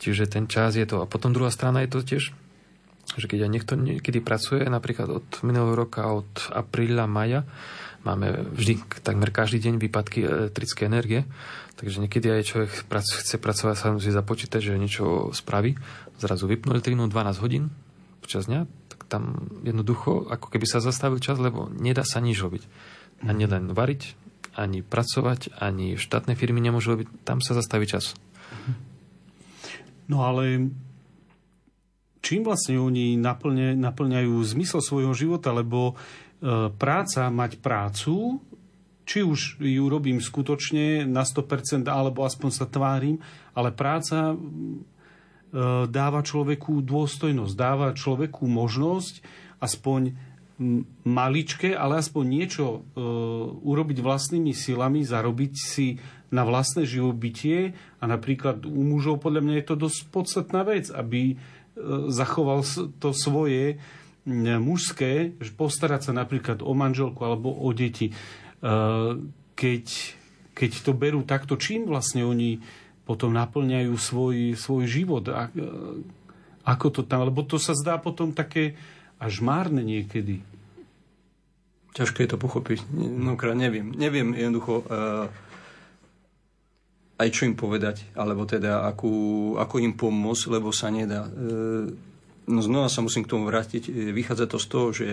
[0.00, 1.00] Čiže ten čas je to.
[1.00, 2.24] A potom druhá strana je to tiež,
[3.16, 7.44] že keď aj niekto niekedy pracuje, napríklad od minulého roka, od apríla, maja,
[8.04, 11.24] Máme vždy, takmer každý deň výpadky elektrické energie,
[11.80, 12.70] takže niekedy aj človek
[13.00, 15.72] chce pracovať, sa musí započítať, že niečo spraví.
[16.20, 17.72] Zrazu vypnú elektrínu 12 hodín
[18.20, 22.68] počas dňa, tak tam jednoducho ako keby sa zastavil čas, lebo nedá sa nič robiť.
[23.24, 24.20] Ani len variť,
[24.52, 28.12] ani pracovať, ani štátne firmy nemôžu robiť, tam sa zastaví čas.
[30.12, 30.68] No ale
[32.20, 35.96] čím vlastne oni naplňajú zmysel svojho života, lebo
[36.76, 38.40] práca mať prácu,
[39.04, 43.20] či už ju robím skutočne na 100% alebo aspoň sa tvárim,
[43.52, 44.36] ale práca e,
[45.88, 49.20] dáva človeku dôstojnosť, dáva človeku možnosť
[49.60, 50.16] aspoň
[51.04, 52.78] maličké, ale aspoň niečo e,
[53.60, 56.00] urobiť vlastnými silami, zarobiť si
[56.32, 57.76] na vlastné živobytie.
[58.00, 61.36] A napríklad u mužov podľa mňa je to dosť podstatná vec, aby
[62.06, 62.62] zachoval
[63.02, 63.82] to svoje
[64.26, 68.14] mužské, postarať sa napríklad o manželku alebo o deti, e,
[69.52, 69.84] keď,
[70.56, 72.58] keď to berú takto, čím vlastne oni
[73.04, 75.28] potom naplňajú svoj, svoj život?
[75.28, 75.60] A, e,
[76.64, 77.28] ako to tam?
[77.28, 78.80] Lebo to sa zdá potom také
[79.20, 80.40] až márne niekedy.
[81.94, 82.90] Ťažké je to pochopiť.
[82.90, 83.94] Mnohokrát neviem.
[83.94, 85.30] Neviem jednoducho uh,
[87.14, 91.30] aj čo im povedať, alebo teda akú, ako im pomôcť, lebo sa nedá.
[91.30, 91.94] Uh,
[92.48, 93.88] no znova sa musím k tomu vrátiť.
[93.88, 95.06] E, vychádza to z toho, že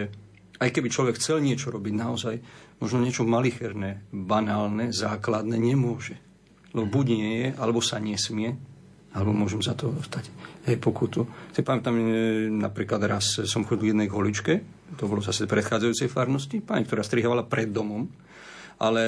[0.62, 2.36] aj keby človek chcel niečo robiť naozaj,
[2.78, 6.20] možno niečo malicherné, banálne, základné, nemôže.
[6.72, 8.56] Lebo buď nie je, alebo sa nesmie,
[9.12, 10.32] alebo môžem za to dostať
[10.72, 11.28] hej, pokutu.
[11.52, 12.04] Si pamätám, e,
[12.48, 14.54] napríklad raz som chodil k jednej holičke,
[14.96, 18.08] to bolo zase predchádzajúcej farnosti, pani, ktorá strihovala pred domom,
[18.82, 19.04] ale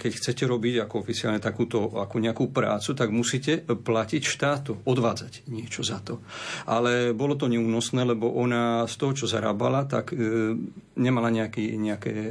[0.00, 5.84] keď chcete robiť ako oficiálne takúto ako nejakú prácu, tak musíte platiť štátu, odvádzať niečo
[5.84, 6.24] za to.
[6.64, 10.56] Ale bolo to neúnosné, lebo ona z toho, čo zarábala, tak e,
[10.96, 12.30] nemala nejaký, nejaké e,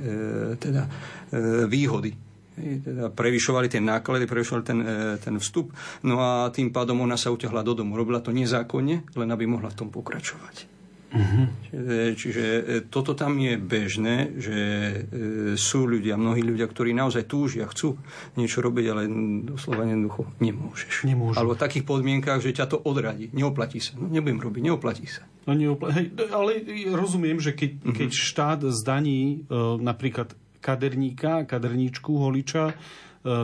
[0.57, 0.89] teda,
[1.29, 2.11] e, výhody
[2.59, 5.71] teda prevyšovali tie náklady, prevyšovali ten, e, ten vstup,
[6.03, 7.95] no a tým pádom ona sa utiahla do domu.
[7.95, 10.78] Robila to nezákonne, len aby mohla v tom pokračovať.
[11.09, 11.49] Uh-huh.
[11.65, 14.97] Čiže, čiže e, toto tam je bežné, že e,
[15.57, 17.97] sú ľudia, mnohí ľudia, ktorí naozaj túžia, chcú
[18.37, 19.09] niečo robiť, ale
[19.41, 21.09] doslova jednoducho nemôžeš.
[21.09, 21.33] Nemôžu.
[21.41, 23.33] Alebo v takých podmienkách, že ťa to odradí.
[23.33, 23.97] Neoplatí sa.
[23.97, 25.25] No nebudem robiť, neoplatí sa.
[25.49, 26.61] No, neopla- hej, ale
[26.93, 27.95] rozumiem, že keď, uh-huh.
[27.97, 32.75] keď štát zdaní e, napríklad kaderníka, kaderníčku, holiča, e,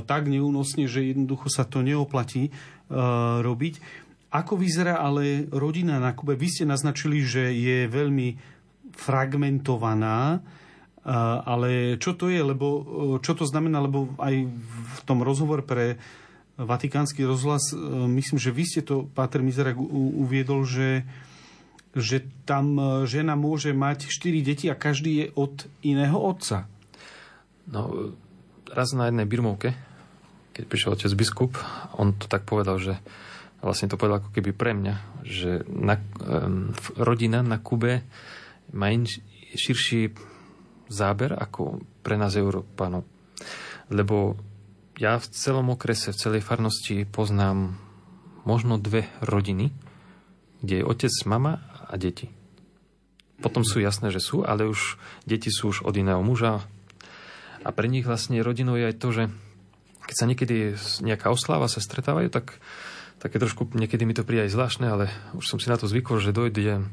[0.05, 2.51] tak neúnosne, že jednoducho sa to neoplatí e,
[3.41, 4.04] robiť.
[4.35, 6.35] Ako vyzerá ale rodina na Kube?
[6.35, 8.35] Vy ste naznačili, že je veľmi
[8.91, 10.39] fragmentovaná, e,
[11.47, 12.43] ale čo to je?
[12.43, 12.67] Lebo,
[13.23, 13.79] čo to znamená?
[13.79, 15.95] Lebo aj v tom rozhovor pre
[16.55, 17.75] Vatikánsky rozhlas,
[18.07, 21.03] myslím, že vy ste to, Páter Mizerak, uviedol, že
[21.95, 22.75] že tam
[23.07, 26.67] žena môže mať 4 deti a každý je od iného otca.
[27.71, 28.11] No,
[28.67, 29.71] raz na jednej birmovke,
[30.51, 31.55] keď prišiel otec biskup,
[31.95, 32.99] on to tak povedal, že
[33.65, 38.05] vlastne to povedal ako keby pre mňa, že na, um, rodina na Kube
[38.71, 39.25] má inš,
[39.57, 40.13] širší
[40.85, 43.09] záber ako pre nás Európanov.
[43.89, 44.37] Lebo
[45.01, 47.73] ja v celom okrese, v celej farnosti poznám
[48.45, 49.73] možno dve rodiny,
[50.61, 52.29] kde je otec, mama a deti.
[53.41, 56.63] Potom sú jasné, že sú, ale už deti sú už od iného muža,
[57.65, 59.23] a pre nich vlastne rodinou je aj to, že
[60.05, 60.55] keď sa niekedy
[61.01, 62.61] nejaká osláva sa stretávajú, tak
[63.19, 65.05] také trošku, niekedy mi to príde aj zvláštne, ale
[65.35, 66.85] už som si na to zvykol, že dojde,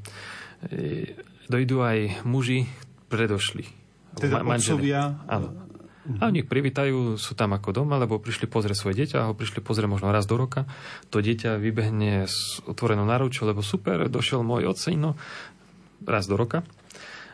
[0.69, 1.17] e,
[1.51, 2.67] dojdú aj muži
[3.13, 3.69] predošli.
[4.17, 5.23] Teda ma- otcovia?
[5.29, 5.55] Áno.
[6.19, 9.63] A oni privítajú, sú tam ako doma, lebo prišli pozrieť svoje dieťa, a ho prišli
[9.63, 10.67] pozrieť možno raz do roka.
[11.15, 15.15] To dieťa vybehne s otvorenou náručou, lebo super, došiel môj ocino
[16.03, 16.67] raz do roka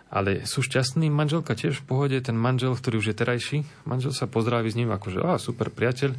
[0.09, 1.12] ale sú šťastní.
[1.12, 4.89] Manželka tiež v pohode, ten manžel, ktorý už je terajší, manžel sa pozdraví s ním
[4.93, 6.16] ako, že á, super priateľ,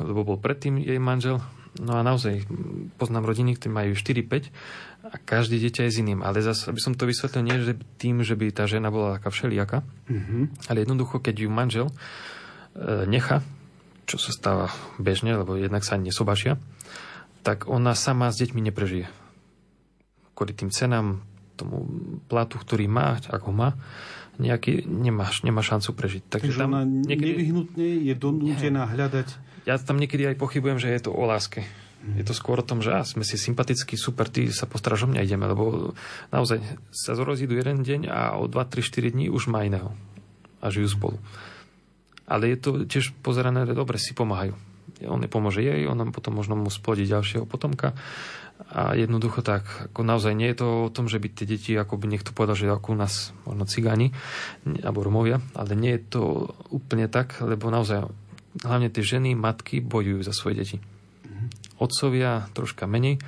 [0.00, 1.44] lebo bol predtým jej manžel.
[1.76, 2.48] No a naozaj
[2.96, 4.48] poznám rodiny, ktorí majú 4-5
[5.12, 6.24] a každý dieťa je s iným.
[6.24, 9.28] Ale zase, aby som to vysvetlil, nie že tým, že by tá žena bola taká
[9.30, 10.42] všelijaká, mm-hmm.
[10.72, 11.94] ale jednoducho, keď ju manžel e,
[13.06, 13.44] necha,
[14.08, 14.66] čo sa stáva
[14.96, 16.56] bežne, lebo jednak sa nesobašia,
[17.44, 19.06] tak ona sama s deťmi neprežije.
[20.32, 21.22] Kvôli tým cenám,
[21.58, 21.90] tomu
[22.30, 23.74] platu, ktorý má, ak ho má,
[24.38, 26.22] nejaký, nemáš, nemá šancu prežiť.
[26.30, 29.47] Takže tam ona niekedy, nevyhnutne je donútená hľadať...
[29.68, 31.60] Ja tam niekedy aj pochybujem, že je to o láske.
[32.16, 35.10] Je to skôr o tom, že á, sme si sympatickí, super, ty sa postaráš o
[35.12, 35.92] mňa, ideme, lebo
[36.32, 39.92] naozaj sa zorozídu jeden deň a o 2, 3, 4 dní už má iného
[40.64, 41.16] a žijú spolu.
[42.24, 44.56] Ale je to tiež pozerané, že dobre si pomáhajú.
[45.04, 47.92] On nepomôže jej, on potom možno mu splodiť ďalšieho potomka
[48.72, 51.94] a jednoducho tak, ako naozaj nie je to o tom, že by tie deti, ako
[52.00, 54.16] by niekto povedal, že ako u nás možno cigáni
[54.82, 56.22] alebo Romovia, ale nie je to
[56.72, 58.10] úplne tak, lebo naozaj
[58.64, 60.76] hlavne tie ženy, matky bojujú za svoje deti.
[61.26, 61.46] Mhm.
[61.78, 63.20] Otcovia troška menej,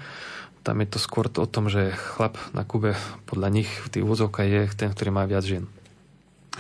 [0.61, 2.93] tam je to skôr o tom, že chlap na Kube
[3.25, 5.65] podľa nich v tých úzovkách je ten, ktorý má viac žien.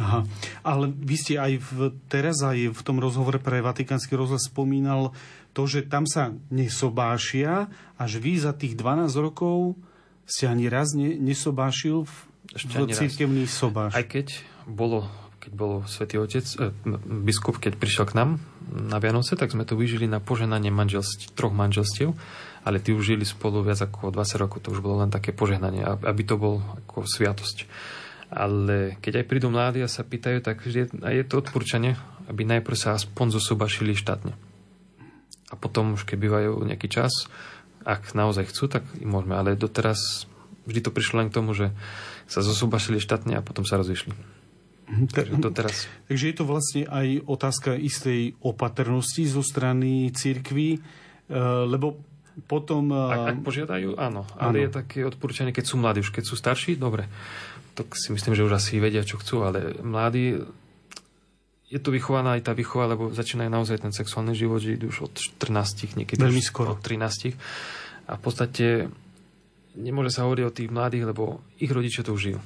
[0.00, 0.24] Aha.
[0.64, 5.12] Ale vy ste aj v, teraz aj v tom rozhovore pre Vatikánsky rozhlas spomínal
[5.52, 7.68] to, že tam sa nesobášia,
[7.98, 9.76] až vy za tých 12 rokov
[10.24, 12.12] ste ani raz ne, nesobášil v,
[12.54, 13.98] Ešte v církevný sobáš.
[13.98, 15.10] Aj keď bolo,
[15.40, 16.70] keď bol svätý Otec, e,
[17.24, 18.30] biskup, keď prišiel k nám
[18.70, 22.12] na Vianoce, tak sme to vyžili na požehnanie manželstv, troch manželstiev,
[22.62, 25.82] ale tí už žili spolu viac ako 20 rokov, to už bolo len také požehnanie,
[25.82, 27.64] aby to bol ako sviatosť.
[28.30, 31.98] Ale keď aj prídu mladí a sa pýtajú, tak je, je to odporúčanie,
[32.30, 34.38] aby najprv sa aspoň zosobašili štátne
[35.50, 37.26] a potom už keď bývajú nejaký čas,
[37.82, 39.34] ak naozaj chcú, tak im môžeme.
[39.34, 40.30] Ale doteraz
[40.70, 41.74] vždy to prišlo len k tomu, že
[42.30, 44.14] sa zosubašili štátne a potom sa rozišli.
[44.90, 45.76] Mhm, takže, doteraz.
[46.10, 50.78] Takže je to vlastne aj otázka istej opatrnosti zo strany církvy, e,
[51.70, 52.02] lebo
[52.50, 52.90] potom...
[52.90, 54.26] E, ak, ak požiadajú, áno.
[54.34, 54.62] Ale áno.
[54.66, 56.02] je také odporúčanie, keď sú mladí.
[56.02, 57.06] Už keď sú starší, dobre.
[57.78, 60.42] Tak si myslím, že už asi vedia, čo chcú, ale mladí
[61.70, 65.14] je tu vychovaná aj tá výchova, lebo začínajú naozaj ten sexuálny život žiť už od
[65.14, 66.74] 14, niekedy Veľmi skoro.
[66.74, 67.30] od 13.
[68.10, 68.90] A v podstate
[69.78, 72.40] nemôže sa hovoriť o tých mladých, lebo ich rodičia to už žijú.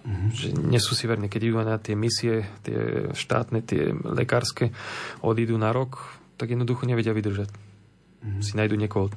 [0.00, 0.30] Mm-hmm.
[0.32, 1.28] Že nie sú si verní.
[1.28, 4.72] Keď idú na tie misie, tie štátne, tie lekárske,
[5.20, 7.52] odídu na rok, tak jednoducho nevedia vydržať.
[7.52, 8.40] Mm-hmm.
[8.40, 9.12] Si nájdu niekoho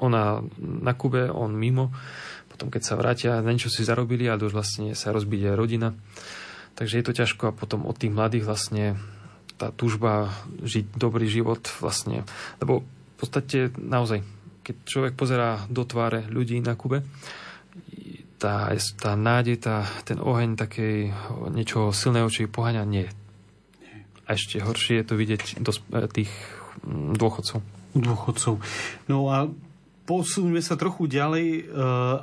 [0.00, 1.92] ona na Kube, on mimo.
[2.48, 5.92] Potom keď sa vrátia, na niečo si zarobili, ale už vlastne sa rozbíde rodina.
[6.78, 8.96] Takže je to ťažko a potom od tých mladých vlastne
[9.58, 10.30] tá túžba
[10.62, 12.22] žiť dobrý život vlastne,
[12.62, 14.22] lebo v podstate naozaj,
[14.62, 17.02] keď človek pozerá do tváre ľudí na Kube,
[18.38, 21.10] tá, tá nádej, tá, ten oheň takej
[21.50, 22.52] niečoho silného, čo ich
[22.86, 23.06] nie.
[24.28, 25.72] A ešte horšie je to vidieť do
[26.08, 26.30] tých
[26.86, 27.58] mm, dôchodcov.
[27.98, 28.54] Dôchodcov.
[29.10, 29.50] No a
[30.06, 31.46] posuníme sa trochu ďalej.
[31.48, 31.62] E,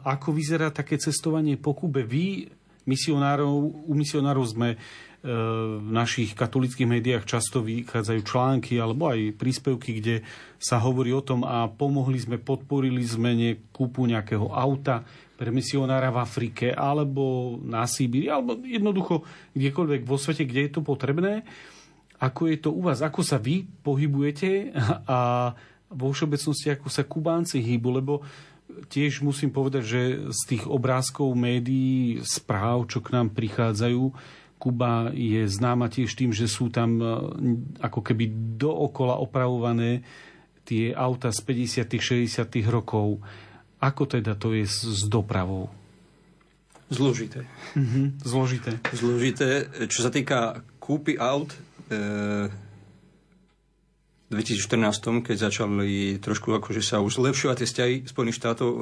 [0.06, 2.06] ako vyzerá také cestovanie po Kube?
[2.06, 2.48] Vy,
[2.86, 4.78] misionárov, u misionárov sme
[5.26, 10.16] v našich katolických médiách často vychádzajú články alebo aj príspevky, kde
[10.62, 13.34] sa hovorí o tom a pomohli sme, podporili sme
[13.74, 15.02] kúpu nejakého auta
[15.36, 19.24] pre misionára v Afrike alebo na Sibíri, alebo jednoducho
[19.56, 21.44] kdekoľvek vo svete, kde je to potrebné.
[22.20, 23.03] Ako je to u vás?
[23.03, 24.72] Ako sa vy pohybujete
[25.12, 25.52] a
[25.91, 27.90] vo všeobecnosti ako sa Kubánci hýbu?
[27.99, 28.14] Lebo
[28.90, 30.02] tiež musím povedať, že
[30.32, 34.03] z tých obrázkov médií, správ, čo k nám prichádzajú,
[34.56, 37.06] Kuba je známa tiež tým, že sú tam e,
[37.84, 40.02] ako keby dookola opravované
[40.66, 43.22] tie auta z 50 60 rokov.
[43.86, 45.70] Ako teda to je s, dopravou?
[46.90, 47.45] Zložité.
[47.78, 48.72] Mm-hmm, zložité.
[48.94, 49.49] Zložité.
[49.86, 51.53] Čo sa týka kúpy aut,
[51.90, 52.49] e,
[54.34, 58.80] 2014, keď začali trošku akože sa už zlepšovať tie vzťahy Spojených štátov e,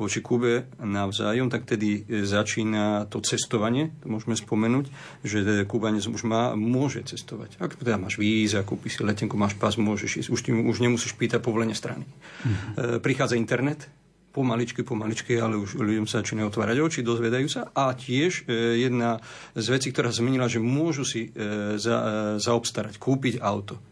[0.00, 4.86] voči Kube navzájom, tak tedy začína to cestovanie, to môžeme spomenúť,
[5.22, 7.60] že Kubanec už má, môže cestovať.
[7.60, 10.28] Ak teda máš víza, kúpiš si letenku, máš pás, môžeš ísť.
[10.32, 12.08] Už, tým, už nemusíš pýtať povolenie strany.
[12.08, 12.72] Mm-hmm.
[12.76, 13.86] E, prichádza internet,
[14.30, 17.68] pomaličky, pomaličky, ale už ľuďom sa začínajú otvárať oči, dozvedajú sa.
[17.74, 19.18] A tiež e, jedna
[19.58, 22.06] z vecí, ktorá zmenila, že môžu si e, za, e,
[22.38, 23.89] zaobstarať, kúpiť auto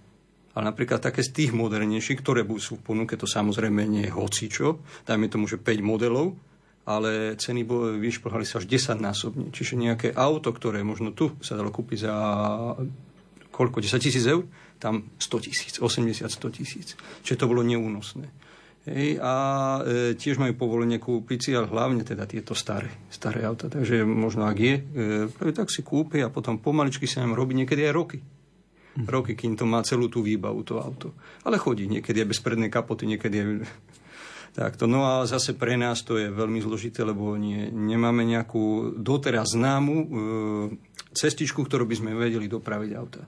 [0.59, 4.83] ale napríklad také z tých modernejších, ktoré sú v ponuke, to samozrejme nie je hocičo,
[5.07, 6.35] dajme tomu, že 5 modelov,
[6.83, 7.63] ale ceny
[8.03, 9.47] vyšplhali sa až 10 násobne.
[9.55, 12.15] Čiže nejaké auto, ktoré možno tu sa dalo kúpiť za
[13.55, 14.51] koľko, 10 tisíc eur,
[14.83, 16.99] tam 100 tisíc, 80, 100 tisíc.
[17.23, 18.27] Čiže to bolo neúnosné.
[18.91, 19.35] Hej, a
[19.87, 23.71] e, tiež majú povolenie kúpiť si, ale hlavne teda tieto staré, staré auta.
[23.71, 27.87] Takže možno ak je, e, tak si kúpi a potom pomaličky sa nám robí niekedy
[27.87, 28.19] aj roky
[29.07, 31.15] roky, kým to má celú tú výbavu, to auto.
[31.47, 33.45] Ale chodí, niekedy je bez prednej kapoty, niekedy je...
[34.59, 34.91] Takto.
[34.91, 39.95] No a zase pre nás to je veľmi zložité, lebo nie, nemáme nejakú doteraz známu
[39.95, 40.07] e,
[41.15, 43.23] cestičku, ktorú by sme vedeli dopraviť auta.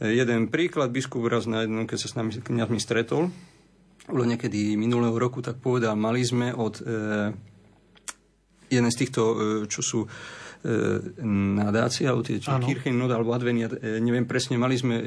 [0.00, 3.28] E, jeden príklad, biskup raz na jednom, keď sa s nami kniazmi stretol,
[4.08, 6.82] bolo niekedy minulého roku, tak povedal, mali sme od e,
[8.70, 9.34] jeden z týchto, e,
[9.66, 10.00] čo sú
[10.60, 11.00] E,
[11.56, 15.04] nadácia, alebo tie Kirchennot alebo Advenia, e, neviem presne, mali sme e,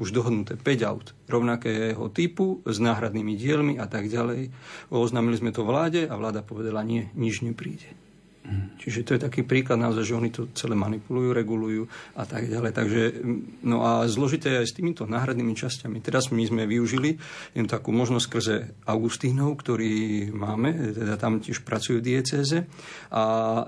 [0.00, 4.48] už dohodnuté 5 aut rovnakého typu s náhradnými dielmi a tak ďalej.
[4.88, 8.07] Oznámili sme to vláde a vláda povedala nie, nič nepríde.
[8.80, 11.82] Čiže to je taký príklad naozaj, že oni to celé manipulujú, regulujú
[12.16, 12.72] a tak ďalej.
[12.72, 13.02] Takže,
[13.68, 16.00] no a zložité aj s týmito náhradnými časťami.
[16.00, 17.20] Teraz my sme využili
[17.52, 18.56] jen takú možnosť skrze
[18.88, 22.64] Augustínov, ktorý máme, teda tam tiež pracujú diecéze
[23.12, 23.62] a e,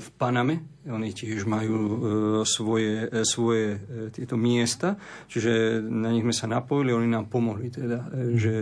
[0.00, 1.96] v Paname oni tiež majú e,
[2.42, 4.98] svoje, e, svoje e, tieto miesta,
[5.30, 8.52] čiže na nich sme sa napojili, oni nám pomohli teda, že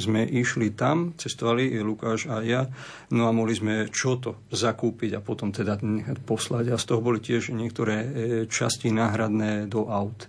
[0.00, 2.64] sme išli tam, cestovali Lukáš a ja,
[3.12, 7.04] no a mohli sme čo to zakúpiť a potom teda nechať poslať a z toho
[7.04, 7.96] boli tiež niektoré
[8.48, 10.28] časti náhradné do aut.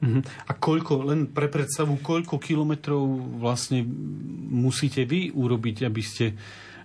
[0.00, 0.24] Uh-huh.
[0.48, 3.04] A koľko, len pre predstavu, koľko kilometrov
[3.36, 3.84] vlastne
[4.48, 6.32] musíte vy urobiť, aby ste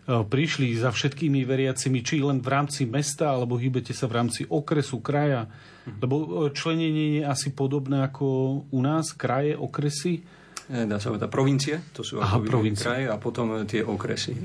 [0.05, 5.01] prišli za všetkými veriacimi, či len v rámci mesta, alebo hýbete sa v rámci okresu,
[5.01, 5.49] kraja.
[5.97, 8.25] Lebo e, členenie je asi podobné ako
[8.69, 10.21] u nás, kraje, okresy.
[10.69, 12.85] E, dá sa povedať provincie, to sú Aha, provincie.
[12.85, 14.37] kraje a potom tie okresy.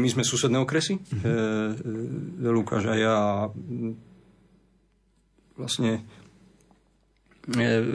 [0.00, 2.50] My sme susedné okresy, uh-huh.
[2.52, 3.16] Lukáš a ja
[5.54, 6.02] vlastne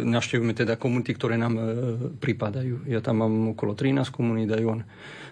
[0.05, 1.57] navštevujeme teda komunity, ktoré nám
[2.21, 2.85] pripadajú.
[2.85, 4.79] Ja tam mám okolo 13 komunít, aj on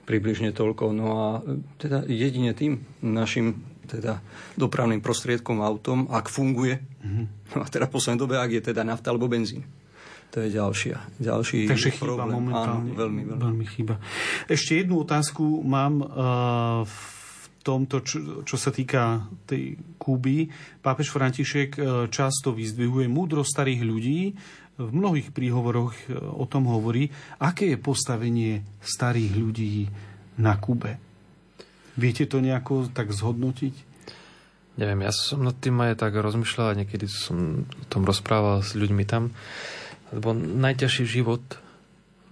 [0.07, 0.95] približne toľko.
[0.95, 1.27] No a
[1.75, 4.19] teda jedine tým našim teda
[4.59, 7.25] dopravným prostriedkom, autom, ak funguje, mm-hmm.
[7.55, 9.67] no a teda v poslednej dobe, ak je teda nafta alebo benzín.
[10.35, 12.35] To je ďalšia, ďalší Takže chýba problém.
[12.35, 12.91] momentálne.
[12.91, 13.43] Áno, veľmi, veľmi.
[13.47, 13.95] veľmi chýba.
[14.51, 16.99] Ešte jednu otázku mám uh, v
[17.63, 20.51] tomto, čo, čo sa týka tej Kúby.
[20.83, 24.35] Pápež František uh, často vyzdvihuje múdro starých ľudí,
[24.77, 27.09] v mnohých príhovoroch e, o tom hovorí,
[27.41, 29.89] aké je postavenie starých ľudí
[30.37, 31.01] na Kube.
[31.97, 33.73] Viete to nejako tak zhodnotiť?
[34.77, 38.77] Neviem, ja som nad tým aj tak rozmýšľal a niekedy som o tom rozprával s
[38.77, 39.33] ľuďmi tam,
[40.13, 41.41] lebo najťažší život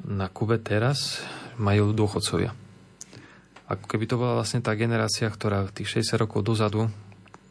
[0.05, 1.25] na Kube teraz
[1.57, 2.53] majú dôchodcovia.
[3.65, 6.85] Ako keby to bola vlastne tá generácia, ktorá tých 60 rokov dozadu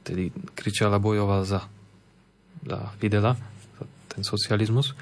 [0.07, 1.67] tedy kričala, bojoval za,
[2.63, 3.35] za Fidela,
[4.15, 4.95] ten socializmus,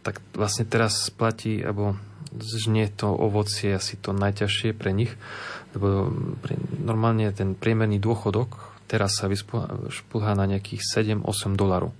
[0.00, 1.96] tak vlastne teraz platí, alebo
[2.38, 5.12] znie to ovocie asi to najťažšie pre nich,
[5.74, 6.08] lebo
[6.78, 11.94] normálne ten priemerný dôchodok teraz sa vyšplhá na nejakých 7-8 dolarov.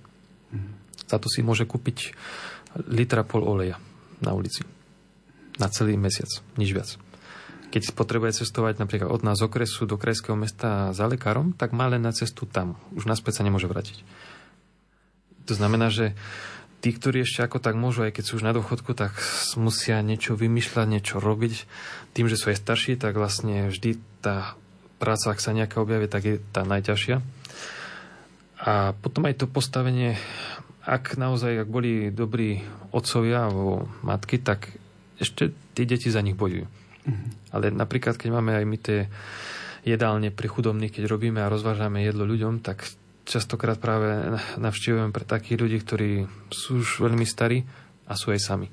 [0.51, 0.75] Mm.
[1.07, 2.11] Za to si môže kúpiť
[2.91, 3.79] litra pol oleja
[4.19, 4.67] na ulici.
[5.59, 6.27] Na celý mesiac,
[6.59, 6.99] nič viac.
[7.71, 11.87] Keď potrebuje cestovať napríklad od nás z okresu do krajského mesta za lekárom, tak má
[11.87, 12.75] len na cestu tam.
[12.91, 14.03] Už naspäť sa nemôže vrátiť.
[15.49, 16.13] To znamená, že
[16.81, 19.13] tí, ktorí ešte ako tak môžu, aj keď sú už na dôchodku, tak
[19.55, 21.53] musia niečo vymýšľať, niečo robiť.
[22.17, 24.57] Tým, že sú aj starší, tak vlastne vždy tá
[24.97, 27.21] práca, ak sa nejaká objaví, tak je tá najťažšia.
[28.61, 30.17] A potom aj to postavenie,
[30.85, 32.61] ak naozaj, ak boli dobrí
[32.93, 34.73] otcovia alebo matky, tak
[35.21, 36.65] ešte tí deti za nich bojujú.
[36.69, 37.29] Mm-hmm.
[37.53, 38.99] Ale napríklad, keď máme aj my tie
[39.81, 42.85] jedálne pri chudobných, keď robíme a rozvážame jedlo ľuďom, tak
[43.25, 46.09] častokrát práve navštívujeme pre takých ľudí, ktorí
[46.49, 47.63] sú už veľmi starí
[48.09, 48.67] a sú aj sami.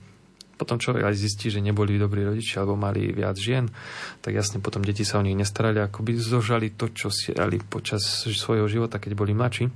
[0.59, 3.71] Potom človek aj zistí, že neboli dobrí rodičia alebo mali viac žien,
[4.19, 7.31] tak jasne potom deti sa o nich nestarali, ako by zožali to, čo si
[7.71, 9.71] počas svojho života, keď boli mladší.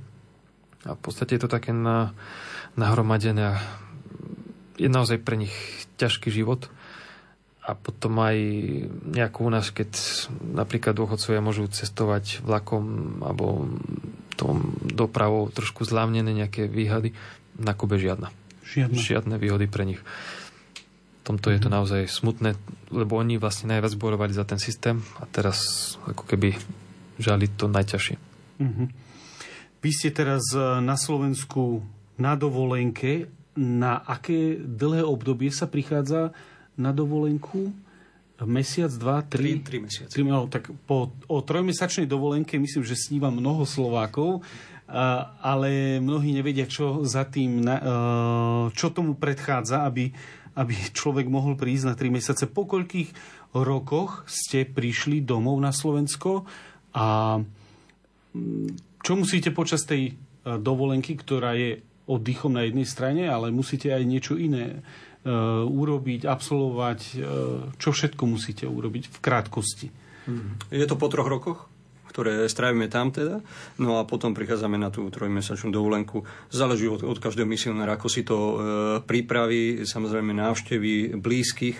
[0.83, 2.11] A v podstate je to také na,
[2.75, 3.63] nahromadené a
[4.75, 5.55] je naozaj pre nich
[5.95, 6.67] ťažký život
[7.63, 8.37] a potom aj
[9.07, 9.89] nejako u nás, keď
[10.43, 13.71] napríklad dôchodcovia môžu cestovať vlakom alebo
[14.35, 17.15] tom dopravou trošku zľavnené nejaké výhady,
[17.53, 18.33] na Kube žiadna.
[18.65, 18.97] Žiadne.
[18.97, 20.01] Žiadne výhody pre nich.
[20.01, 21.75] V tomto je to mhm.
[21.79, 22.57] naozaj smutné,
[22.91, 26.57] lebo oni vlastne najviac bojovali za ten systém a teraz ako keby
[27.21, 28.17] žali to najťažšie.
[28.57, 28.87] Mm-hmm.
[29.85, 31.85] Vy ste teraz e, na Slovensku
[32.17, 33.29] na dovolenke.
[33.53, 36.33] Na aké dlhé obdobie sa prichádza
[36.77, 37.73] na dovolenku?
[38.43, 39.61] Mesiac, dva, tri?
[39.61, 40.11] Tri, tri mesiace.
[40.11, 44.43] Tri, no, tak po, o trojmesačnej dovolenke myslím, že sníva mnoho Slovákov,
[45.39, 47.63] ale mnohí nevedia, čo za tým,
[48.75, 50.11] čo tomu predchádza, aby,
[50.59, 52.51] aby človek mohol prísť na tri mesiace.
[52.51, 53.15] Po koľkých
[53.55, 56.43] rokoch ste prišli domov na Slovensko
[56.93, 57.39] a
[58.35, 64.03] mm, čo musíte počas tej dovolenky, ktorá je oddychom na jednej strane, ale musíte aj
[64.03, 64.83] niečo iné
[65.63, 67.21] urobiť, absolvovať, eh,
[67.79, 69.87] čo všetko musíte urobiť v krátkosti.
[70.27, 70.71] Mhm.
[70.71, 71.71] Je to po troch rokoch?
[72.13, 73.41] ktoré strávime tam teda.
[73.81, 76.21] No a potom prichádzame na tú trojmesačnú dovolenku.
[76.53, 78.55] Záleží od, od každého misionára, ako si to e,
[79.01, 81.73] pripraví, samozrejme návštevy blízkych.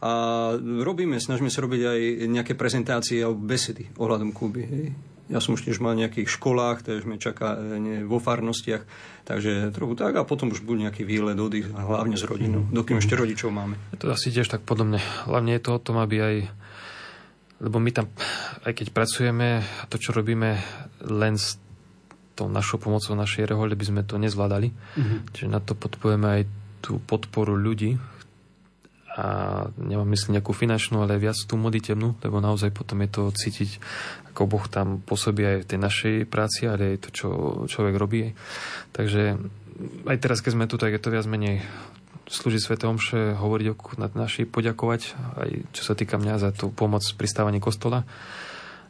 [0.00, 0.12] A
[0.56, 2.00] robíme, snažíme sa robiť aj
[2.32, 4.62] nejaké prezentácie alebo besedy ohľadom Kuby.
[4.64, 4.86] Hej.
[5.28, 8.82] Ja som už tiež mal v nejakých školách, takže sme čaká e, nie, vo farnostiach,
[9.28, 13.12] takže trochu tak a potom už bude nejaký výlet, oddych, hlavne s rodinou, dokým ešte
[13.12, 13.76] rodičov máme.
[14.00, 15.04] To asi tiež tak podobne.
[15.28, 16.36] Hlavne je to o tom, aby aj
[17.58, 18.06] lebo my tam,
[18.62, 20.62] aj keď pracujeme, to, čo robíme
[21.10, 21.58] len s
[22.38, 24.70] tou našou pomocou našej rehole, by sme to nezvládali.
[24.70, 25.18] Mm-hmm.
[25.34, 26.42] Čiže na to podporujeme aj
[26.78, 27.98] tú podporu ľudí,
[29.18, 29.26] a
[29.74, 33.82] nemám myslím nejakú finančnú, ale viac tú modlitebnú, lebo naozaj potom je to cítiť,
[34.30, 37.28] ako Boh tam pôsobí aj v tej našej práci, ale aj to, čo
[37.66, 38.30] človek robí.
[38.94, 39.34] Takže
[40.06, 41.66] aj teraz, keď sme tu, tak je to viac menej
[42.30, 45.00] slúžiť Svete Omše, hovoriť o našej, poďakovať,
[45.42, 48.06] aj čo sa týka mňa za tú pomoc pri stávaní kostola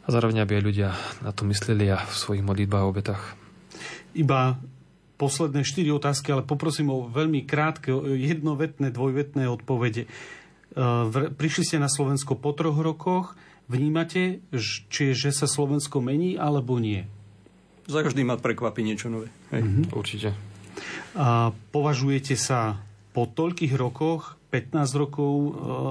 [0.05, 0.89] a zároveň, aby aj ľudia
[1.25, 3.23] na to mysleli a v svojich modlitbách a obetách.
[4.13, 4.59] Iba
[5.19, 10.07] posledné štyri otázky, ale poprosím o veľmi krátke, jednovetné, dvojvetné odpovede.
[10.07, 10.09] E,
[11.35, 13.35] prišli ste na Slovensko po troch rokoch.
[13.67, 14.41] Vnímate,
[14.89, 17.03] či, že sa Slovensko mení, alebo nie?
[17.85, 19.27] Za každý ma prekvapí niečo nové.
[19.51, 19.61] Hej.
[19.61, 19.85] Mm-hmm.
[19.93, 20.29] Určite.
[21.19, 22.79] A považujete sa
[23.11, 25.49] po toľkých rokoch, 15 rokov e,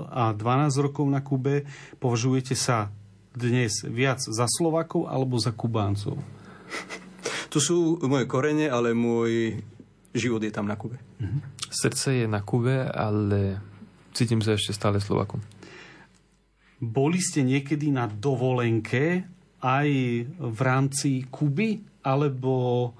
[0.09, 1.69] a 12 rokov na Kube,
[2.01, 2.89] považujete sa
[3.37, 6.17] dnes viac za Slovakov alebo za Kubáncov?
[7.49, 9.57] To sú moje korene, ale môj
[10.12, 11.01] život je tam na Kube.
[11.69, 13.61] Srdce je na Kube, ale
[14.12, 15.41] cítim sa ešte stále Slovakom.
[16.79, 19.27] Boli ste niekedy na dovolenke
[19.59, 19.89] aj
[20.39, 22.95] v rámci Kuby, alebo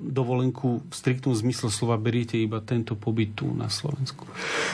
[0.00, 4.24] dovolenku v striktnom zmysle slova beriete iba tento pobyt tu na Slovensku?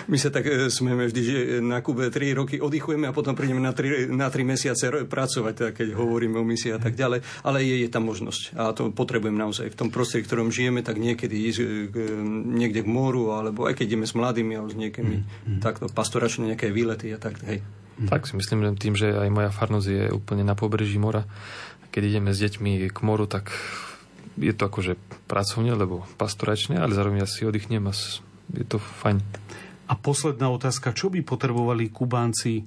[0.07, 3.59] My sa tak e, smeme vždy, že na Kube 3 roky oddychujeme a potom prídeme
[3.59, 7.27] na 3, na 3 mesiace pracovať, teda keď hovoríme o misii a tak ďalej.
[7.43, 9.67] Ale je, je tam možnosť a to potrebujem naozaj.
[9.75, 11.59] V tom prostredí, v ktorom žijeme, tak niekedy ísť
[11.91, 11.97] k,
[12.47, 15.61] niekde k moru, alebo aj keď ideme s mladými, alebo s niekými mm, mm.
[15.61, 17.43] takto pastoračné nejaké výlety a tak.
[17.43, 17.67] Hej.
[17.99, 18.07] Mm.
[18.07, 21.27] Tak si myslím, že tým, že aj moja farnosť je úplne na pobreží mora,
[21.91, 23.51] keď ideme s deťmi k moru, tak
[24.39, 24.95] je to akože
[25.27, 27.93] pracovne, lebo pastoračne, ale zároveň ja si oddychnem a
[28.55, 29.21] je to fajn.
[29.89, 32.65] A posledná otázka, čo by potrebovali Kubánci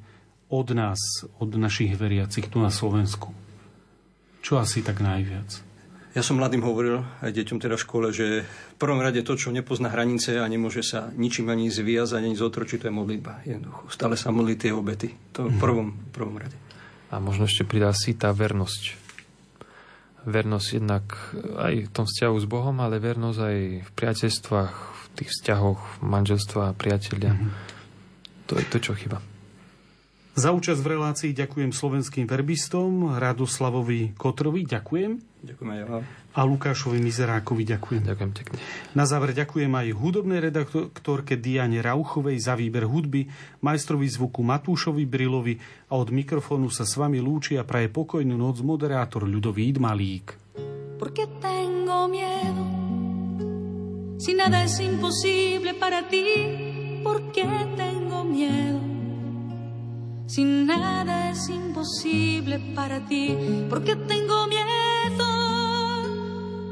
[0.52, 1.00] od nás,
[1.40, 3.32] od našich veriacich tu na Slovensku?
[4.42, 5.72] Čo asi tak najviac?
[6.12, 9.56] Ja som mladým hovoril, aj deťom teda v škole, že v prvom rade to, čo
[9.56, 13.48] nepozná hranice a nemôže sa ničím ani zviazať, ani zotročiť, to je modlitba.
[13.48, 13.88] Jednoducho.
[13.88, 15.16] Stále sa modlí tie obety.
[15.40, 16.58] To v prvom, v prvom rade.
[17.16, 19.01] A možno ešte pridá si tá vernosť.
[20.22, 21.06] Vernosť jednak
[21.58, 26.62] aj v tom vzťahu s Bohom, ale vernosť aj v priateľstvách, v tých vzťahoch, manželstva
[26.72, 27.34] a priatelia.
[27.34, 27.52] Mm-hmm.
[28.52, 29.18] To je to, čo chyba.
[30.32, 35.12] Za účasť v relácii ďakujem slovenským verbistom, Radoslavovi Kotrovi, ďakujem.
[35.44, 36.04] Ďakujem aj vám.
[36.32, 38.08] A Lukášovi Mizerákovi ďakujem.
[38.08, 38.58] Ďakujem pekne.
[38.96, 43.28] Na záver ďakujem aj hudobnej redaktorke Diane Rauchovej za výber hudby,
[43.60, 45.60] majstrovi zvuku Matúšovi Brilovi
[45.92, 50.40] a od mikrofónu sa s vami lúči a praje pokojnú noc moderátor Ľudovít Malík.
[51.02, 52.62] Porque tengo miedo
[54.22, 56.22] Si nada es imposible para ti
[57.02, 57.42] Porque
[57.74, 58.92] tengo miedo
[60.32, 63.36] Si nada es imposible para ti,
[63.70, 65.31] porque tengo miedo.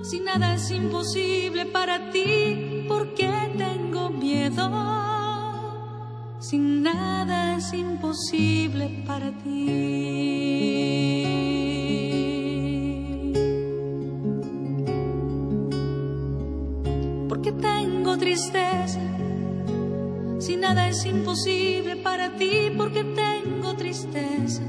[0.10, 4.68] Si nada es imposible para ti, porque tengo miedo.
[6.40, 9.66] Si nada es imposible para ti.
[17.30, 19.00] Porque tengo tristeza
[20.40, 24.64] si nada es imposible para ti, porque tengo tristeza.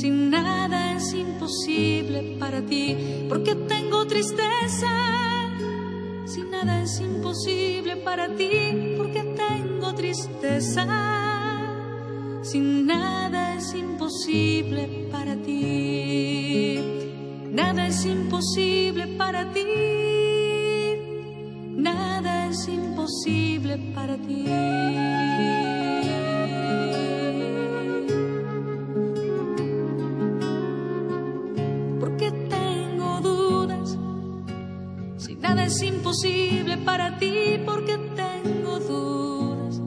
[0.00, 2.96] Si nada es imposible para ti,
[3.28, 4.88] porque tengo tristeza.
[6.24, 10.86] Si nada es imposible para ti, porque tengo tristeza.
[12.40, 16.80] Si nada es imposible para ti,
[17.50, 19.66] nada es imposible para ti
[21.76, 24.44] nada es imposible para ti.
[36.10, 39.80] Imposible para ti, porque tengo dudas.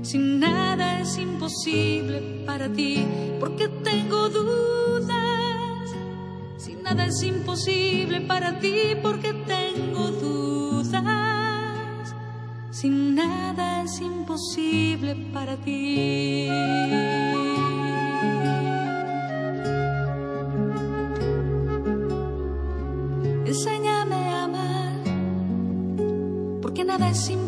[0.00, 3.04] Si nada es imposible para ti,
[3.38, 5.90] porque tengo dudas.
[6.56, 10.62] Si nada es imposible para ti, porque tengo dudas
[12.70, 16.48] sin nada es imposible para ti.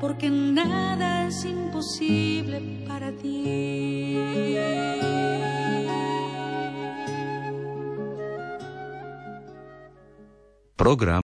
[0.00, 4.16] Porque nada es imposible para ti.